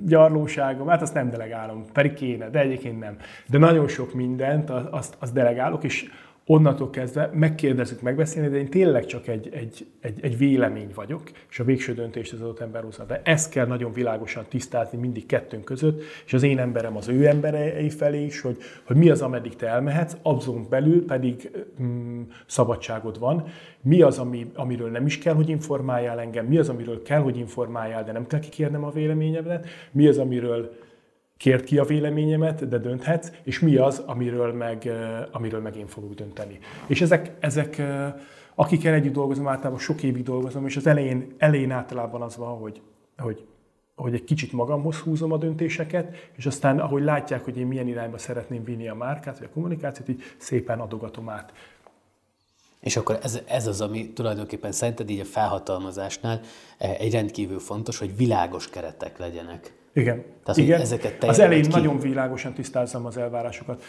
gyarlóságom, 0.06 0.88
hát 0.88 1.02
azt 1.02 1.14
nem 1.14 1.30
delegálom, 1.30 1.86
pedig 1.94 2.14
kéne, 2.14 2.50
de 2.50 2.60
egyébként 2.60 3.00
nem. 3.00 3.18
De 3.46 3.58
nagyon 3.58 3.88
sok 3.88 4.14
mindent 4.14 4.70
azt, 4.70 5.16
azt 5.20 5.34
delegálok, 5.34 5.84
és 5.84 6.10
onnantól 6.52 6.90
kezdve 6.90 7.30
megkérdezzük 7.34 8.02
megbeszélni, 8.02 8.50
de 8.50 8.58
én 8.58 8.70
tényleg 8.70 9.06
csak 9.06 9.28
egy, 9.28 9.50
egy, 9.54 9.88
egy, 10.02 10.20
egy 10.22 10.38
vélemény 10.38 10.92
vagyok, 10.96 11.22
és 11.50 11.60
a 11.60 11.64
végső 11.64 11.94
döntést 11.94 12.34
az 12.34 12.42
adott 12.42 12.60
ember 12.60 12.84
hozza. 12.84 13.04
De 13.04 13.22
ezt 13.24 13.52
kell 13.52 13.66
nagyon 13.66 13.94
világosan 13.94 14.46
tisztázni 14.50 14.98
mindig 14.98 15.26
kettőnk 15.26 15.64
között, 15.64 16.02
és 16.26 16.34
az 16.34 16.44
én 16.44 16.60
emberem 16.60 16.98
az 16.98 17.08
ő 17.08 17.28
emberei 17.28 17.90
felé 17.90 18.24
is, 18.24 18.42
hogy, 18.42 18.58
hogy 18.84 18.96
mi 18.96 19.10
az, 19.10 19.22
ameddig 19.22 19.56
te 19.56 19.68
elmehetsz, 19.68 20.16
azon 20.22 20.66
belül 20.70 21.06
pedig 21.06 21.52
mm, 21.82 22.22
szabadságod 22.46 23.20
van. 23.20 23.48
Mi 23.82 24.02
az, 24.02 24.18
ami, 24.18 24.52
amiről 24.54 24.90
nem 24.90 25.06
is 25.06 25.18
kell, 25.18 25.34
hogy 25.34 25.50
informáljál 25.50 26.20
engem, 26.20 26.46
mi 26.46 26.58
az, 26.58 26.70
amiről 26.70 27.02
kell, 27.02 27.22
hogy 27.22 27.38
informáljál, 27.38 28.04
de 28.04 28.12
nem 28.12 28.28
kell 28.28 28.40
kikérnem 28.40 28.84
a 28.84 28.92
véleményemet, 28.92 29.68
mi 29.92 30.08
az, 30.08 30.18
amiről 30.18 30.88
kérd 31.40 31.64
ki 31.64 31.78
a 31.78 31.84
véleményemet, 31.84 32.68
de 32.68 32.78
dönthetsz, 32.78 33.32
és 33.44 33.60
mi 33.60 33.76
az, 33.76 34.04
amiről 34.06 34.54
meg, 34.54 34.90
amiről 35.32 35.62
meg 35.62 35.76
én 35.76 35.88
fogok 35.88 36.14
dönteni. 36.14 36.60
És 36.88 37.02
ezek, 37.02 37.32
ezek 37.40 37.82
akikkel 38.56 38.94
együtt 38.94 39.14
dolgozom, 39.14 39.48
általában 39.48 39.80
sok 39.80 40.04
évig 40.04 40.24
dolgozom, 40.24 40.66
és 40.66 40.78
az 40.78 40.88
elején, 40.88 41.34
elején 41.38 41.72
általában 41.72 42.22
az 42.22 42.38
van, 42.38 42.58
hogy, 42.58 42.82
hogy, 43.18 43.46
hogy 43.96 44.14
egy 44.14 44.24
kicsit 44.24 44.52
magamhoz 44.52 44.98
húzom 44.98 45.32
a 45.32 45.38
döntéseket, 45.38 46.16
és 46.36 46.46
aztán, 46.46 46.80
ahogy 46.80 47.04
látják, 47.04 47.44
hogy 47.44 47.58
én 47.58 47.68
milyen 47.68 47.88
irányba 47.88 48.18
szeretném 48.18 48.64
vinni 48.64 48.88
a 48.88 48.96
márkát, 48.96 49.40
vagy 49.40 49.48
a 49.52 49.54
kommunikációt, 49.54 50.10
így 50.10 50.24
szépen 50.38 50.80
adogatom 50.80 51.30
át. 51.30 51.54
És 52.80 52.98
akkor 52.98 53.20
ez, 53.22 53.40
ez 53.48 53.68
az, 53.68 53.82
ami 53.82 54.14
tulajdonképpen 54.14 54.72
szerinted 54.72 55.10
így 55.10 55.20
a 55.20 55.26
felhatalmazásnál 55.26 56.42
egy 56.78 57.12
rendkívül 57.12 57.60
fontos, 57.60 57.98
hogy 57.98 58.16
világos 58.16 58.70
keretek 58.70 59.18
legyenek. 59.18 59.78
Igen. 60.00 60.24
Tehát, 60.44 60.62
Igen. 60.62 60.82
ezeket 60.82 61.24
az 61.24 61.40
elején 61.40 61.64
ki... 61.64 61.70
nagyon 61.70 62.00
világosan 62.00 62.54
tisztázzam 62.54 63.06
az 63.06 63.18
elvárásokat. 63.18 63.84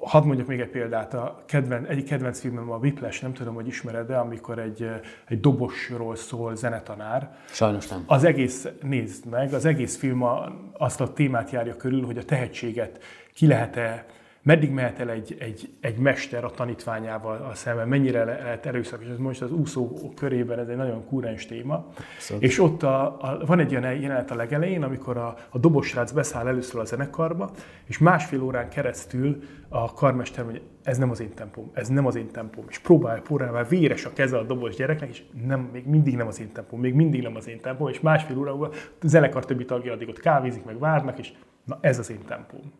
Hadd 0.00 0.24
mondjak 0.24 0.46
még 0.46 0.60
egy 0.60 0.68
példát. 0.68 1.14
A 1.14 1.42
kedven, 1.46 1.86
egyik 1.86 2.04
kedvenc 2.04 2.40
filmem 2.40 2.70
a 2.70 2.76
Whiplash, 2.76 3.22
nem 3.22 3.32
tudom, 3.32 3.54
hogy 3.54 3.66
ismered 3.66 4.06
de 4.06 4.16
amikor 4.16 4.58
egy, 4.58 4.88
egy 5.28 5.40
dobosról 5.40 6.16
szól 6.16 6.56
zenetanár. 6.56 7.36
Sajnos 7.50 7.88
nem. 7.88 8.04
Az 8.06 8.24
egész, 8.24 8.68
nézd 8.82 9.26
meg, 9.26 9.52
az 9.52 9.64
egész 9.64 9.96
film 9.96 10.22
a, 10.22 10.52
azt 10.72 11.00
a 11.00 11.12
témát 11.12 11.50
járja 11.50 11.76
körül, 11.76 12.04
hogy 12.04 12.18
a 12.18 12.24
tehetséget 12.24 13.02
ki 13.34 13.46
lehet-e 13.46 14.06
meddig 14.48 14.70
mehet 14.70 14.98
el 14.98 15.10
egy, 15.10 15.36
egy, 15.38 15.70
egy 15.80 15.98
mester 15.98 16.44
a 16.44 16.50
tanítványával 16.50 17.48
a 17.50 17.54
szemben, 17.54 17.88
mennyire 17.88 18.24
lehet 18.24 18.66
erőszakos. 18.66 19.06
Ez 19.06 19.18
most 19.18 19.42
az 19.42 19.52
úszó 19.52 20.12
körében 20.16 20.58
ez 20.58 20.68
egy 20.68 20.76
nagyon 20.76 21.06
kúrens 21.06 21.46
téma. 21.46 21.86
Szóval. 22.18 22.42
És 22.42 22.58
ott 22.58 22.82
a, 22.82 23.04
a, 23.04 23.40
van 23.46 23.58
egy 23.58 23.76
olyan 23.76 23.94
jelenet 23.94 24.30
a 24.30 24.34
legelején, 24.34 24.82
amikor 24.82 25.16
a, 25.16 25.36
a 25.48 25.58
dobosrác 25.58 26.12
beszáll 26.12 26.46
először 26.46 26.80
a 26.80 26.84
zenekarba, 26.84 27.50
és 27.86 27.98
másfél 27.98 28.42
órán 28.42 28.68
keresztül 28.68 29.38
a 29.68 29.92
karmester 29.92 30.44
mondja, 30.44 30.62
ez 30.82 30.98
nem 30.98 31.10
az 31.10 31.20
én 31.20 31.34
tempóm, 31.34 31.70
ez 31.72 31.88
nem 31.88 32.06
az 32.06 32.16
én 32.16 32.30
tempóm, 32.30 32.64
és 32.68 32.78
próbálja, 32.78 33.22
próbálja, 33.22 33.64
véres 33.68 34.04
a 34.04 34.12
keze 34.12 34.38
a 34.38 34.42
dobos 34.42 34.74
gyereknek, 34.74 35.08
és 35.08 35.22
nem, 35.46 35.60
még 35.72 35.86
mindig 35.86 36.16
nem 36.16 36.26
az 36.26 36.40
én 36.40 36.52
tempóm, 36.52 36.80
még 36.80 36.94
mindig 36.94 37.22
nem 37.22 37.36
az 37.36 37.48
én 37.48 37.60
tempóm, 37.60 37.88
és 37.88 38.00
másfél 38.00 38.38
óra 38.38 38.52
a 38.58 38.70
zenekar 39.02 39.44
többi 39.44 39.64
tagja 39.64 39.92
addig 39.92 40.08
ott 40.08 40.20
kávézik, 40.20 40.64
meg 40.64 40.78
várnak, 40.78 41.18
és 41.18 41.32
na 41.64 41.78
ez 41.80 41.98
az 41.98 42.10
én 42.10 42.24
tempóm. 42.26 42.72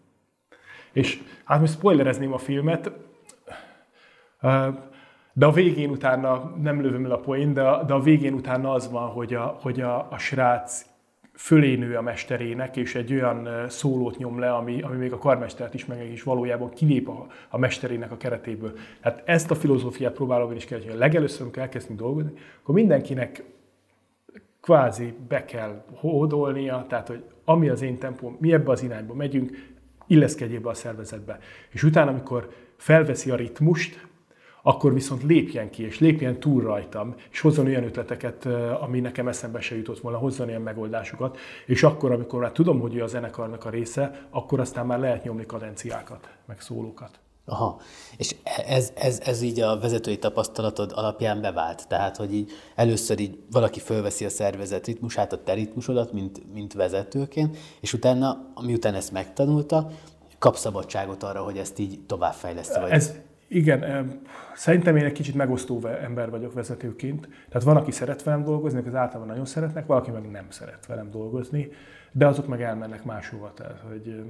És 0.92 1.22
hát 1.44 1.61
most 1.61 1.72
spoilerezném 1.72 2.33
a 2.33 2.38
filmet, 2.38 2.90
de 5.33 5.46
a 5.46 5.53
végén 5.53 5.90
utána, 5.90 6.55
nem 6.62 6.81
lövöm 6.81 7.05
el 7.05 7.11
a 7.11 7.18
poén, 7.18 7.53
de 7.53 7.62
a, 7.62 7.85
de 7.85 7.92
a 7.92 8.01
végén 8.01 8.33
utána 8.33 8.72
az 8.72 8.90
van, 8.90 9.09
hogy 9.09 9.35
a, 9.35 9.59
hogy 9.62 9.81
a, 9.81 10.11
a 10.11 10.18
srác 10.18 10.87
fölénő 11.38 11.96
a 11.96 12.03
mesterének, 12.03 12.77
és 12.77 12.94
egy 12.94 13.12
olyan 13.12 13.68
szólót 13.68 14.18
nyom 14.18 14.38
le, 14.38 14.55
ami, 14.55 14.83
ami 14.83 14.96
még 14.96 15.12
a 15.12 15.18
karmestert 15.18 15.74
is 15.74 15.87
meg 15.87 16.11
is 16.12 16.22
valójában 16.22 16.70
kilép 16.70 17.09
a, 17.09 17.27
a 17.48 17.59
mesterének 17.59 18.11
a 18.11 18.16
keretéből. 18.16 18.72
Hát 19.01 19.22
ezt 19.24 19.51
a 19.51 19.55
filozófiát 19.55 20.12
próbálom 20.12 20.51
én 20.51 20.57
is 20.57 20.64
kell, 20.64 20.81
hogy 20.81 20.98
legelőször, 20.98 21.42
amikor 21.42 21.62
elkezdünk 21.62 21.98
dolgozni, 21.98 22.33
akkor 22.61 22.74
mindenkinek 22.74 23.44
kvázi 24.61 25.14
be 25.29 25.44
kell 25.44 25.85
hódolnia, 25.94 26.87
tehát 26.88 27.09
hogy 27.09 27.24
ami 27.44 27.68
az 27.68 27.83
én 27.83 27.98
tempóm, 27.98 28.37
mi 28.40 28.53
ebbe 28.53 28.70
az 28.70 28.83
irányba 28.83 29.14
megyünk, 29.14 29.77
illeszkedjél 30.09 30.61
be 30.61 30.68
a 30.68 30.75
szervezetbe. 30.75 31.38
És 31.71 31.83
utána, 31.83 32.11
amikor 32.11 32.49
felveszi 32.77 33.31
a 33.31 33.37
ritmust, 33.37 34.07
akkor 34.62 34.94
viszont 34.94 35.23
lépjen 35.23 35.71
ki, 35.71 35.83
és 35.83 35.99
lépjen 35.99 36.40
túl 36.40 36.62
rajtam, 36.62 37.14
és 37.31 37.40
hozzon 37.40 37.66
olyan 37.66 37.85
ötleteket, 37.85 38.47
ami 38.81 39.01
nekem 39.01 39.29
eszembe 39.29 39.61
se 39.61 39.77
jutott 39.77 39.99
volna, 39.99 40.18
hozzon 40.18 40.49
ilyen 40.49 40.62
megoldásokat, 40.62 41.38
és 41.66 41.83
akkor, 41.83 42.12
amikor 42.12 42.40
már 42.40 42.53
tudom, 42.53 42.81
hogy 42.81 42.94
ő 42.94 43.03
a 43.03 43.07
zenekarnak 43.07 43.64
a 43.64 43.71
része, 43.71 44.27
akkor 44.31 44.61
aztán 44.61 44.87
már 44.87 44.99
lehet 44.99 45.25
nyomni 45.25 45.47
kadenciákat, 45.47 46.29
meg 46.47 46.61
szólókat. 46.61 47.21
Aha, 47.49 47.81
és 48.17 48.35
ez, 48.67 48.93
ez, 48.95 49.21
ez 49.25 49.43
így 49.43 49.61
a 49.61 49.79
vezetői 49.79 50.19
tapasztalatod 50.19 50.93
alapján 50.95 51.41
bevált? 51.41 51.89
Tehát, 51.89 52.17
hogy 52.17 52.35
így 52.35 52.51
először 52.75 53.21
így 53.21 53.39
valaki 53.51 53.81
fölveszi 53.81 54.25
a 54.25 54.29
szervezet 54.29 54.87
ritmusát, 54.87 55.33
a 55.33 55.43
te 55.43 55.53
ritmusodat, 55.53 56.13
mint, 56.13 56.53
mint 56.53 56.73
vezetőként, 56.73 57.57
és 57.81 57.93
utána, 57.93 58.53
miután 58.63 58.95
ezt 58.95 59.13
megtanulta, 59.13 59.91
kap 60.39 60.57
szabadságot 60.57 61.23
arra, 61.23 61.43
hogy 61.43 61.57
ezt 61.57 61.79
így 61.79 62.01
továbbfejleszti? 62.07 62.81
Vagy... 62.81 62.91
Ez, 62.91 63.15
igen, 63.49 64.11
szerintem 64.55 64.97
én 64.97 65.05
egy 65.05 65.13
kicsit 65.13 65.35
megosztó 65.35 65.87
ember 65.87 66.31
vagyok 66.31 66.53
vezetőként. 66.53 67.29
Tehát 67.49 67.63
van, 67.63 67.77
aki 67.77 67.91
szeret 67.91 68.23
velem 68.23 68.45
dolgozni, 68.45 68.79
az 68.79 68.95
általában 68.95 69.27
nagyon 69.27 69.45
szeretnek, 69.45 69.87
valaki 69.87 70.11
meg 70.11 70.31
nem 70.31 70.47
szeret 70.51 70.87
velem 70.87 71.11
dolgozni, 71.11 71.69
de 72.13 72.27
azok 72.27 72.47
meg 72.47 72.63
elmennek 72.63 73.05
máshova. 73.05 73.53
Tehát, 73.55 73.83
hogy 73.89 74.23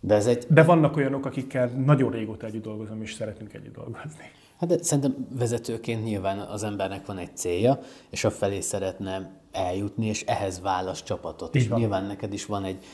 de, 0.00 0.14
ez 0.14 0.26
egy... 0.26 0.46
de 0.48 0.62
vannak 0.62 0.96
olyanok, 0.96 1.26
akikkel 1.26 1.68
nagyon 1.68 2.10
régóta 2.10 2.46
együtt 2.46 2.62
dolgozom, 2.62 3.02
és 3.02 3.14
szeretünk 3.14 3.54
együtt 3.54 3.74
dolgozni. 3.74 4.30
Hát 4.58 4.68
de 4.68 4.82
szerintem 4.82 5.26
vezetőként 5.38 6.04
nyilván 6.04 6.38
az 6.38 6.62
embernek 6.62 7.06
van 7.06 7.18
egy 7.18 7.36
célja, 7.36 7.78
és 8.10 8.24
a 8.24 8.30
felé 8.30 8.60
szeretne 8.60 9.40
eljutni, 9.52 10.06
és 10.06 10.22
ehhez 10.22 10.60
választ 10.60 11.04
csapatot. 11.04 11.54
És 11.54 11.68
nyilván 11.68 12.04
neked 12.04 12.32
is 12.32 12.46
van 12.46 12.64
egy 12.64 12.84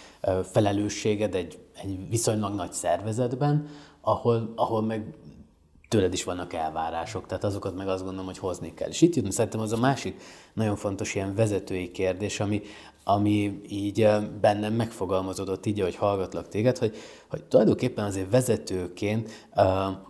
felelősséged 0.43 1.35
egy, 1.35 1.59
egy 1.83 2.09
viszonylag 2.09 2.55
nagy 2.55 2.73
szervezetben, 2.73 3.69
ahol, 4.01 4.53
ahol 4.57 4.83
meg 4.83 5.15
tőled 5.89 6.13
is 6.13 6.25
vannak 6.25 6.53
elvárások, 6.53 7.27
tehát 7.27 7.45
azokat 7.45 7.77
meg 7.77 7.89
azt 7.89 8.03
gondolom, 8.03 8.27
hogy 8.27 8.39
hozni 8.39 8.75
kell. 8.75 8.89
És 8.89 9.01
itt 9.01 9.15
jön 9.15 9.31
szerintem 9.31 9.61
az 9.61 9.73
a 9.73 9.77
másik 9.79 10.23
nagyon 10.53 10.77
fontos 10.77 11.15
ilyen 11.15 11.35
vezetői 11.35 11.91
kérdés, 11.91 12.41
ami, 12.41 12.63
ami 13.09 13.61
így 13.69 14.09
bennem 14.41 14.73
megfogalmazódott 14.73 15.67
így, 15.67 15.81
hogy 15.81 15.97
hallgatlak 15.97 16.49
téged, 16.49 16.79
hogy, 16.79 16.97
hogy 17.31 17.43
tulajdonképpen 17.45 18.05
azért 18.05 18.31
vezetőként, 18.31 19.31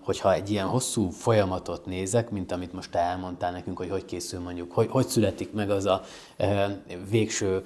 hogyha 0.03 0.35
egy 0.35 0.51
ilyen 0.51 0.67
hosszú 0.67 1.11
folyamatot 1.11 1.87
nézek, 1.87 2.31
mint 2.31 2.53
amit 2.53 2.73
most 2.73 2.91
te 2.91 2.99
elmondtál 2.99 3.53
nekünk, 3.53 3.79
hogy 3.79 3.91
hogy 3.91 4.05
készül 4.05 4.41
mondjuk, 4.41 4.73
hogy, 4.73 4.89
hogy 4.91 5.07
születik 5.07 5.53
meg 5.53 5.71
az 5.71 5.87
a 5.87 6.03
végső 7.11 7.63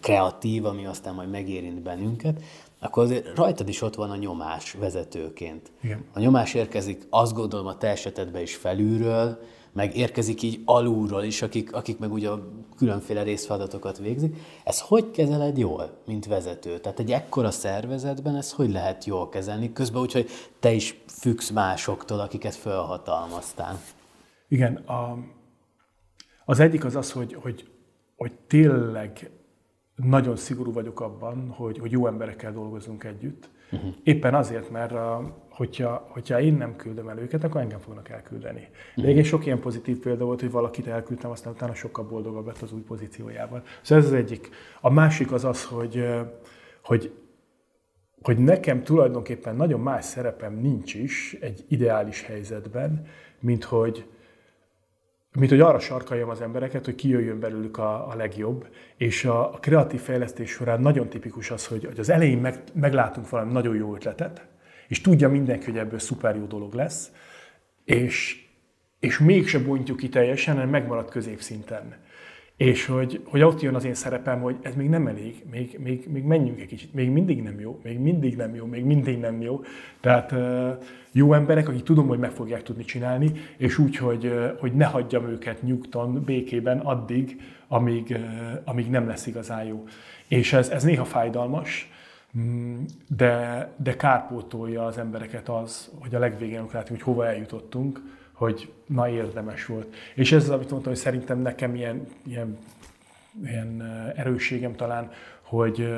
kreatív, 0.00 0.64
ami 0.64 0.86
aztán 0.86 1.14
majd 1.14 1.30
megérint 1.30 1.82
bennünket, 1.82 2.40
akkor 2.80 3.02
azért 3.02 3.36
rajtad 3.36 3.68
is 3.68 3.82
ott 3.82 3.94
van 3.94 4.10
a 4.10 4.16
nyomás 4.16 4.72
vezetőként. 4.72 5.72
Igen. 5.82 6.04
A 6.12 6.18
nyomás 6.18 6.54
érkezik, 6.54 7.06
azt 7.10 7.34
gondolom 7.34 7.66
a 7.66 7.78
te 7.78 7.88
esetedben 7.88 8.42
is 8.42 8.54
felülről, 8.54 9.38
meg 9.72 9.96
érkezik 9.96 10.42
így 10.42 10.60
alulról 10.64 11.22
is, 11.22 11.42
akik, 11.42 11.72
akik 11.72 11.98
meg 11.98 12.12
ugye 12.12 12.28
a 12.28 12.48
különféle 12.76 13.22
részfeladatokat 13.22 13.98
végzik. 13.98 14.36
Ez 14.64 14.80
hogy 14.80 15.10
kezeled 15.10 15.58
jól, 15.58 15.98
mint 16.06 16.26
vezető? 16.26 16.78
Tehát 16.78 16.98
egy 16.98 17.10
ekkora 17.10 17.50
szervezetben 17.50 18.36
ez 18.36 18.52
hogy 18.52 18.70
lehet 18.70 19.04
jól 19.04 19.28
kezelni, 19.28 19.72
közben 19.72 20.02
úgy, 20.02 20.12
hogy 20.12 20.28
te 20.60 20.72
is 20.72 21.02
függsz 21.06 21.50
másoktól, 21.50 22.20
akiket 22.20 22.54
felhatalmaztál? 22.54 23.80
Igen, 24.48 24.74
a, 24.74 25.18
az 26.44 26.60
egyik 26.60 26.84
az 26.84 26.96
az, 26.96 27.12
hogy, 27.12 27.34
hogy, 27.34 27.70
hogy 28.16 28.32
tényleg 28.46 29.30
nagyon 29.96 30.36
szigorú 30.36 30.72
vagyok 30.72 31.00
abban, 31.00 31.48
hogy, 31.48 31.78
hogy 31.78 31.90
jó 31.90 32.06
emberekkel 32.06 32.52
dolgozunk 32.52 33.04
együtt. 33.04 33.50
Uh-huh. 33.72 33.94
Éppen 34.02 34.34
azért, 34.34 34.70
mert 34.70 34.92
a, 34.92 35.36
hogyha, 35.52 36.06
hogyha 36.08 36.40
én 36.40 36.54
nem 36.54 36.76
küldöm 36.76 37.08
el 37.08 37.18
őket, 37.18 37.44
akkor 37.44 37.60
engem 37.60 37.78
fognak 37.78 38.08
elküldeni. 38.08 38.68
De 38.96 39.10
igen, 39.10 39.24
sok 39.24 39.46
ilyen 39.46 39.60
pozitív 39.60 39.98
példa 39.98 40.24
volt, 40.24 40.40
hogy 40.40 40.50
valakit 40.50 40.86
elküldtem, 40.86 41.30
aztán 41.30 41.52
utána 41.52 41.74
sokkal 41.74 42.04
boldogabb 42.04 42.46
lett 42.46 42.62
az 42.62 42.72
új 42.72 42.80
pozíciójával. 42.80 43.62
Szóval 43.82 44.04
ez 44.04 44.10
az 44.10 44.16
egyik. 44.16 44.50
A 44.80 44.90
másik 44.90 45.32
az 45.32 45.44
az, 45.44 45.64
hogy, 45.64 46.04
hogy, 46.82 47.12
hogy 48.22 48.38
nekem 48.38 48.82
tulajdonképpen 48.82 49.56
nagyon 49.56 49.80
más 49.80 50.04
szerepem 50.04 50.54
nincs 50.54 50.94
is 50.94 51.36
egy 51.40 51.64
ideális 51.68 52.22
helyzetben, 52.22 53.06
mint 53.40 53.64
hogy, 53.64 54.06
mint 55.32 55.50
hogy 55.50 55.60
arra 55.60 55.78
sarkaljam 55.78 56.28
az 56.28 56.40
embereket, 56.40 56.84
hogy 56.84 56.94
kijöjjön 56.94 57.40
belőlük 57.40 57.78
a, 57.78 58.08
a 58.08 58.14
legjobb, 58.16 58.66
és 58.96 59.24
a, 59.24 59.54
a 59.54 59.58
kreatív 59.58 60.00
fejlesztés 60.00 60.50
során 60.50 60.80
nagyon 60.80 61.08
tipikus 61.08 61.50
az, 61.50 61.66
hogy, 61.66 61.84
hogy 61.84 61.98
az 61.98 62.10
elején 62.10 62.38
meg, 62.38 62.62
meglátunk 62.72 63.28
valami 63.28 63.52
nagyon 63.52 63.76
jó 63.76 63.94
ötletet, 63.94 64.50
és 64.92 65.00
tudja 65.00 65.28
mindenki, 65.28 65.64
hogy 65.64 65.78
ebből 65.78 65.98
szuper 65.98 66.36
jó 66.36 66.44
dolog 66.44 66.74
lesz, 66.74 67.12
és, 67.84 68.44
és 69.00 69.18
mégse 69.18 69.58
bontjuk 69.58 69.96
ki 69.96 70.08
teljesen, 70.08 70.54
hanem 70.54 70.68
megmarad 70.68 71.10
középszinten. 71.10 71.94
És 72.56 72.86
hogy, 72.86 73.22
hogy 73.24 73.42
ott 73.42 73.60
jön 73.60 73.74
az 73.74 73.84
én 73.84 73.94
szerepem, 73.94 74.40
hogy 74.40 74.56
ez 74.62 74.74
még 74.74 74.88
nem 74.88 75.06
elég, 75.06 75.44
még, 75.50 75.78
még, 75.82 76.06
még 76.08 76.22
menjünk 76.22 76.60
egy 76.60 76.66
kicsit, 76.66 76.94
még 76.94 77.10
mindig 77.10 77.42
nem 77.42 77.60
jó, 77.60 77.80
még 77.82 77.98
mindig 77.98 78.36
nem 78.36 78.54
jó, 78.54 78.66
még 78.66 78.84
mindig 78.84 79.18
nem 79.18 79.40
jó. 79.40 79.60
Tehát 80.00 80.34
jó 81.12 81.32
emberek, 81.32 81.68
akik 81.68 81.82
tudom, 81.82 82.06
hogy 82.06 82.18
meg 82.18 82.30
fogják 82.30 82.62
tudni 82.62 82.84
csinálni, 82.84 83.32
és 83.56 83.78
úgy, 83.78 83.96
hogy, 83.96 84.32
hogy 84.58 84.72
ne 84.72 84.84
hagyjam 84.84 85.28
őket 85.28 85.62
nyugton, 85.62 86.22
békében 86.24 86.78
addig, 86.78 87.40
amíg, 87.68 88.18
amíg 88.64 88.90
nem 88.90 89.06
lesz 89.06 89.26
igazán 89.26 89.64
jó. 89.64 89.84
És 90.28 90.52
ez, 90.52 90.68
ez 90.68 90.82
néha 90.82 91.04
fájdalmas, 91.04 91.90
de, 93.08 93.68
de 93.76 93.96
kárpótolja 93.96 94.84
az 94.84 94.98
embereket 94.98 95.48
az, 95.48 95.90
hogy 96.00 96.14
a 96.14 96.18
legvégén, 96.18 96.58
amikor 96.58 96.74
látjuk, 96.74 96.98
hogy 96.98 97.14
hova 97.14 97.26
eljutottunk, 97.26 98.00
hogy 98.32 98.72
na 98.86 99.08
érdemes 99.08 99.66
volt. 99.66 99.94
És 100.14 100.32
ez 100.32 100.42
az, 100.42 100.50
amit 100.50 100.70
mondtam, 100.70 100.92
hogy 100.92 101.00
szerintem 101.00 101.38
nekem 101.38 101.74
ilyen, 101.74 102.06
ilyen, 102.26 102.58
ilyen 103.44 103.82
erősségem 104.16 104.76
talán, 104.76 105.10
hogy, 105.42 105.94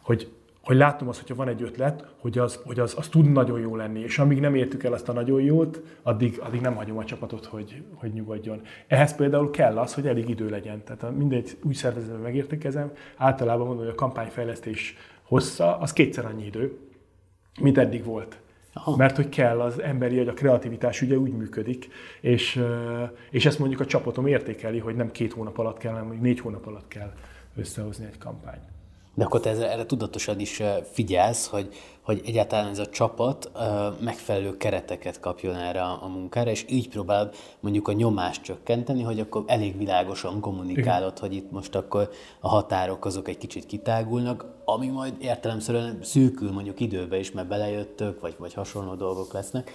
hogy, 0.00 0.32
hogy 0.64 0.76
látom 0.76 1.08
azt, 1.08 1.20
hogyha 1.20 1.34
van 1.34 1.48
egy 1.48 1.62
ötlet, 1.62 2.06
hogy 2.18 2.38
az, 2.38 2.60
hogy 2.64 2.78
az, 2.78 2.94
az 2.96 3.08
tud 3.08 3.32
nagyon 3.32 3.60
jó 3.60 3.76
lenni, 3.76 4.00
és 4.00 4.18
amíg 4.18 4.40
nem 4.40 4.54
értük 4.54 4.84
el 4.84 4.92
azt 4.92 5.08
a 5.08 5.12
nagyon 5.12 5.40
jót, 5.40 5.82
addig, 6.02 6.38
addig 6.40 6.60
nem 6.60 6.74
hagyom 6.74 6.98
a 6.98 7.04
csapatot, 7.04 7.44
hogy, 7.44 7.82
hogy 7.94 8.12
nyugodjon. 8.12 8.60
Ehhez 8.86 9.14
például 9.14 9.50
kell 9.50 9.78
az, 9.78 9.94
hogy 9.94 10.06
elég 10.06 10.28
idő 10.28 10.48
legyen. 10.48 10.82
Tehát 10.84 11.16
mindegy 11.16 11.56
új 11.62 11.74
szervezetben 11.74 12.20
megértekezem, 12.20 12.92
általában 13.16 13.66
mondom, 13.66 13.84
hogy 13.84 13.94
a 13.94 13.98
kampányfejlesztés 13.98 14.96
hossza, 15.34 15.78
az 15.78 15.92
kétszer 15.92 16.24
annyi 16.24 16.44
idő, 16.44 16.78
mint 17.60 17.78
eddig 17.78 18.04
volt. 18.04 18.38
Aha. 18.72 18.96
Mert 18.96 19.16
hogy 19.16 19.28
kell 19.28 19.60
az 19.60 19.80
emberi, 19.80 20.16
hogy 20.16 20.28
a 20.28 20.32
kreativitás 20.32 21.02
ugye 21.02 21.16
úgy 21.16 21.32
működik, 21.32 21.88
és, 22.20 22.62
és 23.30 23.46
ezt 23.46 23.58
mondjuk 23.58 23.80
a 23.80 23.86
csapatom 23.86 24.26
értékeli, 24.26 24.78
hogy 24.78 24.96
nem 24.96 25.10
két 25.10 25.32
hónap 25.32 25.58
alatt 25.58 25.78
kell, 25.78 25.92
hanem 25.92 26.18
négy 26.20 26.40
hónap 26.40 26.66
alatt 26.66 26.88
kell 26.88 27.12
összehozni 27.56 28.04
egy 28.04 28.18
kampányt. 28.18 28.73
De 29.14 29.24
akkor 29.24 29.40
te 29.40 29.50
erre 29.50 29.86
tudatosan 29.86 30.40
is 30.40 30.62
figyelsz, 30.92 31.46
hogy, 31.46 31.74
hogy 32.02 32.20
egyáltalán 32.24 32.70
ez 32.70 32.78
a 32.78 32.86
csapat 32.86 33.50
megfelelő 34.00 34.56
kereteket 34.56 35.20
kapjon 35.20 35.54
erre 35.54 35.82
a, 35.82 36.06
munkára, 36.06 36.50
és 36.50 36.64
így 36.68 36.88
próbál 36.88 37.30
mondjuk 37.60 37.88
a 37.88 37.92
nyomást 37.92 38.42
csökkenteni, 38.42 39.02
hogy 39.02 39.20
akkor 39.20 39.44
elég 39.46 39.78
világosan 39.78 40.40
kommunikálod, 40.40 41.12
Igen. 41.16 41.28
hogy 41.28 41.36
itt 41.36 41.50
most 41.50 41.74
akkor 41.74 42.10
a 42.40 42.48
határok 42.48 43.04
azok 43.04 43.28
egy 43.28 43.38
kicsit 43.38 43.66
kitágulnak, 43.66 44.46
ami 44.64 44.86
majd 44.86 45.14
értelemszerűen 45.18 45.98
szűkül 46.02 46.52
mondjuk 46.52 46.80
időbe 46.80 47.18
is, 47.18 47.32
mert 47.32 47.48
belejöttök, 47.48 48.20
vagy, 48.20 48.34
vagy 48.38 48.54
hasonló 48.54 48.94
dolgok 48.94 49.32
lesznek 49.32 49.72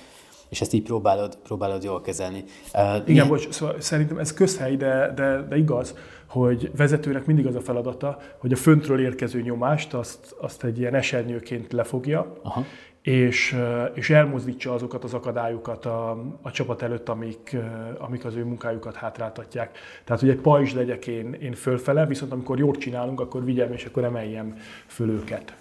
és 0.49 0.61
ezt 0.61 0.73
így 0.73 0.83
próbálod, 0.83 1.37
próbálod 1.43 1.83
jól 1.83 2.01
kezelni. 2.01 2.43
Uh, 2.73 2.81
Igen, 2.81 3.03
milyen... 3.05 3.27
bocs, 3.27 3.49
szóval 3.49 3.75
szerintem 3.79 4.17
ez 4.17 4.33
közhely, 4.33 4.75
de, 4.75 5.11
de, 5.15 5.45
de 5.49 5.57
igaz, 5.57 5.95
hogy 6.27 6.71
vezetőnek 6.77 7.25
mindig 7.25 7.45
az 7.45 7.55
a 7.55 7.61
feladata, 7.61 8.17
hogy 8.37 8.51
a 8.51 8.55
föntről 8.55 8.99
érkező 8.99 9.41
nyomást 9.41 9.93
azt, 9.93 10.35
azt 10.41 10.63
egy 10.63 10.79
ilyen 10.79 10.95
esernyőként 10.95 11.73
lefogja, 11.73 12.33
Aha. 12.41 12.65
És, 13.01 13.57
és 13.93 14.09
elmozdítsa 14.09 14.73
azokat 14.73 15.03
az 15.03 15.13
akadályokat 15.13 15.85
a, 15.85 16.11
a 16.41 16.51
csapat 16.51 16.81
előtt, 16.81 17.09
amik, 17.09 17.57
amik 17.97 18.25
az 18.25 18.35
ő 18.35 18.43
munkájukat 18.43 18.95
hátráltatják. 18.95 19.77
Tehát, 20.03 20.21
hogy 20.21 20.29
egy 20.29 20.39
pajzs 20.39 20.73
legyek 20.73 21.07
én, 21.07 21.33
én 21.33 21.53
fölfele, 21.53 22.05
viszont 22.05 22.31
amikor 22.31 22.59
jól 22.59 22.75
csinálunk, 22.75 23.19
akkor 23.19 23.45
vigyem, 23.45 23.73
és 23.73 23.85
akkor 23.85 24.03
emeljem 24.03 24.55
föl 24.87 25.09
őket. 25.09 25.53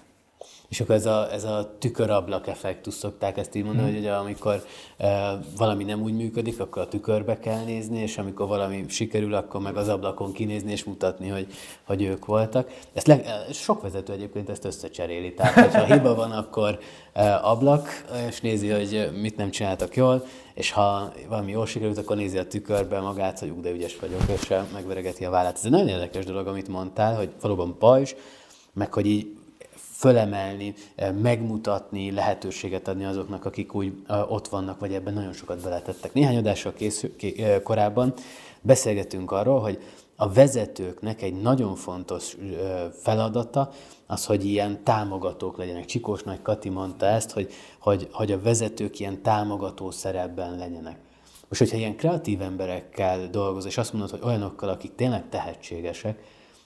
És 0.68 0.81
akkor 0.81 0.94
ez 0.94 1.07
a, 1.07 1.33
ez 1.33 1.44
a 1.44 1.74
tükörablak 1.78 2.46
effektus 2.46 2.94
szokták 2.94 3.37
ezt 3.37 3.54
így 3.54 3.64
mondani, 3.64 3.87
hmm. 3.87 3.96
hogy 3.96 4.04
ugye, 4.04 4.12
amikor 4.12 4.64
e, 4.96 5.38
valami 5.57 5.85
nem 5.85 6.02
úgy 6.02 6.12
működik, 6.12 6.61
akkor 6.61 6.83
a 6.83 6.88
tükörbe 6.88 7.38
kell 7.38 7.64
nézni, 7.64 7.98
és 7.98 8.18
amikor 8.18 8.46
valami 8.46 8.85
sikerül, 8.88 9.35
akkor 9.35 9.61
meg 9.61 9.76
az 9.76 9.88
ablakon 9.88 10.33
kinézni 10.33 10.72
és 10.72 10.85
mutatni, 10.85 11.28
hogy, 11.28 11.46
hogy 11.85 12.02
ők 12.02 12.26
voltak. 12.26 12.70
Ezt 12.92 13.07
le, 13.07 13.44
sok 13.52 13.83
vezető 13.83 14.12
egyébként 14.12 14.48
ezt 14.48 14.64
összecseréli. 14.64 15.35
Tehát, 15.35 15.74
ha 15.74 15.94
hiba 15.94 16.14
van, 16.14 16.31
akkor 16.31 16.78
e, 17.12 17.44
ablak, 17.44 18.04
és 18.28 18.40
nézi, 18.40 18.68
hogy 18.68 19.11
mit 19.20 19.37
nem 19.37 19.50
csináltak 19.50 19.96
jól, 19.96 20.24
és 20.54 20.70
ha 20.70 21.12
valami 21.28 21.50
jól 21.50 21.66
sikerült, 21.66 21.98
akkor 21.98 22.16
nézi 22.16 22.38
a 22.38 22.46
tükörbe 22.46 23.00
magát, 23.00 23.38
hogy 23.38 23.48
ú, 23.48 23.61
de 23.61 23.70
ügyes 23.70 23.98
vagyok, 23.98 24.22
és 24.26 24.54
megveregeti 24.72 25.24
a 25.24 25.31
vállát. 25.31 25.57
Ez 25.57 25.64
egy 25.64 25.70
nagyon 25.70 25.88
érdekes 25.88 26.24
dolog, 26.24 26.46
amit 26.46 26.68
mondtál, 26.68 27.16
hogy 27.16 27.31
valóban 27.40 27.78
pajzs, 27.78 28.14
meg 28.72 28.92
hogy 28.92 29.07
így 29.07 29.38
fölemelni, 29.98 30.74
eh, 30.94 31.12
megmutatni, 31.12 32.11
lehetőséget 32.11 32.88
adni 32.88 33.04
azoknak, 33.04 33.44
akik 33.44 33.74
úgy 33.74 33.92
eh, 34.06 34.32
ott 34.32 34.48
vannak, 34.48 34.80
vagy 34.80 34.94
ebben 34.94 35.14
nagyon 35.14 35.32
sokat 35.32 35.62
beletettek. 35.62 36.12
Néhány 36.12 36.37
adással 36.37 36.72
készül, 36.72 37.14
eh, 37.20 37.61
korábban 37.62 38.14
beszélgetünk 38.61 39.30
arról, 39.30 39.61
hogy 39.61 39.78
a 40.16 40.32
vezetőknek 40.32 41.22
egy 41.22 41.40
nagyon 41.40 41.74
fontos 41.74 42.37
feladata 42.92 43.70
az, 44.06 44.26
hogy 44.26 44.44
ilyen 44.44 44.84
támogatók 44.84 45.56
legyenek. 45.56 45.84
Csikós 45.84 46.22
Nagy 46.22 46.42
Kati 46.42 46.68
mondta 46.68 47.06
ezt, 47.06 47.30
hogy, 47.30 47.52
hogy, 47.78 48.08
hogy 48.12 48.32
a 48.32 48.40
vezetők 48.40 49.00
ilyen 49.00 49.22
támogató 49.22 49.90
szerepben 49.90 50.56
legyenek. 50.56 50.98
Most, 51.48 51.61
hogyha 51.61 51.76
ilyen 51.76 51.96
kreatív 51.96 52.42
emberekkel 52.42 53.28
dolgozol, 53.30 53.68
és 53.68 53.78
azt 53.78 53.92
mondod, 53.92 54.11
hogy 54.11 54.20
olyanokkal, 54.22 54.68
akik 54.68 54.94
tényleg 54.94 55.28
tehetségesek, 55.28 56.18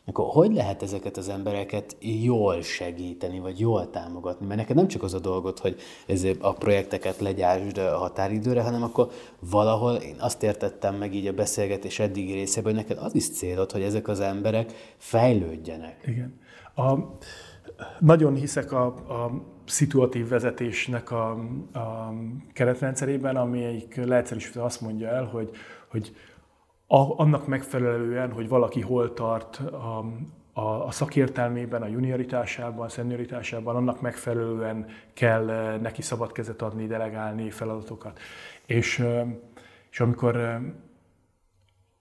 akkor 0.05 0.27
hogy 0.29 0.55
lehet 0.55 0.83
ezeket 0.83 1.17
az 1.17 1.29
embereket 1.29 1.97
jól 2.01 2.63
segíteni, 2.63 3.39
vagy 3.39 3.61
jól 3.61 3.91
támogatni? 3.91 4.47
Mert 4.47 4.59
neked 4.59 4.77
nem 4.77 4.89
csak 4.89 5.03
az 5.03 5.15
a 5.15 5.19
dolgot, 5.19 5.59
hogy 5.59 5.81
ezért 6.07 6.43
a 6.43 6.53
projekteket 6.53 7.21
legyásd 7.21 7.79
a 7.79 7.97
határidőre, 7.97 8.63
hanem 8.63 8.83
akkor 8.83 9.11
valahol 9.51 9.95
én 9.95 10.17
azt 10.19 10.43
értettem 10.43 10.95
meg 10.95 11.15
így 11.15 11.27
a 11.27 11.33
beszélgetés 11.33 11.99
eddigi 11.99 12.33
részében, 12.33 12.75
hogy 12.75 12.83
neked 12.83 13.05
az 13.05 13.15
is 13.15 13.31
célod, 13.31 13.73
hogy 13.73 13.83
ezek 13.83 14.09
az 14.09 14.21
emberek 14.21 14.95
fejlődjenek. 14.97 16.05
Igen. 16.07 16.41
A, 16.75 16.99
nagyon 18.01 18.35
hiszek 18.35 18.73
a, 18.73 18.87
a 18.87 19.31
szituatív 19.67 20.29
vezetésnek 20.29 21.11
a, 21.11 21.31
a 21.73 22.15
keretrendszerében, 22.53 23.37
amelyik 23.37 24.05
leegyszerűsítve 24.05 24.65
azt 24.65 24.81
mondja 24.81 25.09
el, 25.09 25.25
hogy, 25.25 25.51
hogy 25.91 26.13
annak 26.99 27.47
megfelelően, 27.47 28.33
hogy 28.33 28.49
valaki 28.49 28.81
hol 28.81 29.13
tart 29.13 29.57
a, 29.57 30.05
a, 30.53 30.87
a 30.87 30.91
szakértelmében, 30.91 31.83
a 31.83 31.87
junioritásában, 31.87 32.87
a 32.87 32.89
szenioritásában, 32.89 33.77
annak 33.77 34.01
megfelelően 34.01 34.87
kell 35.13 35.51
eh, 35.51 35.81
neki 35.81 36.03
szabad 36.03 36.33
kezet 36.33 36.63
adni, 36.63 36.87
delegálni 36.87 37.51
feladatokat. 37.51 38.21
És, 38.67 38.99
eh, 38.99 39.27
és 39.91 40.01
amikor, 40.01 40.37
eh, 40.37 40.61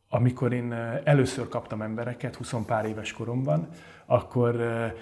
amikor 0.10 0.54
én 0.54 0.74
először 1.04 1.48
kaptam 1.48 1.82
embereket, 1.82 2.36
20 2.36 2.54
pár 2.66 2.86
éves 2.86 3.14
koromban, 3.14 3.68
akkor 4.06 4.56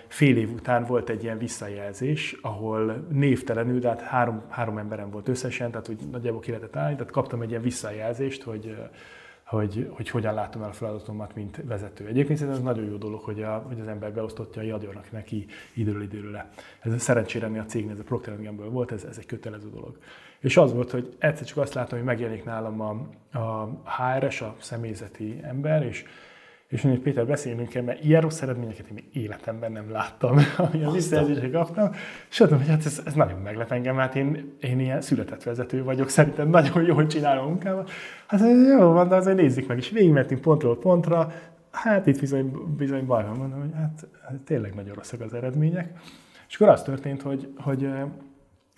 fél 0.07 0.37
év 0.37 0.51
után 0.51 0.85
volt 0.85 1.09
egy 1.09 1.23
ilyen 1.23 1.37
visszajelzés, 1.37 2.37
ahol 2.41 3.07
névtelenül, 3.11 3.79
de 3.79 3.87
hát 3.87 4.01
három, 4.01 4.43
három 4.49 4.77
emberem 4.77 5.09
volt 5.09 5.27
összesen, 5.27 5.71
tehát 5.71 5.89
úgy 5.89 5.99
nagyjából 6.11 6.39
ki 6.39 6.51
lehetett 6.51 6.75
állni, 6.75 6.95
tehát 6.95 7.11
kaptam 7.11 7.41
egy 7.41 7.49
ilyen 7.49 7.61
visszajelzést, 7.61 8.43
hogy 8.43 8.75
hogy, 9.49 9.89
hogy 9.91 10.09
hogyan 10.09 10.33
látom 10.33 10.61
el 10.61 10.69
a 10.69 10.73
feladatomat, 10.73 11.35
mint 11.35 11.61
vezető. 11.65 12.05
Egyébként 12.05 12.41
ez 12.41 12.61
nagyon 12.61 12.85
jó 12.85 12.95
dolog, 12.95 13.21
hogy, 13.21 13.41
a, 13.41 13.63
hogy 13.67 13.79
az 13.79 13.87
ember 13.87 14.13
beosztottjai 14.13 14.69
adjanak 14.69 15.11
neki 15.11 15.45
időről 15.73 16.01
időre. 16.01 16.49
Ez 16.79 17.01
szerencsére 17.01 17.59
a 17.59 17.65
cégnél, 17.65 17.91
ez 17.91 17.99
a 17.99 18.03
Procter 18.03 18.43
Gamble 18.43 18.65
volt, 18.65 18.91
ez, 18.91 19.03
ez 19.03 19.17
egy 19.17 19.25
kötelező 19.25 19.69
dolog. 19.69 19.97
És 20.39 20.57
az 20.57 20.73
volt, 20.73 20.91
hogy 20.91 21.15
egyszer 21.19 21.45
csak 21.45 21.57
azt 21.57 21.73
látom, 21.73 21.97
hogy 21.97 22.07
megjelenik 22.07 22.43
nálam 22.43 22.81
a, 22.81 22.89
a 23.37 23.69
HRS, 23.83 24.41
a 24.41 24.55
személyzeti 24.59 25.39
ember, 25.41 25.83
és 25.83 26.05
és 26.69 26.81
mondja, 26.81 27.01
Péter, 27.01 27.25
beszélnünk 27.25 27.69
kell, 27.69 27.83
mert 27.83 28.03
ilyen 28.03 28.21
rossz 28.21 28.41
eredményeket 28.41 28.87
én 28.87 29.09
életemben 29.13 29.71
nem 29.71 29.91
láttam, 29.91 30.37
amilyen 30.57 30.91
visszajelzéseket 30.91 31.51
kaptam. 31.51 31.91
És 32.29 32.39
mondom, 32.39 32.57
hogy 32.57 32.67
hát 32.67 32.85
ez, 32.85 33.01
ez 33.05 33.13
nagyon 33.13 33.39
meglep 33.39 33.71
engem, 33.71 33.95
mert 33.95 34.15
én, 34.15 34.57
én 34.61 34.79
ilyen 34.79 35.01
született 35.01 35.43
vezető 35.43 35.83
vagyok, 35.83 36.09
szerintem 36.09 36.49
nagyon 36.49 36.83
jól 36.83 37.07
csinálom 37.07 37.45
a 37.45 37.47
munkámat. 37.47 37.89
Hát 38.27 38.39
jó 38.79 38.91
van, 38.91 39.07
de 39.07 39.15
azért 39.15 39.37
nézzük 39.37 39.67
meg, 39.67 39.77
és 39.77 39.89
végigmentünk 39.89 40.41
pontról 40.41 40.79
pontra, 40.79 41.31
hát 41.71 42.07
itt 42.07 42.19
bizony, 42.19 42.51
bizony 42.77 43.05
baj 43.05 43.23
van, 43.23 43.37
mondom, 43.37 43.59
hogy 43.59 43.73
hát, 43.75 44.07
hát 44.27 44.39
tényleg 44.45 44.75
nagyon 44.75 44.95
rosszak 44.95 45.21
az 45.21 45.33
eredmények. 45.33 45.99
És 46.47 46.55
akkor 46.55 46.69
az 46.69 46.83
történt, 46.83 47.21
hogy, 47.21 47.53
hogy 47.57 47.89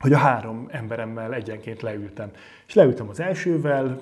hogy 0.01 0.13
a 0.13 0.17
három 0.17 0.67
emberemmel 0.71 1.33
egyenként 1.33 1.81
leültem. 1.81 2.29
És 2.67 2.73
leültem 2.73 3.09
az 3.09 3.19
elsővel, 3.19 4.01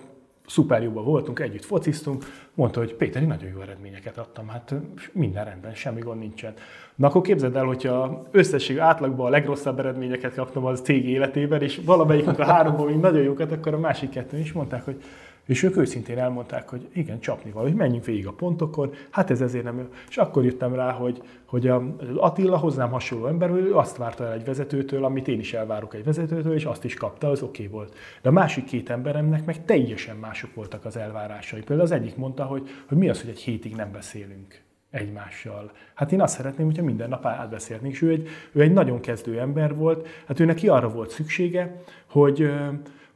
szuper 0.50 0.84
jóban 0.84 1.04
voltunk, 1.04 1.40
együtt 1.40 1.66
fociztunk, 1.66 2.26
mondta, 2.54 2.80
hogy 2.80 2.94
Péter, 2.94 3.22
én 3.22 3.28
nagyon 3.28 3.50
jó 3.50 3.62
eredményeket 3.62 4.18
adtam, 4.18 4.48
hát 4.48 4.74
minden 5.12 5.46
rendben, 5.46 5.74
semmi 5.74 6.00
gond 6.00 6.20
nincsen. 6.20 6.54
Na 6.96 7.08
akkor 7.08 7.22
képzeld 7.22 7.56
el, 7.56 7.66
hogyha 7.66 8.28
összesség 8.32 8.80
átlagban 8.80 9.26
a 9.26 9.30
legrosszabb 9.30 9.80
eredményeket 9.80 10.34
kaptam 10.34 10.66
az 10.66 10.82
cég 10.82 11.10
életében, 11.10 11.62
és 11.62 11.82
valamelyiknek 11.86 12.40
a 12.40 12.46
háromból 12.46 12.86
még 12.86 13.00
nagyon 13.00 13.24
jókat, 13.24 13.52
akkor 13.52 13.74
a 13.74 13.80
másik 13.80 14.10
kettő 14.10 14.38
is 14.38 14.52
mondták, 14.52 14.86
hogy 14.86 15.02
és 15.50 15.64
ők 15.64 15.78
őszintén 15.78 16.18
elmondták, 16.18 16.70
hogy 16.70 16.88
igen, 16.94 17.20
csapni 17.20 17.52
való, 17.52 17.66
hogy 17.66 17.76
menjünk 17.76 18.06
végig 18.06 18.28
a 18.28 18.32
pontokon, 18.32 18.94
hát 19.10 19.30
ez 19.30 19.42
ezért 19.42 19.64
nem 19.64 19.78
jó. 19.78 19.86
És 20.10 20.18
akkor 20.18 20.46
jöttem 20.46 20.74
rá, 20.74 20.92
hogy, 20.92 21.22
hogy 21.46 21.68
az 21.68 21.82
Attila 22.16 22.58
hozzám 22.58 22.90
hasonló 22.90 23.28
ember, 23.28 23.50
hogy 23.50 23.66
ő 23.66 23.76
azt 23.76 23.98
várta 23.98 24.26
el 24.26 24.34
egy 24.34 24.46
vezetőtől, 24.46 25.06
amit 25.06 25.28
én 25.28 25.40
is 25.40 25.54
elvárok 25.54 25.94
egy 25.94 26.04
vezetőtől, 26.04 26.54
és 26.54 26.66
azt 26.66 26.84
is 26.84 26.94
kapta, 26.94 27.30
az 27.30 27.42
oké 27.42 27.64
okay 27.64 27.76
volt. 27.76 27.96
De 28.22 28.30
a 28.30 28.32
másik 28.32 28.66
két 28.66 28.90
emberemnek 28.90 29.46
meg 29.46 29.66
teljesen 29.66 30.16
mások 30.16 30.54
voltak 30.54 30.86
az 30.86 30.98
elvárásai. 30.98 31.60
Például 31.60 31.82
az 31.82 31.92
egyik 31.92 32.16
mondta, 32.16 32.44
hogy, 32.44 32.70
hogy 32.88 32.98
mi 32.98 33.10
az, 33.10 33.22
hogy 33.22 33.30
egy 33.30 33.40
hétig 33.40 33.76
nem 33.76 33.92
beszélünk 33.92 34.62
egymással. 34.92 35.72
Hát 35.94 36.12
én 36.12 36.22
azt 36.22 36.36
szeretném, 36.36 36.66
hogyha 36.66 36.84
minden 36.84 37.10
nap 37.10 37.26
átbeszélnénk, 37.26 37.94
és 37.94 38.02
ő 38.02 38.10
egy, 38.10 38.28
ő 38.52 38.62
egy 38.62 38.74
nagyon 38.74 39.00
kezdő 39.00 39.40
ember 39.40 39.76
volt, 39.76 40.08
hát 40.28 40.40
ő 40.40 40.46
neki 40.46 40.68
arra 40.68 40.90
volt 40.90 41.10
szüksége, 41.10 41.82
hogy, 42.06 42.52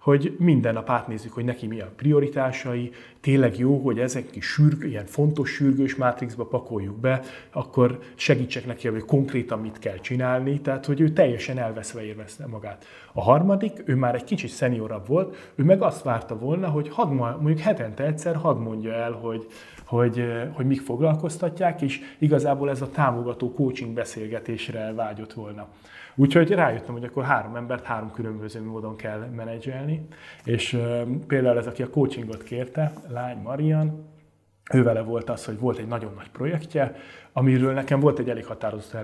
hogy 0.03 0.35
minden 0.39 0.73
nap 0.73 0.89
átnézzük, 0.89 1.33
hogy 1.33 1.43
neki 1.43 1.67
mi 1.67 1.79
a 1.79 1.91
prioritásai, 1.95 2.91
tényleg 3.21 3.57
jó, 3.57 3.77
hogy 3.77 3.99
ezek 3.99 4.29
kis 4.29 4.45
sürg, 4.45 4.83
ilyen 4.83 5.05
fontos 5.05 5.49
sürgős 5.49 5.95
mátrixba 5.95 6.45
pakoljuk 6.45 6.95
be, 6.95 7.21
akkor 7.51 7.99
segítsek 8.15 8.65
neki, 8.65 8.87
hogy 8.87 9.05
konkrétan 9.05 9.59
mit 9.59 9.79
kell 9.79 9.99
csinálni, 9.99 10.61
tehát 10.61 10.85
hogy 10.85 11.01
ő 11.01 11.09
teljesen 11.09 11.57
elveszve 11.57 12.05
érvezte 12.05 12.47
magát. 12.47 12.85
A 13.13 13.21
harmadik, 13.21 13.81
ő 13.85 13.95
már 13.95 14.15
egy 14.15 14.23
kicsit 14.23 14.49
szeniorabb 14.49 15.07
volt, 15.07 15.51
ő 15.55 15.63
meg 15.63 15.81
azt 15.81 16.03
várta 16.03 16.37
volna, 16.37 16.67
hogy 16.67 16.89
hadd, 16.89 17.07
mondjuk 17.07 17.59
hetente 17.59 18.03
egyszer 18.03 18.35
hadd 18.35 18.57
mondja 18.57 18.93
el, 18.93 19.11
hogy, 19.11 19.47
hogy, 19.93 20.25
hogy 20.51 20.65
mik 20.65 20.81
foglalkoztatják, 20.81 21.81
és 21.81 21.99
igazából 22.17 22.69
ez 22.69 22.81
a 22.81 22.89
támogató 22.89 23.53
coaching 23.53 23.93
beszélgetésre 23.93 24.93
vágyott 24.93 25.33
volna. 25.33 25.67
Úgyhogy 26.15 26.49
rájöttem, 26.49 26.93
hogy 26.93 27.03
akkor 27.03 27.23
három 27.23 27.55
embert 27.55 27.83
három 27.83 28.11
különböző 28.11 28.63
módon 28.63 28.95
kell 28.95 29.19
menedzselni, 29.35 30.07
és 30.43 30.77
például 31.27 31.57
ez, 31.57 31.67
aki 31.67 31.83
a 31.83 31.89
coachingot 31.89 32.43
kérte, 32.43 32.93
lány 33.07 33.37
Marian, 33.37 34.11
ővele 34.73 35.01
volt 35.01 35.29
az, 35.29 35.45
hogy 35.45 35.59
volt 35.59 35.77
egy 35.77 35.87
nagyon 35.87 36.13
nagy 36.15 36.29
projektje, 36.29 36.95
amiről 37.33 37.73
nekem 37.73 37.99
volt 37.99 38.19
egy 38.19 38.29
elég 38.29 38.45
határozott 38.45 38.97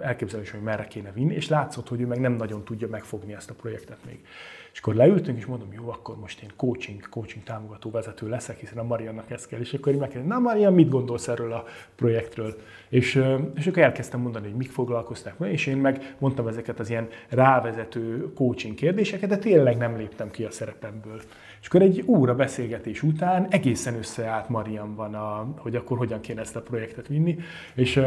elképzelés, 0.00 0.50
hogy 0.50 0.62
merre 0.62 0.86
kéne 0.86 1.12
vinni, 1.12 1.34
és 1.34 1.48
látszott, 1.48 1.88
hogy 1.88 2.00
ő 2.00 2.06
meg 2.06 2.20
nem 2.20 2.32
nagyon 2.32 2.64
tudja 2.64 2.88
megfogni 2.88 3.32
ezt 3.32 3.50
a 3.50 3.54
projektet 3.54 3.98
még. 4.06 4.24
És 4.72 4.78
akkor 4.78 4.94
leültünk, 4.94 5.38
és 5.38 5.46
mondom, 5.46 5.68
jó, 5.72 5.90
akkor 5.90 6.16
most 6.16 6.42
én 6.42 6.50
coaching, 6.56 7.08
coaching 7.08 7.44
támogató 7.44 7.90
vezető 7.90 8.28
leszek, 8.28 8.58
hiszen 8.58 8.78
a 8.78 8.82
Mariannak 8.82 9.30
ezt 9.30 9.48
kell. 9.48 9.60
És 9.60 9.72
akkor 9.72 9.92
én 9.92 10.24
na 10.26 10.38
Marian, 10.38 10.74
mit 10.74 10.88
gondolsz 10.88 11.28
erről 11.28 11.52
a 11.52 11.64
projektről? 11.94 12.56
És, 12.88 13.24
és 13.54 13.66
akkor 13.66 13.82
elkezdtem 13.82 14.20
mondani, 14.20 14.46
hogy 14.46 14.56
mik 14.56 14.70
foglalkozták 14.70 15.38
meg, 15.38 15.52
és 15.52 15.66
én 15.66 15.76
meg 15.76 16.14
mondtam 16.18 16.46
ezeket 16.46 16.80
az 16.80 16.90
ilyen 16.90 17.08
rávezető 17.28 18.32
coaching 18.32 18.74
kérdéseket, 18.74 19.28
de 19.28 19.38
tényleg 19.38 19.76
nem 19.76 19.96
léptem 19.96 20.30
ki 20.30 20.44
a 20.44 20.50
szerepemből. 20.50 21.20
És 21.60 21.66
akkor 21.66 21.82
egy 21.82 22.04
óra 22.06 22.34
beszélgetés 22.34 23.02
után 23.02 23.46
egészen 23.50 23.94
összeállt 23.94 24.48
Marianban, 24.48 25.14
a, 25.14 25.54
hogy 25.56 25.76
akkor 25.76 25.98
hogyan 25.98 26.20
kéne 26.20 26.40
ezt 26.40 26.56
a 26.56 26.62
projektet 26.62 27.08
vinni, 27.08 27.38
és 27.74 28.00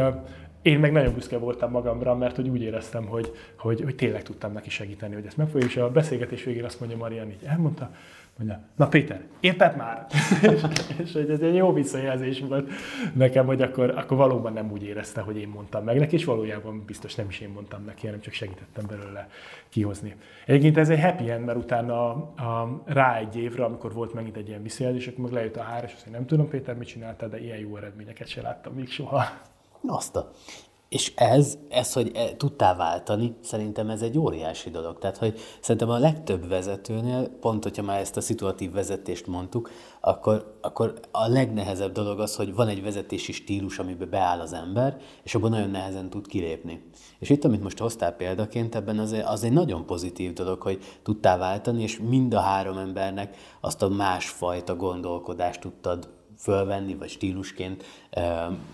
én 0.64 0.78
meg 0.78 0.92
nagyon 0.92 1.14
büszke 1.14 1.38
voltam 1.38 1.70
magamra, 1.70 2.14
mert 2.14 2.36
hogy 2.36 2.48
úgy 2.48 2.62
éreztem, 2.62 3.06
hogy, 3.06 3.32
hogy, 3.58 3.80
hogy 3.80 3.94
tényleg 3.94 4.22
tudtam 4.22 4.52
neki 4.52 4.70
segíteni, 4.70 5.14
hogy 5.14 5.26
ezt 5.26 5.36
megfogja. 5.36 5.66
És 5.66 5.76
a 5.76 5.90
beszélgetés 5.90 6.44
végén 6.44 6.64
azt 6.64 6.80
mondja 6.80 6.98
Marian, 6.98 7.30
így 7.30 7.44
elmondta, 7.44 7.90
mondja, 8.38 8.60
na 8.76 8.88
Péter, 8.88 9.20
érted 9.40 9.76
már? 9.76 10.06
és, 11.02 11.12
hogy 11.12 11.30
ez 11.30 11.40
egy 11.40 11.54
jó 11.54 11.72
visszajelzés 11.72 12.40
volt 12.40 12.70
nekem, 13.12 13.46
hogy 13.46 13.62
akkor, 13.62 13.90
akkor 13.96 14.16
valóban 14.16 14.52
nem 14.52 14.70
úgy 14.70 14.82
érezte, 14.82 15.20
hogy 15.20 15.36
én 15.36 15.48
mondtam 15.48 15.84
meg 15.84 15.98
neki, 15.98 16.14
és 16.14 16.24
valójában 16.24 16.82
biztos 16.86 17.14
nem 17.14 17.28
is 17.28 17.40
én 17.40 17.48
mondtam 17.48 17.84
neki, 17.84 18.06
hanem 18.06 18.20
csak 18.20 18.32
segítettem 18.32 18.84
belőle 18.88 19.28
kihozni. 19.68 20.14
Egyébként 20.46 20.76
ez 20.76 20.88
egy 20.88 21.00
happy 21.00 21.30
end, 21.30 21.44
mert 21.44 21.58
utána 21.58 22.10
a, 22.12 22.82
rá 22.84 23.18
egy 23.18 23.36
évre, 23.36 23.64
amikor 23.64 23.92
volt 23.92 24.14
megint 24.14 24.36
egy 24.36 24.48
ilyen 24.48 24.62
visszajelzés, 24.62 25.06
akkor 25.06 25.24
meg 25.24 25.32
lejött 25.32 25.56
a 25.56 25.62
hár, 25.62 25.84
és 25.84 25.92
azt 25.92 26.02
mondja, 26.02 26.18
nem 26.18 26.26
tudom 26.26 26.48
Péter, 26.48 26.76
mit 26.76 26.88
csináltál, 26.88 27.28
de 27.28 27.40
ilyen 27.40 27.58
jó 27.58 27.76
eredményeket 27.76 28.28
se 28.28 28.42
láttam 28.42 28.74
még 28.74 28.88
soha. 28.88 29.52
Azt 29.86 30.16
a... 30.16 30.30
És 30.88 31.12
ez, 31.16 31.58
ez, 31.68 31.92
hogy 31.92 32.10
e, 32.14 32.36
tudtál 32.36 32.76
váltani, 32.76 33.36
szerintem 33.42 33.90
ez 33.90 34.02
egy 34.02 34.18
óriási 34.18 34.70
dolog. 34.70 34.98
Tehát, 34.98 35.16
hogy 35.16 35.38
szerintem 35.60 35.90
a 35.90 35.98
legtöbb 35.98 36.48
vezetőnél, 36.48 37.28
pont 37.28 37.62
hogyha 37.62 37.82
már 37.82 38.00
ezt 38.00 38.16
a 38.16 38.20
szituatív 38.20 38.72
vezetést 38.72 39.26
mondtuk, 39.26 39.70
akkor, 40.00 40.58
akkor 40.60 40.94
a 41.10 41.28
legnehezebb 41.28 41.92
dolog 41.92 42.20
az, 42.20 42.36
hogy 42.36 42.54
van 42.54 42.68
egy 42.68 42.82
vezetési 42.82 43.32
stílus, 43.32 43.78
amiben 43.78 44.10
beáll 44.10 44.40
az 44.40 44.52
ember, 44.52 44.96
és 45.22 45.34
abban 45.34 45.50
nagyon 45.50 45.70
nehezen 45.70 46.10
tud 46.10 46.26
kilépni. 46.26 46.82
És 47.18 47.30
itt, 47.30 47.44
amit 47.44 47.62
most 47.62 47.78
hoztál 47.78 48.12
példaként, 48.12 48.74
ebben 48.74 48.98
az, 48.98 49.16
az 49.24 49.44
egy 49.44 49.52
nagyon 49.52 49.86
pozitív 49.86 50.32
dolog, 50.32 50.62
hogy 50.62 50.82
tudtál 51.02 51.38
váltani, 51.38 51.82
és 51.82 51.98
mind 51.98 52.34
a 52.34 52.40
három 52.40 52.78
embernek 52.78 53.36
azt 53.60 53.82
a 53.82 53.88
másfajta 53.88 54.76
gondolkodást 54.76 55.60
tudtad 55.60 56.08
fölvenni, 56.44 56.94
vagy 56.94 57.08
stílusként 57.08 57.84
ö, 58.16 58.20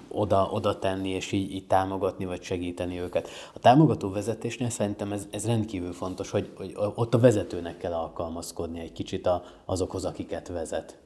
oda, 0.08 0.48
oda 0.52 0.78
tenni, 0.78 1.08
és 1.08 1.32
így, 1.32 1.52
így 1.52 1.66
támogatni, 1.66 2.24
vagy 2.24 2.42
segíteni 2.42 3.00
őket. 3.00 3.28
A 3.54 3.58
támogató 3.58 4.10
vezetésnél 4.10 4.70
szerintem 4.70 5.12
ez, 5.12 5.28
ez 5.30 5.46
rendkívül 5.46 5.92
fontos, 5.92 6.30
hogy, 6.30 6.50
hogy 6.56 6.72
ott 6.94 7.14
a 7.14 7.18
vezetőnek 7.18 7.76
kell 7.76 7.92
alkalmazkodni 7.92 8.80
egy 8.80 8.92
kicsit 8.92 9.26
a, 9.26 9.42
azokhoz, 9.64 10.04
akiket 10.04 10.48
vezet. 10.48 10.98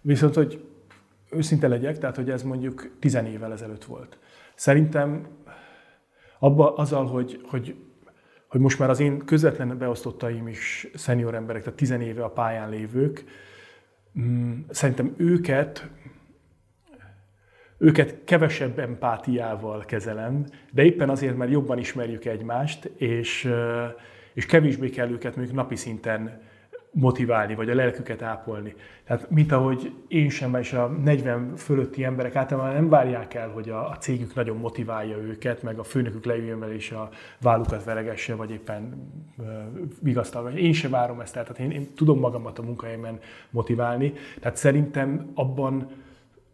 Viszont, 0.00 0.34
hogy 0.34 0.64
őszinte 1.30 1.68
legyek, 1.68 1.98
tehát 1.98 2.16
hogy 2.16 2.30
ez 2.30 2.42
mondjuk 2.42 2.96
tizen 3.00 3.26
évvel 3.26 3.52
ezelőtt 3.52 3.84
volt. 3.84 4.18
Szerintem 4.54 5.26
abba 6.38 6.74
azzal, 6.74 7.06
hogy, 7.06 7.40
hogy, 7.48 7.74
hogy 8.48 8.60
most 8.60 8.78
már 8.78 8.90
az 8.90 9.00
én 9.00 9.18
közvetlen 9.24 9.78
beosztottaim 9.78 10.48
is 10.48 10.86
szenior 10.94 11.34
emberek, 11.34 11.62
tehát 11.62 11.78
tizen 11.78 12.00
éve 12.00 12.24
a 12.24 12.30
pályán 12.30 12.70
lévők, 12.70 13.24
szerintem 14.70 15.14
őket 15.16 15.90
őket 17.78 18.24
kevesebb 18.24 18.78
empátiával 18.78 19.84
kezelem, 19.84 20.44
de 20.70 20.84
éppen 20.84 21.10
azért, 21.10 21.36
mert 21.36 21.50
jobban 21.50 21.78
ismerjük 21.78 22.24
egymást, 22.24 22.84
és, 22.84 23.50
és 24.34 24.46
kevésbé 24.46 24.88
kell 24.88 25.10
őket 25.10 25.36
mondjuk 25.36 25.56
napi 25.56 25.76
szinten 25.76 26.40
motiválni, 26.92 27.54
vagy 27.54 27.70
a 27.70 27.74
lelküket 27.74 28.22
ápolni. 28.22 28.74
Tehát, 29.04 29.30
mint 29.30 29.52
ahogy 29.52 29.92
én 30.08 30.28
sem, 30.28 30.54
és 30.54 30.72
a 30.72 30.86
40 30.86 31.56
fölötti 31.56 32.04
emberek 32.04 32.36
általában 32.36 32.72
nem 32.72 32.88
várják 32.88 33.34
el, 33.34 33.48
hogy 33.48 33.68
a, 33.68 33.88
a 33.88 33.96
cégük 33.96 34.34
nagyon 34.34 34.56
motiválja 34.56 35.16
őket, 35.16 35.62
meg 35.62 35.78
a 35.78 35.82
főnökük 35.82 36.24
leüljön 36.24 36.58
vele, 36.58 36.74
és 36.74 36.90
a 36.90 37.08
vállukat 37.40 37.84
veregesse, 37.84 38.34
vagy 38.34 38.50
éppen 38.50 39.10
uh, 39.38 39.46
vigasztalva. 40.02 40.50
Én 40.50 40.72
sem 40.72 40.90
várom 40.90 41.20
ezt, 41.20 41.32
tehát 41.32 41.58
én, 41.58 41.70
én 41.70 41.94
tudom 41.94 42.18
magamat 42.18 42.58
a 42.58 42.62
munkahelyemen 42.62 43.18
motiválni. 43.50 44.12
Tehát 44.40 44.56
szerintem 44.56 45.30
abban, 45.34 45.90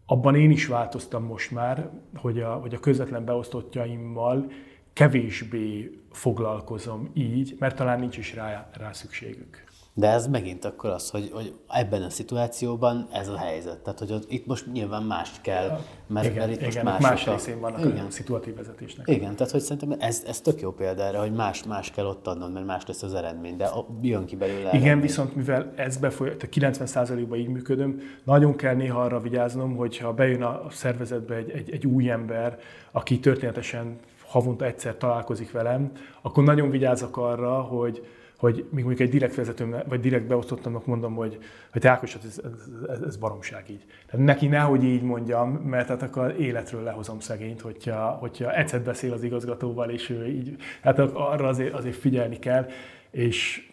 abban 0.07 0.35
én 0.35 0.51
is 0.51 0.67
változtam 0.67 1.25
most 1.25 1.51
már, 1.51 1.91
hogy 2.17 2.41
a, 2.41 2.53
hogy 2.53 2.75
a 2.75 2.81
közvetlen 2.81 3.25
beosztottjaimmal 3.25 4.47
kevésbé 4.93 5.99
foglalkozom 6.11 7.11
így, 7.15 7.57
mert 7.59 7.77
talán 7.77 8.01
nincs 8.01 8.17
is 8.17 8.35
rá, 8.35 8.71
rá 8.73 8.93
szükségük. 8.93 9.65
De 9.97 10.09
ez 10.11 10.27
megint 10.27 10.65
akkor 10.65 10.91
az, 10.91 11.11
hogy, 11.11 11.31
hogy 11.33 11.55
ebben 11.69 12.03
a 12.03 12.11
szituációban 12.11 13.09
ez 13.13 13.29
a 13.29 13.37
helyzet. 13.37 13.79
Tehát, 13.79 13.99
hogy 13.99 14.13
ott, 14.13 14.31
itt 14.31 14.47
most 14.47 14.73
nyilván 14.73 15.03
mást 15.03 15.41
kell, 15.41 15.79
mert, 16.07 16.27
igen, 16.27 16.39
mert 16.39 16.61
itt 16.61 16.71
igen, 16.71 16.85
most 16.85 17.01
más 17.01 17.27
részén 17.27 17.61
vannak 17.61 17.85
igen. 17.85 18.07
a 18.07 18.11
szituatív 18.11 18.57
vezetésnek. 18.57 19.09
Igen, 19.09 19.37
tehát 19.37 19.53
hogy 19.53 19.61
szerintem 19.61 19.97
ez, 20.01 20.23
ez 20.27 20.41
tök 20.41 20.61
jó 20.61 20.73
példa 20.73 21.03
erre, 21.03 21.19
hogy 21.19 21.33
más, 21.33 21.65
más 21.65 21.91
kell 21.91 22.07
ott 22.07 22.27
adnod, 22.27 22.53
mert 22.53 22.67
más 22.67 22.87
lesz 22.87 23.03
az 23.03 23.15
eredmény, 23.15 23.57
de 23.57 23.71
jön 24.01 24.25
ki 24.25 24.37
belőle. 24.37 24.59
Igen, 24.69 24.73
eredmény. 24.73 25.01
viszont 25.01 25.37
mivel 25.37 25.73
ez 25.77 25.97
befolyas, 25.97 26.35
90%-ban 26.39 27.39
így 27.39 27.49
működöm, 27.49 28.01
nagyon 28.25 28.57
kell 28.57 28.75
néha 28.75 29.01
arra 29.01 29.21
vigyáznom, 29.21 29.77
hogyha 29.77 30.13
bejön 30.13 30.43
a 30.43 30.67
szervezetbe 30.71 31.35
egy, 31.35 31.51
egy, 31.51 31.71
egy 31.71 31.87
új 31.87 32.11
ember, 32.11 32.59
aki 32.91 33.21
történetesen 33.21 33.99
havonta 34.27 34.65
egyszer 34.65 34.97
találkozik 34.97 35.53
velem, 35.53 35.93
akkor 36.23 36.45
nagyon 36.45 36.71
vigyázok 36.71 37.17
arra, 37.17 37.61
hogy, 37.61 38.07
hogy 38.45 38.67
még 38.71 38.85
mondjuk 38.85 39.01
egy 39.01 39.13
direkt 39.13 39.35
vezetőm, 39.35 39.77
vagy 39.89 40.01
direkt 40.01 40.27
beosztottamnak 40.27 40.87
mondom, 40.87 41.15
hogy, 41.15 41.39
hogy 41.73 41.81
te 41.81 41.91
Ákos, 41.91 42.15
ez, 42.15 42.25
ez, 42.25 42.41
ez, 42.89 43.01
ez 43.01 43.17
baromság 43.17 43.71
így. 43.71 43.85
Tehát 44.07 44.27
neki 44.27 44.47
nehogy 44.47 44.85
így 44.85 45.03
mondjam, 45.03 45.51
mert 45.51 45.89
hát 45.89 46.03
akkor 46.03 46.41
életről 46.41 46.83
lehozom 46.83 47.21
szegényt, 47.21 47.61
hogyha, 47.61 48.11
hogyha 48.11 48.55
egyszer 48.55 48.83
beszél 48.83 49.13
az 49.13 49.23
igazgatóval, 49.23 49.91
és 49.91 50.11
ő 50.11 50.27
így, 50.27 50.57
hát 50.83 50.99
arra 50.99 51.49
azért, 51.49 51.75
azért 51.75 51.97
figyelni 51.97 52.39
kell, 52.39 52.67
és 53.11 53.69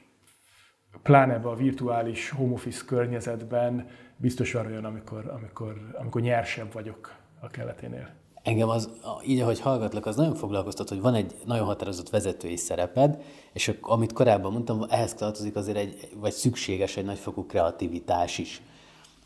pláne 1.04 1.34
ebben 1.34 1.52
a 1.52 1.56
virtuális 1.56 2.30
home 2.30 2.54
office 2.54 2.84
környezetben 2.86 3.88
biztos 4.18 4.54
van 4.54 4.66
olyan, 4.66 4.86
amikor, 4.86 5.32
amikor, 5.36 5.76
amikor 5.94 6.22
nyersebb 6.22 6.74
vagyok 6.74 7.16
a 7.40 7.48
keleténél. 7.48 8.21
Engem 8.44 8.70
az, 8.70 8.90
így 9.26 9.40
ahogy 9.40 9.60
hallgatlak, 9.60 10.06
az 10.06 10.16
nagyon 10.16 10.36
foglalkoztat, 10.36 10.90
hogy 10.90 11.02
van 11.02 11.14
egy 11.14 11.36
nagyon 11.46 11.66
határozott 11.66 12.10
vezetői 12.10 12.56
szereped, 12.56 13.24
és 13.54 13.74
amit 13.82 14.14
korábban 14.14 14.52
mondtam, 14.52 14.86
ehhez 14.90 15.14
tartozik 15.14 15.56
azért 15.56 15.78
egy, 15.78 16.10
vagy 16.16 16.32
szükséges 16.32 16.98
egy 16.98 17.06
nagyfokú 17.06 17.46
kreativitás 17.46 18.38
is. 18.38 18.62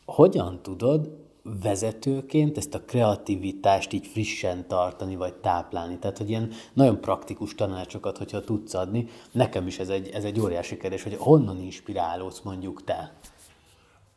Hogyan 0.06 0.60
tudod 0.62 1.24
vezetőként 1.62 2.58
ezt 2.58 2.74
a 2.74 2.82
kreativitást 2.82 3.94
így 3.94 4.08
frissen 4.08 4.68
tartani, 4.68 5.16
vagy 5.16 5.34
táplálni? 5.34 5.98
Tehát, 6.00 6.18
hogy 6.18 6.30
ilyen 6.30 6.52
nagyon 6.74 7.02
praktikus 7.02 7.56
tanácsokat, 7.56 8.18
hogyha 8.18 8.42
tudsz 8.42 8.74
adni, 8.74 9.08
nekem 9.32 9.68
is 9.68 9.80
ez 9.80 9.90
egy, 9.90 10.10
ez 10.10 10.24
egy 10.24 10.40
óriási 10.40 10.78
kérdés, 10.78 11.04
hogy 11.04 11.16
honnan 11.20 11.62
inspirálódsz 11.62 12.42
mondjuk 12.42 12.84
te? 12.84 13.14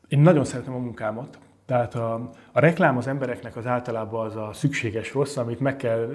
Én 0.09 0.19
nagyon 0.19 0.45
szeretem 0.45 0.75
a 0.75 0.79
munkámat, 0.79 1.39
tehát 1.69 1.95
a, 1.95 2.31
a 2.53 2.61
reklám 2.61 2.97
az 2.97 3.07
embereknek 3.07 3.57
az 3.57 3.67
általában 3.67 4.27
az 4.27 4.37
a 4.37 4.51
szükséges 4.53 5.13
rossz, 5.13 5.37
amit 5.37 5.61
meg 5.61 5.77
kell, 5.77 6.13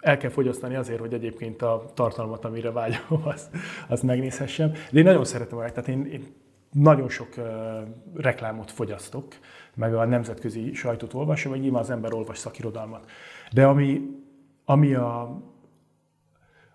el 0.00 0.16
kell 0.16 0.30
fogyasztani 0.30 0.74
azért, 0.74 1.00
hogy 1.00 1.12
egyébként 1.12 1.62
a 1.62 1.84
tartalmat, 1.94 2.44
amire 2.44 2.70
vágyom, 2.70 3.22
azt, 3.34 3.50
azt 3.88 4.02
megnézhessem. 4.02 4.72
De 4.90 4.98
én 4.98 5.04
nagyon 5.04 5.24
szeretem 5.24 5.58
a 5.58 5.64
tehát 5.64 5.88
én, 5.88 6.06
én 6.06 6.24
nagyon 6.70 7.08
sok 7.08 7.28
uh, 7.36 7.44
reklámot 8.14 8.70
fogyasztok, 8.70 9.26
meg 9.74 9.94
a 9.94 10.04
nemzetközi 10.04 10.74
sajtót 10.74 11.14
olvasom, 11.14 11.52
vagy 11.52 11.60
nyilván 11.60 11.80
az 11.80 11.90
ember 11.90 12.12
olvas 12.12 12.38
szakirodalmat. 12.38 13.10
De 13.52 13.66
ami, 13.66 14.00
ami, 14.64 14.94
a, 14.94 15.42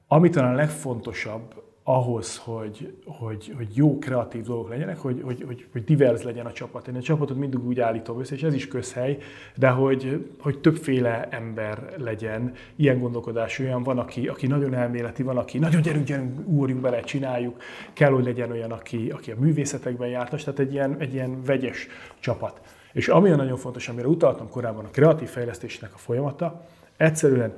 ami 0.07 0.29
talán 0.29 0.55
legfontosabb 0.55 1.63
ahhoz, 1.89 2.37
hogy, 2.37 2.93
hogy, 3.05 3.53
hogy 3.57 3.75
jó 3.75 3.99
kreatív 3.99 4.43
dolgok 4.43 4.69
legyenek, 4.69 4.97
hogy, 4.97 5.21
hogy, 5.23 5.43
hogy, 5.47 5.65
hogy 5.71 5.83
divers 5.83 6.23
legyen 6.23 6.45
a 6.45 6.51
csapat. 6.51 6.87
Én 6.87 6.95
a 6.95 7.01
csapatot 7.01 7.37
mindig 7.37 7.65
úgy 7.65 7.79
állítom 7.79 8.19
össze, 8.19 8.35
és 8.35 8.43
ez 8.43 8.53
is 8.53 8.67
közhely, 8.67 9.17
de 9.55 9.69
hogy, 9.69 10.29
hogy 10.39 10.59
többféle 10.59 11.27
ember 11.29 11.93
legyen, 11.97 12.53
ilyen 12.75 12.99
gondolkodás 12.99 13.59
olyan 13.59 13.83
van, 13.83 13.99
aki, 13.99 14.27
aki 14.27 14.47
nagyon 14.47 14.73
elméleti, 14.73 15.23
van, 15.23 15.37
aki 15.37 15.57
nagyon 15.57 15.81
gyerünk, 15.81 16.05
gyerünk, 16.05 16.47
úrjunk 16.47 16.81
bele, 16.81 16.99
csináljuk, 16.99 17.61
kell, 17.93 18.11
hogy 18.11 18.25
legyen 18.25 18.51
olyan, 18.51 18.71
aki, 18.71 19.09
aki 19.09 19.31
a 19.31 19.39
művészetekben 19.39 20.07
jártas, 20.07 20.43
tehát 20.43 20.59
egy 20.59 20.73
ilyen, 20.73 20.95
egy 20.99 21.13
ilyen 21.13 21.43
vegyes 21.43 21.87
csapat. 22.19 22.61
És 22.93 23.07
ami 23.07 23.29
nagyon 23.29 23.57
fontos, 23.57 23.89
amire 23.89 24.07
utaltam 24.07 24.49
korábban, 24.49 24.85
a 24.85 24.89
kreatív 24.89 25.27
fejlesztésnek 25.27 25.93
a 25.93 25.97
folyamata, 25.97 26.65
egyszerűen, 26.97 27.53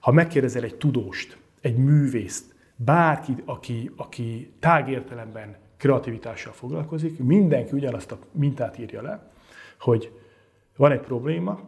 ha 0.00 0.12
megkérdezel 0.12 0.62
egy 0.62 0.74
tudóst, 0.74 1.36
egy 1.60 1.76
művészt, 1.76 2.51
bárki, 2.84 3.34
aki, 3.44 3.90
aki 3.96 4.52
tágértelemben 4.58 5.56
kreativitással 5.76 6.52
foglalkozik, 6.52 7.18
mindenki 7.18 7.72
ugyanazt 7.72 8.12
a 8.12 8.18
mintát 8.32 8.78
írja 8.78 9.02
le, 9.02 9.30
hogy 9.80 10.20
van 10.76 10.92
egy 10.92 11.00
probléma, 11.00 11.60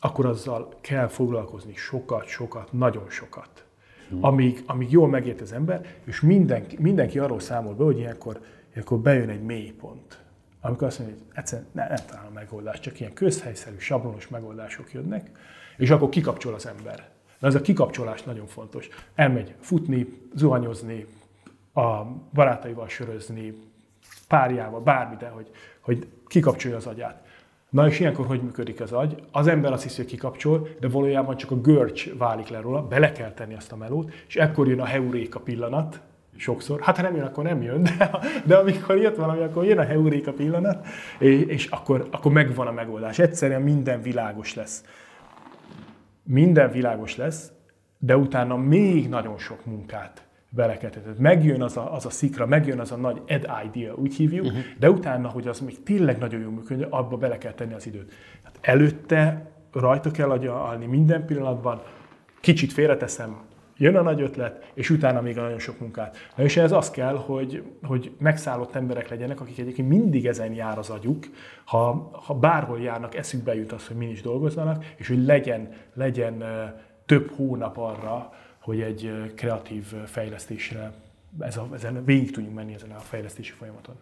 akkor 0.00 0.26
azzal 0.26 0.74
kell 0.80 1.06
foglalkozni 1.06 1.74
sokat, 1.74 2.26
sokat, 2.26 2.72
nagyon 2.72 3.10
sokat. 3.10 3.64
Hmm. 4.08 4.24
Amíg, 4.24 4.62
amíg 4.66 4.90
jól 4.90 5.08
megért 5.08 5.40
az 5.40 5.52
ember, 5.52 5.94
és 6.04 6.20
mindenki, 6.20 6.76
mindenki 6.80 7.18
arról 7.18 7.40
számol 7.40 7.74
be, 7.74 7.84
hogy 7.84 7.98
ilyenkor, 7.98 8.40
ilyenkor 8.72 8.98
bejön 8.98 9.28
egy 9.28 9.42
mélypont. 9.42 10.22
Amikor 10.60 10.86
azt 10.86 10.98
mondja, 10.98 11.16
hogy 11.16 11.26
egyszerűen 11.34 11.68
nem, 11.72 11.86
nem 11.88 12.06
talál 12.06 12.26
a 12.26 12.32
megoldást, 12.32 12.82
csak 12.82 13.00
ilyen 13.00 13.12
közhelyszerű, 13.12 13.78
sablonos 13.78 14.28
megoldások 14.28 14.92
jönnek, 14.92 15.30
és 15.76 15.90
akkor 15.90 16.08
kikapcsol 16.08 16.54
az 16.54 16.66
ember. 16.66 17.08
De 17.40 17.46
ez 17.46 17.54
a 17.54 17.60
kikapcsolás 17.60 18.22
nagyon 18.22 18.46
fontos. 18.46 18.88
Elmegy 19.14 19.54
futni, 19.60 20.06
zuhanyozni, 20.34 21.06
a 21.74 22.04
barátaival 22.32 22.88
sörözni, 22.88 23.54
párjával, 24.28 24.80
bármi, 24.80 25.16
hogy, 25.30 25.50
hogy 25.80 26.06
kikapcsolja 26.26 26.76
az 26.76 26.86
agyát. 26.86 27.26
Na 27.70 27.86
és 27.86 28.00
ilyenkor 28.00 28.26
hogy 28.26 28.42
működik 28.42 28.80
az 28.80 28.92
agy? 28.92 29.22
Az 29.32 29.46
ember 29.46 29.72
azt 29.72 29.82
hiszi, 29.82 29.96
hogy 29.96 30.06
kikapcsol, 30.06 30.68
de 30.80 30.88
valójában 30.88 31.36
csak 31.36 31.50
a 31.50 31.60
görcs 31.60 32.14
válik 32.14 32.48
le 32.48 32.60
róla, 32.60 32.82
bele 32.82 33.12
kell 33.12 33.32
tenni 33.32 33.54
azt 33.54 33.72
a 33.72 33.76
melót, 33.76 34.12
és 34.28 34.36
ekkor 34.36 34.68
jön 34.68 34.80
a 34.80 34.84
heuréka 34.84 35.40
pillanat, 35.40 36.00
sokszor. 36.36 36.80
Hát 36.80 36.96
ha 36.96 37.02
nem 37.02 37.16
jön, 37.16 37.24
akkor 37.24 37.44
nem 37.44 37.62
jön, 37.62 37.82
de, 37.82 38.10
de 38.44 38.56
amikor 38.56 38.96
jött 38.96 39.16
valami, 39.16 39.42
akkor 39.42 39.64
jön 39.64 39.78
a 39.78 39.84
heuréka 39.84 40.32
pillanat, 40.32 40.86
és, 41.18 41.42
és 41.42 41.66
akkor, 41.66 42.08
akkor 42.10 42.32
megvan 42.32 42.66
a 42.66 42.72
megoldás. 42.72 43.18
Egyszerűen 43.18 43.62
minden 43.62 44.02
világos 44.02 44.54
lesz 44.54 44.84
minden 46.28 46.70
világos 46.70 47.16
lesz, 47.16 47.52
de 47.98 48.16
utána 48.16 48.56
még 48.56 49.08
nagyon 49.08 49.38
sok 49.38 49.64
munkát 49.64 50.26
beleketetett. 50.50 51.18
Megjön 51.18 51.62
az 51.62 51.76
a, 51.76 51.94
az 51.94 52.06
a 52.06 52.10
szikra, 52.10 52.46
megjön 52.46 52.80
az 52.80 52.92
a 52.92 52.96
nagy 52.96 53.22
ed 53.26 53.48
idea, 53.64 53.94
úgy 53.94 54.14
hívjuk, 54.14 54.44
uh-huh. 54.44 54.60
de 54.78 54.90
utána, 54.90 55.28
hogy 55.28 55.48
az 55.48 55.60
még 55.60 55.82
tényleg 55.82 56.18
nagyon 56.18 56.40
jó 56.40 56.50
működjön, 56.50 56.90
abba 56.90 57.16
bele 57.16 57.38
kell 57.38 57.52
tenni 57.52 57.74
az 57.74 57.86
időt. 57.86 58.12
Hát 58.42 58.58
előtte 58.60 59.50
rajta 59.72 60.10
kell 60.10 60.30
agyalni 60.30 60.86
minden 60.86 61.26
pillanatban, 61.26 61.82
kicsit 62.40 62.72
félreteszem, 62.72 63.36
jön 63.78 63.96
a 63.96 64.02
nagy 64.02 64.20
ötlet, 64.20 64.70
és 64.74 64.90
utána 64.90 65.20
még 65.20 65.38
a 65.38 65.42
nagyon 65.42 65.58
sok 65.58 65.80
munkát. 65.80 66.16
Na 66.36 66.42
és 66.42 66.56
ez 66.56 66.72
az 66.72 66.90
kell, 66.90 67.16
hogy, 67.16 67.62
hogy 67.82 68.12
megszállott 68.18 68.74
emberek 68.74 69.08
legyenek, 69.08 69.40
akik 69.40 69.58
egyébként 69.58 69.88
mindig 69.88 70.26
ezen 70.26 70.52
jár 70.52 70.78
az 70.78 70.90
agyuk, 70.90 71.26
ha, 71.64 72.10
ha 72.24 72.34
bárhol 72.34 72.80
járnak, 72.80 73.14
eszükbe 73.14 73.54
jut 73.54 73.72
az, 73.72 73.86
hogy 73.86 73.96
min 73.96 74.10
is 74.10 74.22
dolgozzanak, 74.22 74.84
és 74.96 75.08
hogy 75.08 75.24
legyen, 75.24 75.72
legyen 75.94 76.44
több 77.06 77.30
hónap 77.36 77.76
arra, 77.76 78.32
hogy 78.60 78.80
egy 78.80 79.32
kreatív 79.34 79.84
fejlesztésre 80.06 80.92
ez 81.40 81.56
a, 81.56 81.68
ezen 81.74 82.04
végig 82.04 82.30
tudjunk 82.30 82.56
menni 82.56 82.74
ezen 82.74 82.90
a 82.90 82.98
fejlesztési 82.98 83.52
folyamaton. 83.52 83.94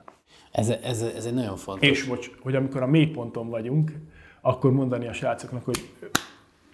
Ez, 0.53 0.68
ez, 0.68 1.03
ez 1.03 1.24
egy 1.24 1.35
nagyon 1.35 1.57
fontos. 1.57 1.89
És 1.89 2.05
bocs, 2.05 2.31
hogy 2.41 2.55
amikor 2.55 2.83
a 2.83 2.87
mélyponton 2.87 3.49
vagyunk, 3.49 3.93
akkor 4.41 4.72
mondani 4.72 5.07
a 5.07 5.12
srácoknak, 5.12 5.64
hogy 5.64 5.91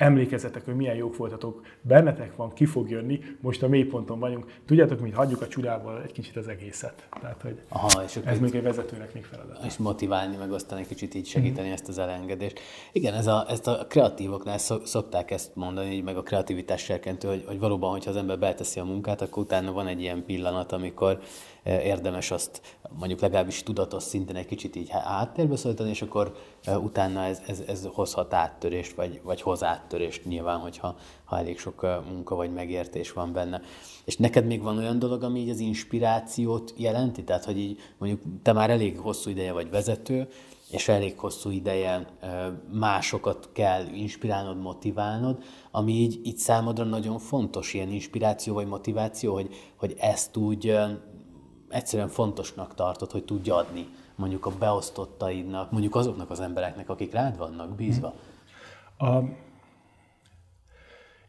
emlékezzetek, 0.03 0.65
hogy 0.65 0.75
milyen 0.75 0.97
jók 0.97 1.17
voltatok, 1.17 1.67
bennetek 1.81 2.37
van, 2.37 2.53
ki 2.53 2.65
fog 2.65 2.91
jönni, 2.91 3.21
most 3.41 3.63
a 3.63 3.69
mélyponton 3.69 4.19
vagyunk. 4.19 4.47
Tudjátok, 4.67 5.01
mint 5.01 5.15
hagyjuk 5.15 5.43
a 5.43 5.49
csodával 5.49 6.03
egy 6.03 6.13
kicsit 6.13 6.37
az 6.37 6.49
egészet. 6.49 7.09
Tehát, 7.21 7.43
hogy 7.43 7.61
Aha, 7.69 8.03
és 8.05 8.19
ez 8.25 8.39
még 8.39 8.55
egy 8.55 8.63
vezetőnek 8.63 9.15
még 9.15 9.25
feladat. 9.25 9.65
És 9.65 9.77
motiválni, 9.77 10.37
megosztani, 10.37 10.81
egy 10.81 10.87
kicsit 10.87 11.15
így 11.15 11.27
segíteni 11.27 11.69
mm. 11.69 11.73
ezt 11.73 11.89
az 11.89 11.99
elengedést. 11.99 12.61
Igen, 12.93 13.15
ez 13.15 13.27
a, 13.27 13.47
ezt 13.49 13.67
a 13.67 13.87
kreatívoknál 13.89 14.59
szokták 14.85 15.31
ezt 15.31 15.51
mondani, 15.55 16.01
meg 16.01 16.17
a 16.17 16.23
kreativitás 16.23 16.83
serkentő, 16.83 17.29
hogy, 17.29 17.45
hogy 17.47 17.59
valóban, 17.59 17.91
hogyha 17.91 18.11
az 18.11 18.17
ember 18.17 18.39
beteszi 18.39 18.81
a 18.81 18.85
munkát, 18.85 19.21
akkor 19.21 19.43
utána 19.43 19.73
van 19.73 19.87
egy 19.87 20.01
ilyen 20.01 20.25
pillanat, 20.25 20.73
amikor 20.73 21.19
érdemes 21.65 22.31
azt 22.31 22.61
mondjuk 22.99 23.21
legalábbis 23.21 23.63
tudatos 23.63 24.03
szinten 24.03 24.37
egy 24.37 24.47
kicsit 24.47 24.77
így 24.77 24.89
háttérbe 24.91 25.57
szólítani, 25.57 25.91
és 25.91 26.03
akkor 26.03 26.37
eh, 26.65 26.85
utána 26.85 27.23
ez, 27.25 27.43
ez, 27.47 27.63
ez 27.67 27.89
hozhat 27.93 28.35
áttörést, 28.35 28.95
vagy, 28.95 29.21
vagy 29.23 29.43
hoz 29.43 29.63
áttörést 29.63 30.25
nyilván, 30.25 30.59
hogyha 30.59 30.97
ha 31.25 31.39
elég 31.39 31.59
sok 31.59 31.85
eh, 31.85 31.97
munka 32.11 32.35
vagy 32.35 32.53
megértés 32.53 33.13
van 33.13 33.33
benne. 33.33 33.61
És 34.05 34.17
neked 34.17 34.47
még 34.47 34.63
van 34.63 34.79
olyan 34.79 34.99
dolog, 34.99 35.23
ami 35.23 35.41
így 35.41 35.51
az 35.51 35.59
inspirációt 35.59 36.75
jelenti? 36.77 37.25
Tehát, 37.25 37.45
hogy 37.45 37.59
így 37.59 37.79
mondjuk 37.99 38.21
te 38.43 38.53
már 38.53 38.71
elég 38.71 38.99
hosszú 38.99 39.31
ideje 39.31 39.53
vagy 39.53 39.71
vezető, 39.71 40.29
és 40.71 40.89
elég 40.89 41.19
hosszú 41.19 41.51
ideje 41.51 42.07
másokat 42.73 43.49
kell 43.53 43.87
inspirálnod, 43.87 44.61
motiválnod, 44.61 45.43
ami 45.71 45.93
így, 45.93 46.21
így 46.23 46.37
számodra 46.37 46.85
nagyon 46.85 47.19
fontos, 47.19 47.75
ilyen 47.75 47.89
inspiráció 47.89 48.55
vagy 48.55 48.67
motiváció, 48.67 49.35
hogy, 49.35 49.55
hogy 49.77 49.95
ezt 49.99 50.37
úgy 50.37 50.77
egyszerűen 51.73 52.09
fontosnak 52.09 52.75
tartod, 52.75 53.11
hogy 53.11 53.25
tudja 53.25 53.57
adni 53.57 53.87
mondjuk 54.15 54.47
a 54.47 54.51
beosztottaidnak, 54.59 55.71
mondjuk 55.71 55.95
azoknak 55.95 56.31
az 56.31 56.41
embereknek, 56.41 56.89
akik 56.89 57.13
rád 57.13 57.39
vannak 57.39 57.75
bízva? 57.75 58.15
A, 58.99 59.19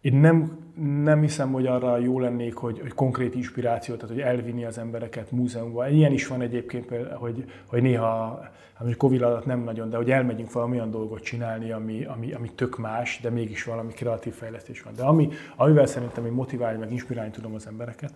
én 0.02 0.16
nem, 0.16 0.58
nem 1.04 1.22
hiszem, 1.22 1.52
hogy 1.52 1.68
arra 1.68 1.98
jó 1.98 2.20
lennék, 2.20 2.56
hogy, 2.56 2.80
hogy 2.80 2.94
konkrét 2.94 3.36
inspirációt, 3.36 4.00
tehát 4.00 4.16
hogy 4.16 4.24
elvinni 4.24 4.66
az 4.66 4.78
embereket 4.78 5.32
múzeumba. 5.32 5.90
Ilyen 5.90 6.12
is 6.12 6.28
van 6.28 6.42
egyébként, 6.42 6.90
hogy, 7.14 7.52
hogy 7.66 7.82
néha, 7.82 8.42
hát 8.74 8.98
Covid 8.98 9.22
alatt 9.22 9.46
nem 9.46 9.60
nagyon, 9.60 9.90
de 9.90 9.98
hogy 9.98 10.12
elmegyünk 10.12 10.52
valami 10.52 10.76
olyan 10.76 10.92
dolgot 10.92 11.22
csinálni, 11.22 11.72
ami, 11.72 12.06
ami, 12.06 12.34
ami 12.34 12.52
tök 12.56 12.78
más, 12.78 13.20
de 13.22 13.30
mégis 13.30 13.64
valami 13.64 13.92
kreatív 13.94 14.34
fejlesztés 14.34 14.82
van. 14.82 14.94
De 14.96 15.04
ami, 15.04 15.30
amivel 15.56 15.86
szerintem 15.86 16.26
én 16.26 16.32
motiválni, 16.32 16.80
meg 16.80 16.92
inspirálni 16.92 17.32
tudom 17.32 17.54
az 17.54 17.68
embereket, 17.68 18.14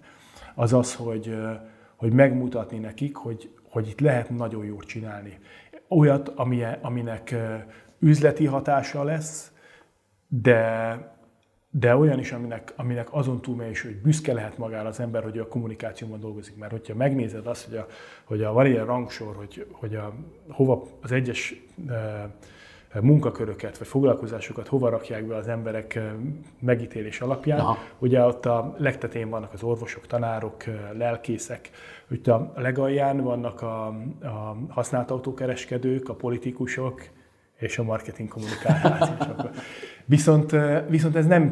az 0.55 0.73
az, 0.73 0.95
hogy, 0.95 1.35
hogy 1.97 2.13
megmutatni 2.13 2.77
nekik, 2.77 3.15
hogy, 3.15 3.51
hogy 3.69 3.87
itt 3.87 3.99
lehet 3.99 4.29
nagyon 4.29 4.65
jót 4.65 4.85
csinálni. 4.85 5.37
Olyat, 5.87 6.29
aminek 6.81 7.35
üzleti 7.99 8.45
hatása 8.45 9.03
lesz, 9.03 9.51
de 10.27 11.15
de 11.79 11.95
olyan 11.95 12.19
is, 12.19 12.31
aminek, 12.31 12.73
aminek 12.75 13.13
azon 13.13 13.41
túlmegy 13.41 13.69
is, 13.69 13.81
hogy 13.81 13.95
büszke 13.95 14.33
lehet 14.33 14.57
magára 14.57 14.87
az 14.87 14.99
ember, 14.99 15.23
hogy 15.23 15.37
a 15.37 15.47
kommunikációban 15.47 16.19
dolgozik. 16.19 16.55
Mert 16.55 16.71
hogyha 16.71 16.95
megnézed 16.95 17.47
azt, 17.47 17.65
hogy, 17.65 17.77
a, 17.77 17.87
hogy 18.23 18.43
a, 18.43 18.51
van 18.51 18.65
ilyen 18.65 18.85
rangsor, 18.85 19.35
hogy, 19.35 19.67
hogy 19.71 19.95
a, 19.95 20.13
hova 20.49 20.83
az 21.01 21.11
egyes 21.11 21.63
e, 21.87 22.29
munkaköröket 23.01 23.77
vagy 23.77 23.87
foglalkozásokat 23.87 24.67
hova 24.67 24.89
rakják 24.89 25.25
be 25.25 25.35
az 25.35 25.47
emberek 25.47 25.99
megítélés 26.59 27.21
alapján. 27.21 27.59
Aha. 27.59 27.77
Ugye 27.99 28.25
ott 28.25 28.45
a 28.45 28.75
legtetén 28.77 29.29
vannak 29.29 29.53
az 29.53 29.63
orvosok, 29.63 30.07
tanárok, 30.07 30.63
lelkészek, 30.97 31.69
hogy 32.07 32.29
a 32.29 32.51
legalján 32.55 33.21
vannak 33.21 33.61
a, 33.61 33.85
a 34.21 34.57
használt 34.69 35.11
autókereskedők, 35.11 36.09
a 36.09 36.13
politikusok, 36.13 37.01
és 37.57 37.77
a 37.77 37.83
marketing 37.83 38.29
kommunikáció. 38.29 39.15
Viszont, 40.05 40.55
viszont 40.89 41.15
ez 41.15 41.25
nem 41.25 41.51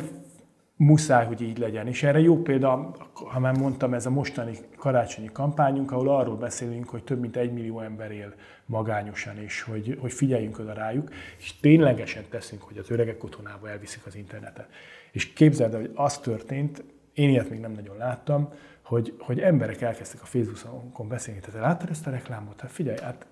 muszáj, 0.78 1.26
hogy 1.26 1.41
így 1.41 1.57
legyen. 1.57 1.88
És 1.88 2.03
erre 2.03 2.19
jó 2.19 2.41
példa, 2.41 2.95
ha 3.13 3.39
már 3.39 3.57
mondtam, 3.57 3.93
ez 3.93 4.05
a 4.05 4.09
mostani 4.09 4.57
karácsonyi 4.78 5.30
kampányunk, 5.32 5.91
ahol 5.91 6.09
arról 6.09 6.36
beszélünk, 6.36 6.89
hogy 6.89 7.03
több 7.03 7.19
mint 7.19 7.36
egy 7.36 7.53
millió 7.53 7.80
ember 7.80 8.11
él 8.11 8.34
magányosan, 8.65 9.38
és 9.38 9.61
hogy, 9.61 9.97
hogy 10.01 10.13
figyeljünk 10.13 10.59
oda 10.59 10.73
rájuk, 10.73 11.13
és 11.38 11.59
ténylegesen 11.59 12.23
teszünk, 12.30 12.61
hogy 12.61 12.78
az 12.78 12.91
öregek 12.91 13.23
otthonába 13.23 13.69
elviszik 13.69 14.05
az 14.05 14.15
internetet. 14.15 14.69
És 15.11 15.34
képzeld 15.34 15.73
el, 15.73 15.80
hogy 15.80 15.91
az 15.95 16.17
történt, 16.17 16.84
én 17.13 17.30
ilyet 17.30 17.49
még 17.49 17.59
nem 17.59 17.71
nagyon 17.71 17.97
láttam, 17.97 18.53
hogy, 18.82 19.15
hogy 19.19 19.39
emberek 19.39 19.82
elkezdtek 19.82 20.21
a 20.21 20.26
Facebookon 20.26 21.07
beszélni, 21.07 21.39
tehát 21.39 21.61
láttad 21.61 21.89
ezt 21.89 22.07
a 22.07 22.11
reklámot? 22.11 22.61
Hát 22.61 22.71
figyelj, 22.71 22.97
hát 23.01 23.26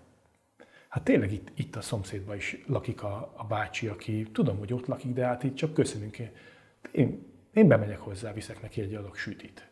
Hát 0.87 1.03
tényleg 1.03 1.31
itt, 1.31 1.51
itt 1.55 1.75
a 1.75 1.81
szomszédban 1.81 2.35
is 2.35 2.63
lakik 2.67 3.03
a, 3.03 3.33
a 3.37 3.43
bácsi, 3.43 3.87
aki 3.87 4.27
tudom, 4.31 4.57
hogy 4.57 4.73
ott 4.73 4.85
lakik, 4.85 5.13
de 5.13 5.25
hát 5.25 5.43
itt 5.43 5.55
csak 5.55 5.73
köszönünk. 5.73 6.17
Én, 6.91 7.32
én 7.53 7.67
bemegyek 7.67 7.99
hozzá, 7.99 8.33
viszek 8.33 8.61
neki 8.61 8.81
egy 8.81 8.93
adag 8.93 9.15
sütit. 9.15 9.67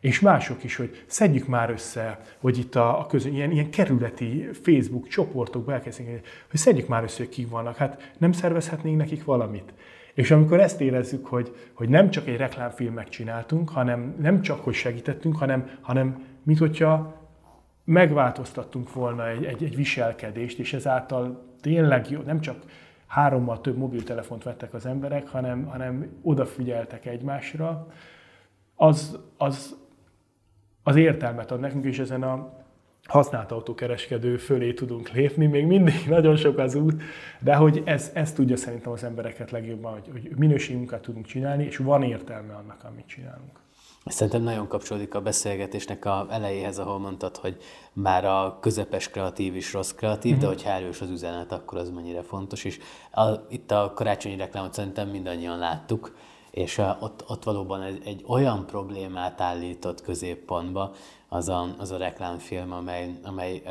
És 0.00 0.20
mások 0.20 0.64
is, 0.64 0.76
hogy 0.76 1.04
szedjük 1.06 1.46
már 1.46 1.70
össze, 1.70 2.20
hogy 2.38 2.58
itt 2.58 2.74
a, 2.74 3.00
a 3.00 3.06
közön, 3.06 3.32
ilyen, 3.32 3.50
ilyen 3.50 3.70
kerületi 3.70 4.48
Facebook 4.62 5.08
csoportokba 5.08 5.72
elkezdjük, 5.72 6.08
hogy 6.50 6.60
szedjük 6.60 6.88
már 6.88 7.02
össze, 7.02 7.16
hogy 7.18 7.28
kik 7.28 7.48
vannak. 7.48 7.76
Hát 7.76 8.12
nem 8.18 8.32
szervezhetnénk 8.32 8.96
nekik 8.96 9.24
valamit. 9.24 9.72
És 10.14 10.30
amikor 10.30 10.60
ezt 10.60 10.80
érezzük, 10.80 11.26
hogy, 11.26 11.56
hogy 11.72 11.88
nem 11.88 12.10
csak 12.10 12.26
egy 12.26 12.36
reklámfilmet 12.36 13.08
csináltunk, 13.08 13.68
hanem 13.68 14.16
nem 14.18 14.42
csak, 14.42 14.60
hogy 14.60 14.74
segítettünk, 14.74 15.36
hanem, 15.36 15.78
hanem 15.80 16.24
mint 16.42 16.58
hogyha 16.58 17.24
megváltoztattunk 17.84 18.92
volna 18.92 19.28
egy, 19.28 19.44
egy, 19.44 19.64
egy 19.64 19.76
viselkedést, 19.76 20.58
és 20.58 20.72
ezáltal 20.72 21.54
tényleg 21.60 22.10
jó, 22.10 22.20
nem 22.20 22.40
csak 22.40 22.56
hárommal 23.06 23.60
több 23.60 23.76
mobiltelefont 23.76 24.42
vettek 24.42 24.74
az 24.74 24.86
emberek, 24.86 25.28
hanem, 25.28 25.64
hanem 25.64 26.18
odafigyeltek 26.22 27.06
egymásra, 27.06 27.86
az, 28.74 29.18
az, 29.36 29.76
az 30.82 30.96
értelmet 30.96 31.50
ad 31.50 31.60
nekünk, 31.60 31.84
és 31.84 31.98
ezen 31.98 32.22
a 32.22 32.64
használt 33.02 33.52
autókereskedő 33.52 34.36
fölé 34.36 34.72
tudunk 34.72 35.08
lépni, 35.10 35.46
még 35.46 35.66
mindig 35.66 36.06
nagyon 36.08 36.36
sok 36.36 36.58
az 36.58 36.74
út, 36.74 37.02
de 37.40 37.54
hogy 37.54 37.82
ez, 37.84 38.10
ez 38.14 38.32
tudja 38.32 38.56
szerintem 38.56 38.92
az 38.92 39.04
embereket 39.04 39.50
legjobban, 39.50 39.92
hogy, 39.92 40.08
hogy 40.12 40.36
minőségi 40.36 40.78
munkát 40.78 41.00
tudunk 41.00 41.26
csinálni, 41.26 41.64
és 41.64 41.76
van 41.76 42.02
értelme 42.02 42.54
annak, 42.54 42.84
amit 42.84 43.06
csinálunk. 43.06 43.64
Szerintem 44.06 44.42
nagyon 44.42 44.68
kapcsolódik 44.68 45.14
a 45.14 45.20
beszélgetésnek 45.20 46.04
a 46.04 46.26
elejéhez, 46.30 46.78
ahol 46.78 46.98
mondtad, 46.98 47.36
hogy 47.36 47.56
már 47.92 48.24
a 48.24 48.58
közepes 48.60 49.10
kreatív 49.10 49.56
is 49.56 49.72
rossz 49.72 49.90
kreatív, 49.90 50.32
mm-hmm. 50.32 50.40
de 50.40 50.46
mhm. 50.46 50.56
hogy 50.56 50.64
erős 50.66 51.00
az 51.00 51.10
üzenet, 51.10 51.52
akkor 51.52 51.78
az 51.78 51.90
mennyire 51.90 52.22
fontos. 52.22 52.64
És 52.64 52.78
a, 53.10 53.30
itt 53.48 53.70
a 53.70 53.92
karácsonyi 53.94 54.36
reklámot 54.36 54.74
szerintem 54.74 55.08
mindannyian 55.08 55.58
láttuk, 55.58 56.16
és 56.50 56.78
a, 56.78 56.98
ott, 57.00 57.24
ott 57.28 57.44
valóban 57.44 57.82
egy, 57.82 58.02
egy 58.04 58.24
olyan 58.26 58.66
problémát 58.66 59.40
állított 59.40 60.02
középpontba 60.02 60.92
az 61.28 61.48
a, 61.48 61.74
az 61.78 61.90
a 61.90 61.96
reklámfilm, 61.96 62.72
amely, 62.72 63.18
amely 63.22 63.62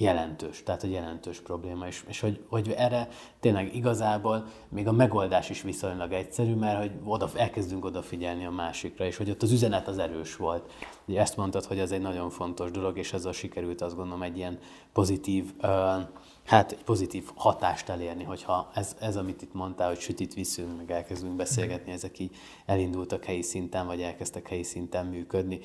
jelentős, 0.00 0.62
tehát 0.62 0.82
egy 0.82 0.90
jelentős 0.90 1.40
probléma, 1.40 1.86
és, 1.86 2.04
és 2.08 2.20
hogy, 2.20 2.44
hogy 2.48 2.74
erre 2.76 3.08
tényleg 3.40 3.74
igazából 3.74 4.46
még 4.68 4.86
a 4.86 4.92
megoldás 4.92 5.50
is 5.50 5.62
viszonylag 5.62 6.12
egyszerű, 6.12 6.54
mert 6.54 6.78
hogy 6.78 6.92
oda, 7.04 7.30
elkezdünk 7.34 7.84
odafigyelni 7.84 8.44
a 8.44 8.50
másikra, 8.50 9.04
és 9.04 9.16
hogy 9.16 9.30
ott 9.30 9.42
az 9.42 9.52
üzenet 9.52 9.88
az 9.88 9.98
erős 9.98 10.36
volt. 10.36 10.72
Ugye 11.06 11.20
ezt 11.20 11.36
mondtad, 11.36 11.64
hogy 11.64 11.78
ez 11.78 11.90
egy 11.90 12.00
nagyon 12.00 12.30
fontos 12.30 12.70
dolog, 12.70 12.98
és 12.98 13.12
ezzel 13.12 13.32
sikerült 13.32 13.80
azt 13.80 13.96
gondolom 13.96 14.22
egy 14.22 14.36
ilyen 14.36 14.58
pozitív, 14.92 15.52
hát 16.44 16.72
egy 16.72 16.84
pozitív 16.84 17.30
hatást 17.34 17.88
elérni, 17.88 18.24
hogyha 18.24 18.70
ez, 18.74 18.96
ez, 19.00 19.16
amit 19.16 19.42
itt 19.42 19.54
mondtál, 19.54 19.88
hogy 19.88 20.00
sütit 20.00 20.34
viszünk, 20.34 20.76
meg 20.76 20.90
elkezdünk 20.90 21.36
beszélgetni, 21.36 21.92
ezek 21.92 22.18
így 22.18 22.36
elindultak 22.66 23.24
helyi 23.24 23.42
szinten, 23.42 23.86
vagy 23.86 24.00
elkezdtek 24.00 24.48
helyi 24.48 24.62
szinten 24.62 25.06
működni. 25.06 25.60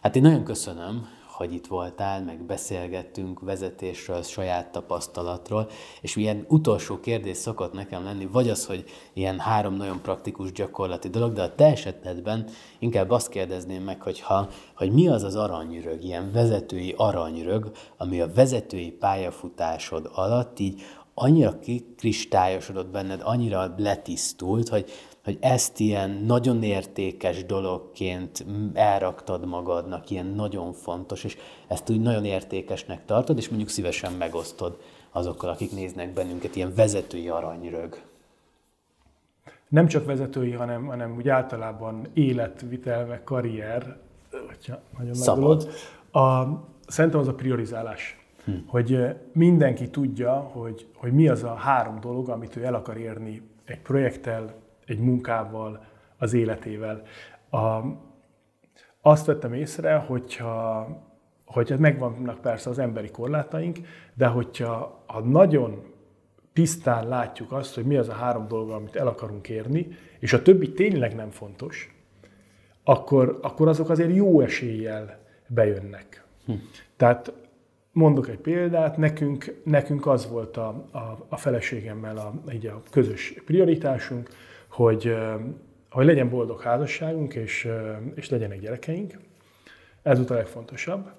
Hát 0.00 0.16
én 0.16 0.22
nagyon 0.22 0.44
köszönöm, 0.44 1.08
hogy 1.36 1.52
itt 1.52 1.66
voltál, 1.66 2.22
meg 2.22 2.42
beszélgettünk 2.42 3.40
vezetésről, 3.40 4.22
saját 4.22 4.72
tapasztalatról, 4.72 5.68
és 6.00 6.16
ilyen 6.16 6.44
utolsó 6.48 7.00
kérdés 7.00 7.36
szokott 7.36 7.72
nekem 7.72 8.04
lenni, 8.04 8.26
vagy 8.32 8.48
az, 8.48 8.66
hogy 8.66 8.84
ilyen 9.12 9.38
három 9.38 9.74
nagyon 9.74 10.02
praktikus 10.02 10.52
gyakorlati 10.52 11.08
dolog, 11.08 11.32
de 11.32 11.42
a 11.42 11.54
te 11.54 11.64
esetedben 11.64 12.48
inkább 12.78 13.10
azt 13.10 13.28
kérdezném 13.28 13.82
meg, 13.82 14.02
hogy, 14.02 14.20
ha, 14.20 14.48
hogy 14.76 14.92
mi 14.92 15.08
az 15.08 15.22
az 15.22 15.36
aranyrög, 15.36 16.04
ilyen 16.04 16.32
vezetői 16.32 16.94
aranyrög, 16.96 17.70
ami 17.96 18.20
a 18.20 18.32
vezetői 18.32 18.90
pályafutásod 18.90 20.10
alatt 20.14 20.58
így 20.58 20.82
annyira 21.18 21.58
kristályosodott 21.96 22.88
benned, 22.88 23.20
annyira 23.24 23.74
letisztult, 23.76 24.68
hogy 24.68 24.90
hogy 25.26 25.38
ezt 25.40 25.80
ilyen 25.80 26.10
nagyon 26.10 26.62
értékes 26.62 27.44
dologként 27.44 28.44
elraktad 28.74 29.46
magadnak, 29.46 30.10
ilyen 30.10 30.26
nagyon 30.26 30.72
fontos, 30.72 31.24
és 31.24 31.36
ezt 31.66 31.90
úgy 31.90 32.00
nagyon 32.00 32.24
értékesnek 32.24 33.04
tartod, 33.04 33.38
és 33.38 33.48
mondjuk 33.48 33.70
szívesen 33.70 34.12
megosztod 34.12 34.78
azokkal, 35.10 35.50
akik 35.50 35.72
néznek 35.72 36.12
bennünket, 36.12 36.56
ilyen 36.56 36.72
vezetői 36.74 37.28
aranyrög. 37.28 38.00
Nem 39.68 39.86
csak 39.86 40.04
vezetői, 40.04 40.52
hanem, 40.52 40.86
hanem 40.86 41.16
úgy 41.16 41.28
általában 41.28 42.06
életvitel, 42.14 43.06
meg 43.06 43.24
karrier, 43.24 43.98
hogyha 44.46 44.80
nagyon 44.98 45.14
Szabad. 45.14 45.68
A, 46.12 46.44
szerintem 46.86 47.20
az 47.20 47.28
a 47.28 47.34
priorizálás. 47.34 48.26
Hm. 48.44 48.52
Hogy 48.66 49.16
mindenki 49.32 49.90
tudja, 49.90 50.32
hogy, 50.32 50.86
hogy 50.94 51.12
mi 51.12 51.28
az 51.28 51.42
a 51.42 51.54
három 51.54 52.00
dolog, 52.00 52.28
amit 52.28 52.56
ő 52.56 52.64
el 52.64 52.74
akar 52.74 52.96
érni 52.96 53.42
egy 53.64 53.80
projekttel, 53.80 54.64
egy 54.86 54.98
munkával, 54.98 55.84
az 56.18 56.32
életével. 56.32 57.02
A, 57.50 57.80
azt 59.00 59.26
vettem 59.26 59.52
észre, 59.52 59.96
hogyha, 59.96 60.88
hogyha 61.44 61.78
megvannak 61.78 62.40
persze 62.40 62.70
az 62.70 62.78
emberi 62.78 63.10
korlátaink, 63.10 63.78
de 64.14 64.26
hogyha 64.26 65.02
a 65.06 65.20
nagyon 65.20 65.94
tisztán 66.52 67.08
látjuk 67.08 67.52
azt, 67.52 67.74
hogy 67.74 67.84
mi 67.84 67.96
az 67.96 68.08
a 68.08 68.12
három 68.12 68.48
dolog, 68.48 68.70
amit 68.70 68.96
el 68.96 69.06
akarunk 69.06 69.48
érni, 69.48 69.88
és 70.18 70.32
a 70.32 70.42
többi 70.42 70.72
tényleg 70.72 71.14
nem 71.14 71.30
fontos, 71.30 71.94
akkor, 72.84 73.38
akkor 73.42 73.68
azok 73.68 73.90
azért 73.90 74.14
jó 74.14 74.40
eséllyel 74.40 75.18
bejönnek. 75.46 76.24
Hm. 76.46 76.52
Tehát 76.96 77.32
mondok 77.92 78.28
egy 78.28 78.38
példát, 78.38 78.96
nekünk, 78.96 79.60
nekünk 79.64 80.06
az 80.06 80.30
volt 80.30 80.56
a, 80.56 80.68
a, 80.92 81.26
a 81.28 81.36
feleségemmel 81.36 82.16
a, 82.16 82.52
így 82.52 82.66
a 82.66 82.82
közös 82.90 83.34
prioritásunk, 83.44 84.28
hogy, 84.68 85.16
hogy 85.90 86.06
legyen 86.06 86.30
boldog 86.30 86.60
házasságunk, 86.60 87.34
és, 87.34 87.68
és 88.14 88.28
legyenek 88.28 88.60
gyerekeink. 88.60 89.12
Ez 90.02 90.18
a 90.30 90.34
legfontosabb. 90.34 91.10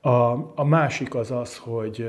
A, 0.00 0.52
a 0.54 0.64
másik 0.64 1.14
az 1.14 1.30
az, 1.30 1.56
hogy, 1.56 2.08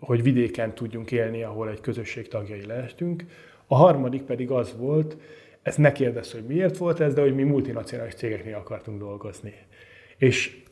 hogy 0.00 0.22
vidéken 0.22 0.74
tudjunk 0.74 1.12
élni, 1.12 1.42
ahol 1.42 1.68
egy 1.68 1.80
közösség 1.80 2.28
tagjai 2.28 2.66
lehetünk. 2.66 3.24
A 3.66 3.76
harmadik 3.76 4.22
pedig 4.22 4.50
az 4.50 4.74
volt, 4.76 5.16
ezt 5.62 5.78
ne 5.78 5.92
kérdezz, 5.92 6.32
hogy 6.32 6.44
miért 6.46 6.76
volt 6.76 7.00
ez, 7.00 7.14
de 7.14 7.20
hogy 7.20 7.34
mi 7.34 7.42
multinacionális 7.42 8.14
cégeknél 8.14 8.54
akartunk 8.54 8.98
dolgozni. 8.98 9.54
És 10.16 10.62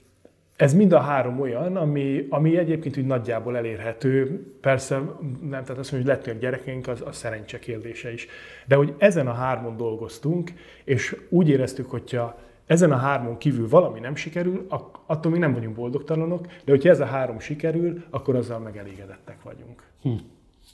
ez 0.57 0.75
mind 0.75 0.93
a 0.93 1.01
három 1.01 1.41
olyan, 1.41 1.77
ami, 1.77 2.27
ami 2.31 2.57
egyébként 2.57 2.97
úgy 2.97 3.07
nagyjából 3.07 3.57
elérhető. 3.57 4.47
Persze 4.61 4.97
nem, 5.41 5.65
tehát 5.65 5.79
azt 5.79 5.93
mondom, 5.93 6.11
hogy 6.11 6.19
lettünk 6.19 6.41
gyerekeink, 6.41 6.89
az 6.89 7.01
a 7.01 7.13
szerencse 7.13 7.59
kérdése 7.59 8.13
is. 8.13 8.27
De 8.67 8.77
hogy 8.77 8.95
ezen 8.99 9.27
a 9.27 9.33
hármon 9.33 9.77
dolgoztunk, 9.77 10.53
és 10.85 11.17
úgy 11.29 11.49
éreztük, 11.49 11.91
hogyha 11.91 12.39
ezen 12.67 12.93
a 12.93 12.97
hármon 12.97 13.37
kívül 13.37 13.69
valami 13.69 14.01
nem 14.01 14.15
sikerül, 14.15 14.67
attól 15.07 15.33
még 15.33 15.41
nem 15.41 15.53
vagyunk 15.53 15.75
boldogtalanok, 15.75 16.47
de 16.47 16.73
hogyha 16.73 16.89
ez 16.89 17.01
a 17.01 17.05
három 17.05 17.39
sikerül, 17.39 18.05
akkor 18.11 18.37
azzal 18.37 18.59
megelégedettek 18.59 19.43
vagyunk. 19.43 19.83
Hm. 20.03 20.11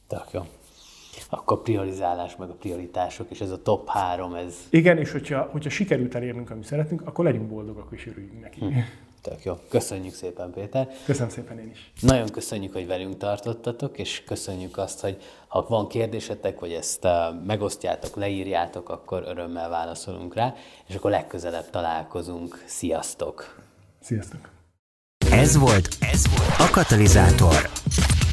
Tök 0.06 0.26
jó. 0.32 0.40
Akkor 1.28 1.56
a 1.56 1.60
priorizálás, 1.60 2.36
meg 2.36 2.48
a 2.48 2.54
prioritások, 2.54 3.30
és 3.30 3.40
ez 3.40 3.50
a 3.50 3.62
top 3.62 3.88
három, 3.88 4.34
ez... 4.34 4.66
Igen, 4.70 4.98
és 4.98 5.12
hogyha, 5.12 5.48
hogyha 5.50 5.70
sikerült 5.70 6.14
elérnünk, 6.14 6.50
amit 6.50 6.64
szeretünk, 6.64 7.02
akkor 7.04 7.24
legyünk 7.24 7.48
boldogak, 7.48 7.86
és 7.90 8.06
örüljünk 8.06 8.40
neki. 8.40 8.60
Hm. 8.60 8.78
Tök 9.22 9.44
jó. 9.44 9.58
Köszönjük 9.68 10.14
szépen, 10.14 10.50
Péter. 10.50 10.88
Köszönöm 11.04 11.28
szépen 11.28 11.58
én 11.58 11.70
is. 11.70 11.92
Nagyon 12.00 12.28
köszönjük, 12.28 12.72
hogy 12.72 12.86
velünk 12.86 13.16
tartottatok, 13.16 13.98
és 13.98 14.22
köszönjük 14.26 14.76
azt, 14.78 15.00
hogy 15.00 15.22
ha 15.48 15.66
van 15.68 15.88
kérdésetek, 15.88 16.60
vagy 16.60 16.72
ezt 16.72 17.04
uh, 17.04 17.10
megosztjátok, 17.46 18.16
leírjátok, 18.16 18.88
akkor 18.88 19.22
örömmel 19.26 19.68
válaszolunk 19.68 20.34
rá, 20.34 20.54
és 20.86 20.94
akkor 20.94 21.10
legközelebb 21.10 21.70
találkozunk. 21.70 22.62
Sziasztok! 22.66 23.56
Sziasztok! 24.00 24.48
Ez 25.30 25.56
volt, 25.56 25.88
ez 26.00 26.22
volt 26.36 26.70
a 26.70 26.70
Katalizátor. 26.72 27.70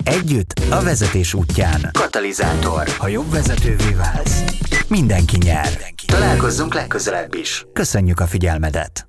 Együtt 0.03 0.53
a 0.69 0.83
vezetés 0.83 1.33
útján. 1.33 1.89
Katalizátor. 1.91 2.87
Ha 2.87 3.07
jobb 3.07 3.29
vezetővé 3.31 3.93
válsz, 3.93 4.43
mindenki 4.87 5.37
nyer. 5.37 5.67
Találkozzunk 6.05 6.73
legközelebb 6.73 7.33
is. 7.33 7.65
Köszönjük 7.73 8.19
a 8.19 8.25
figyelmedet! 8.25 9.08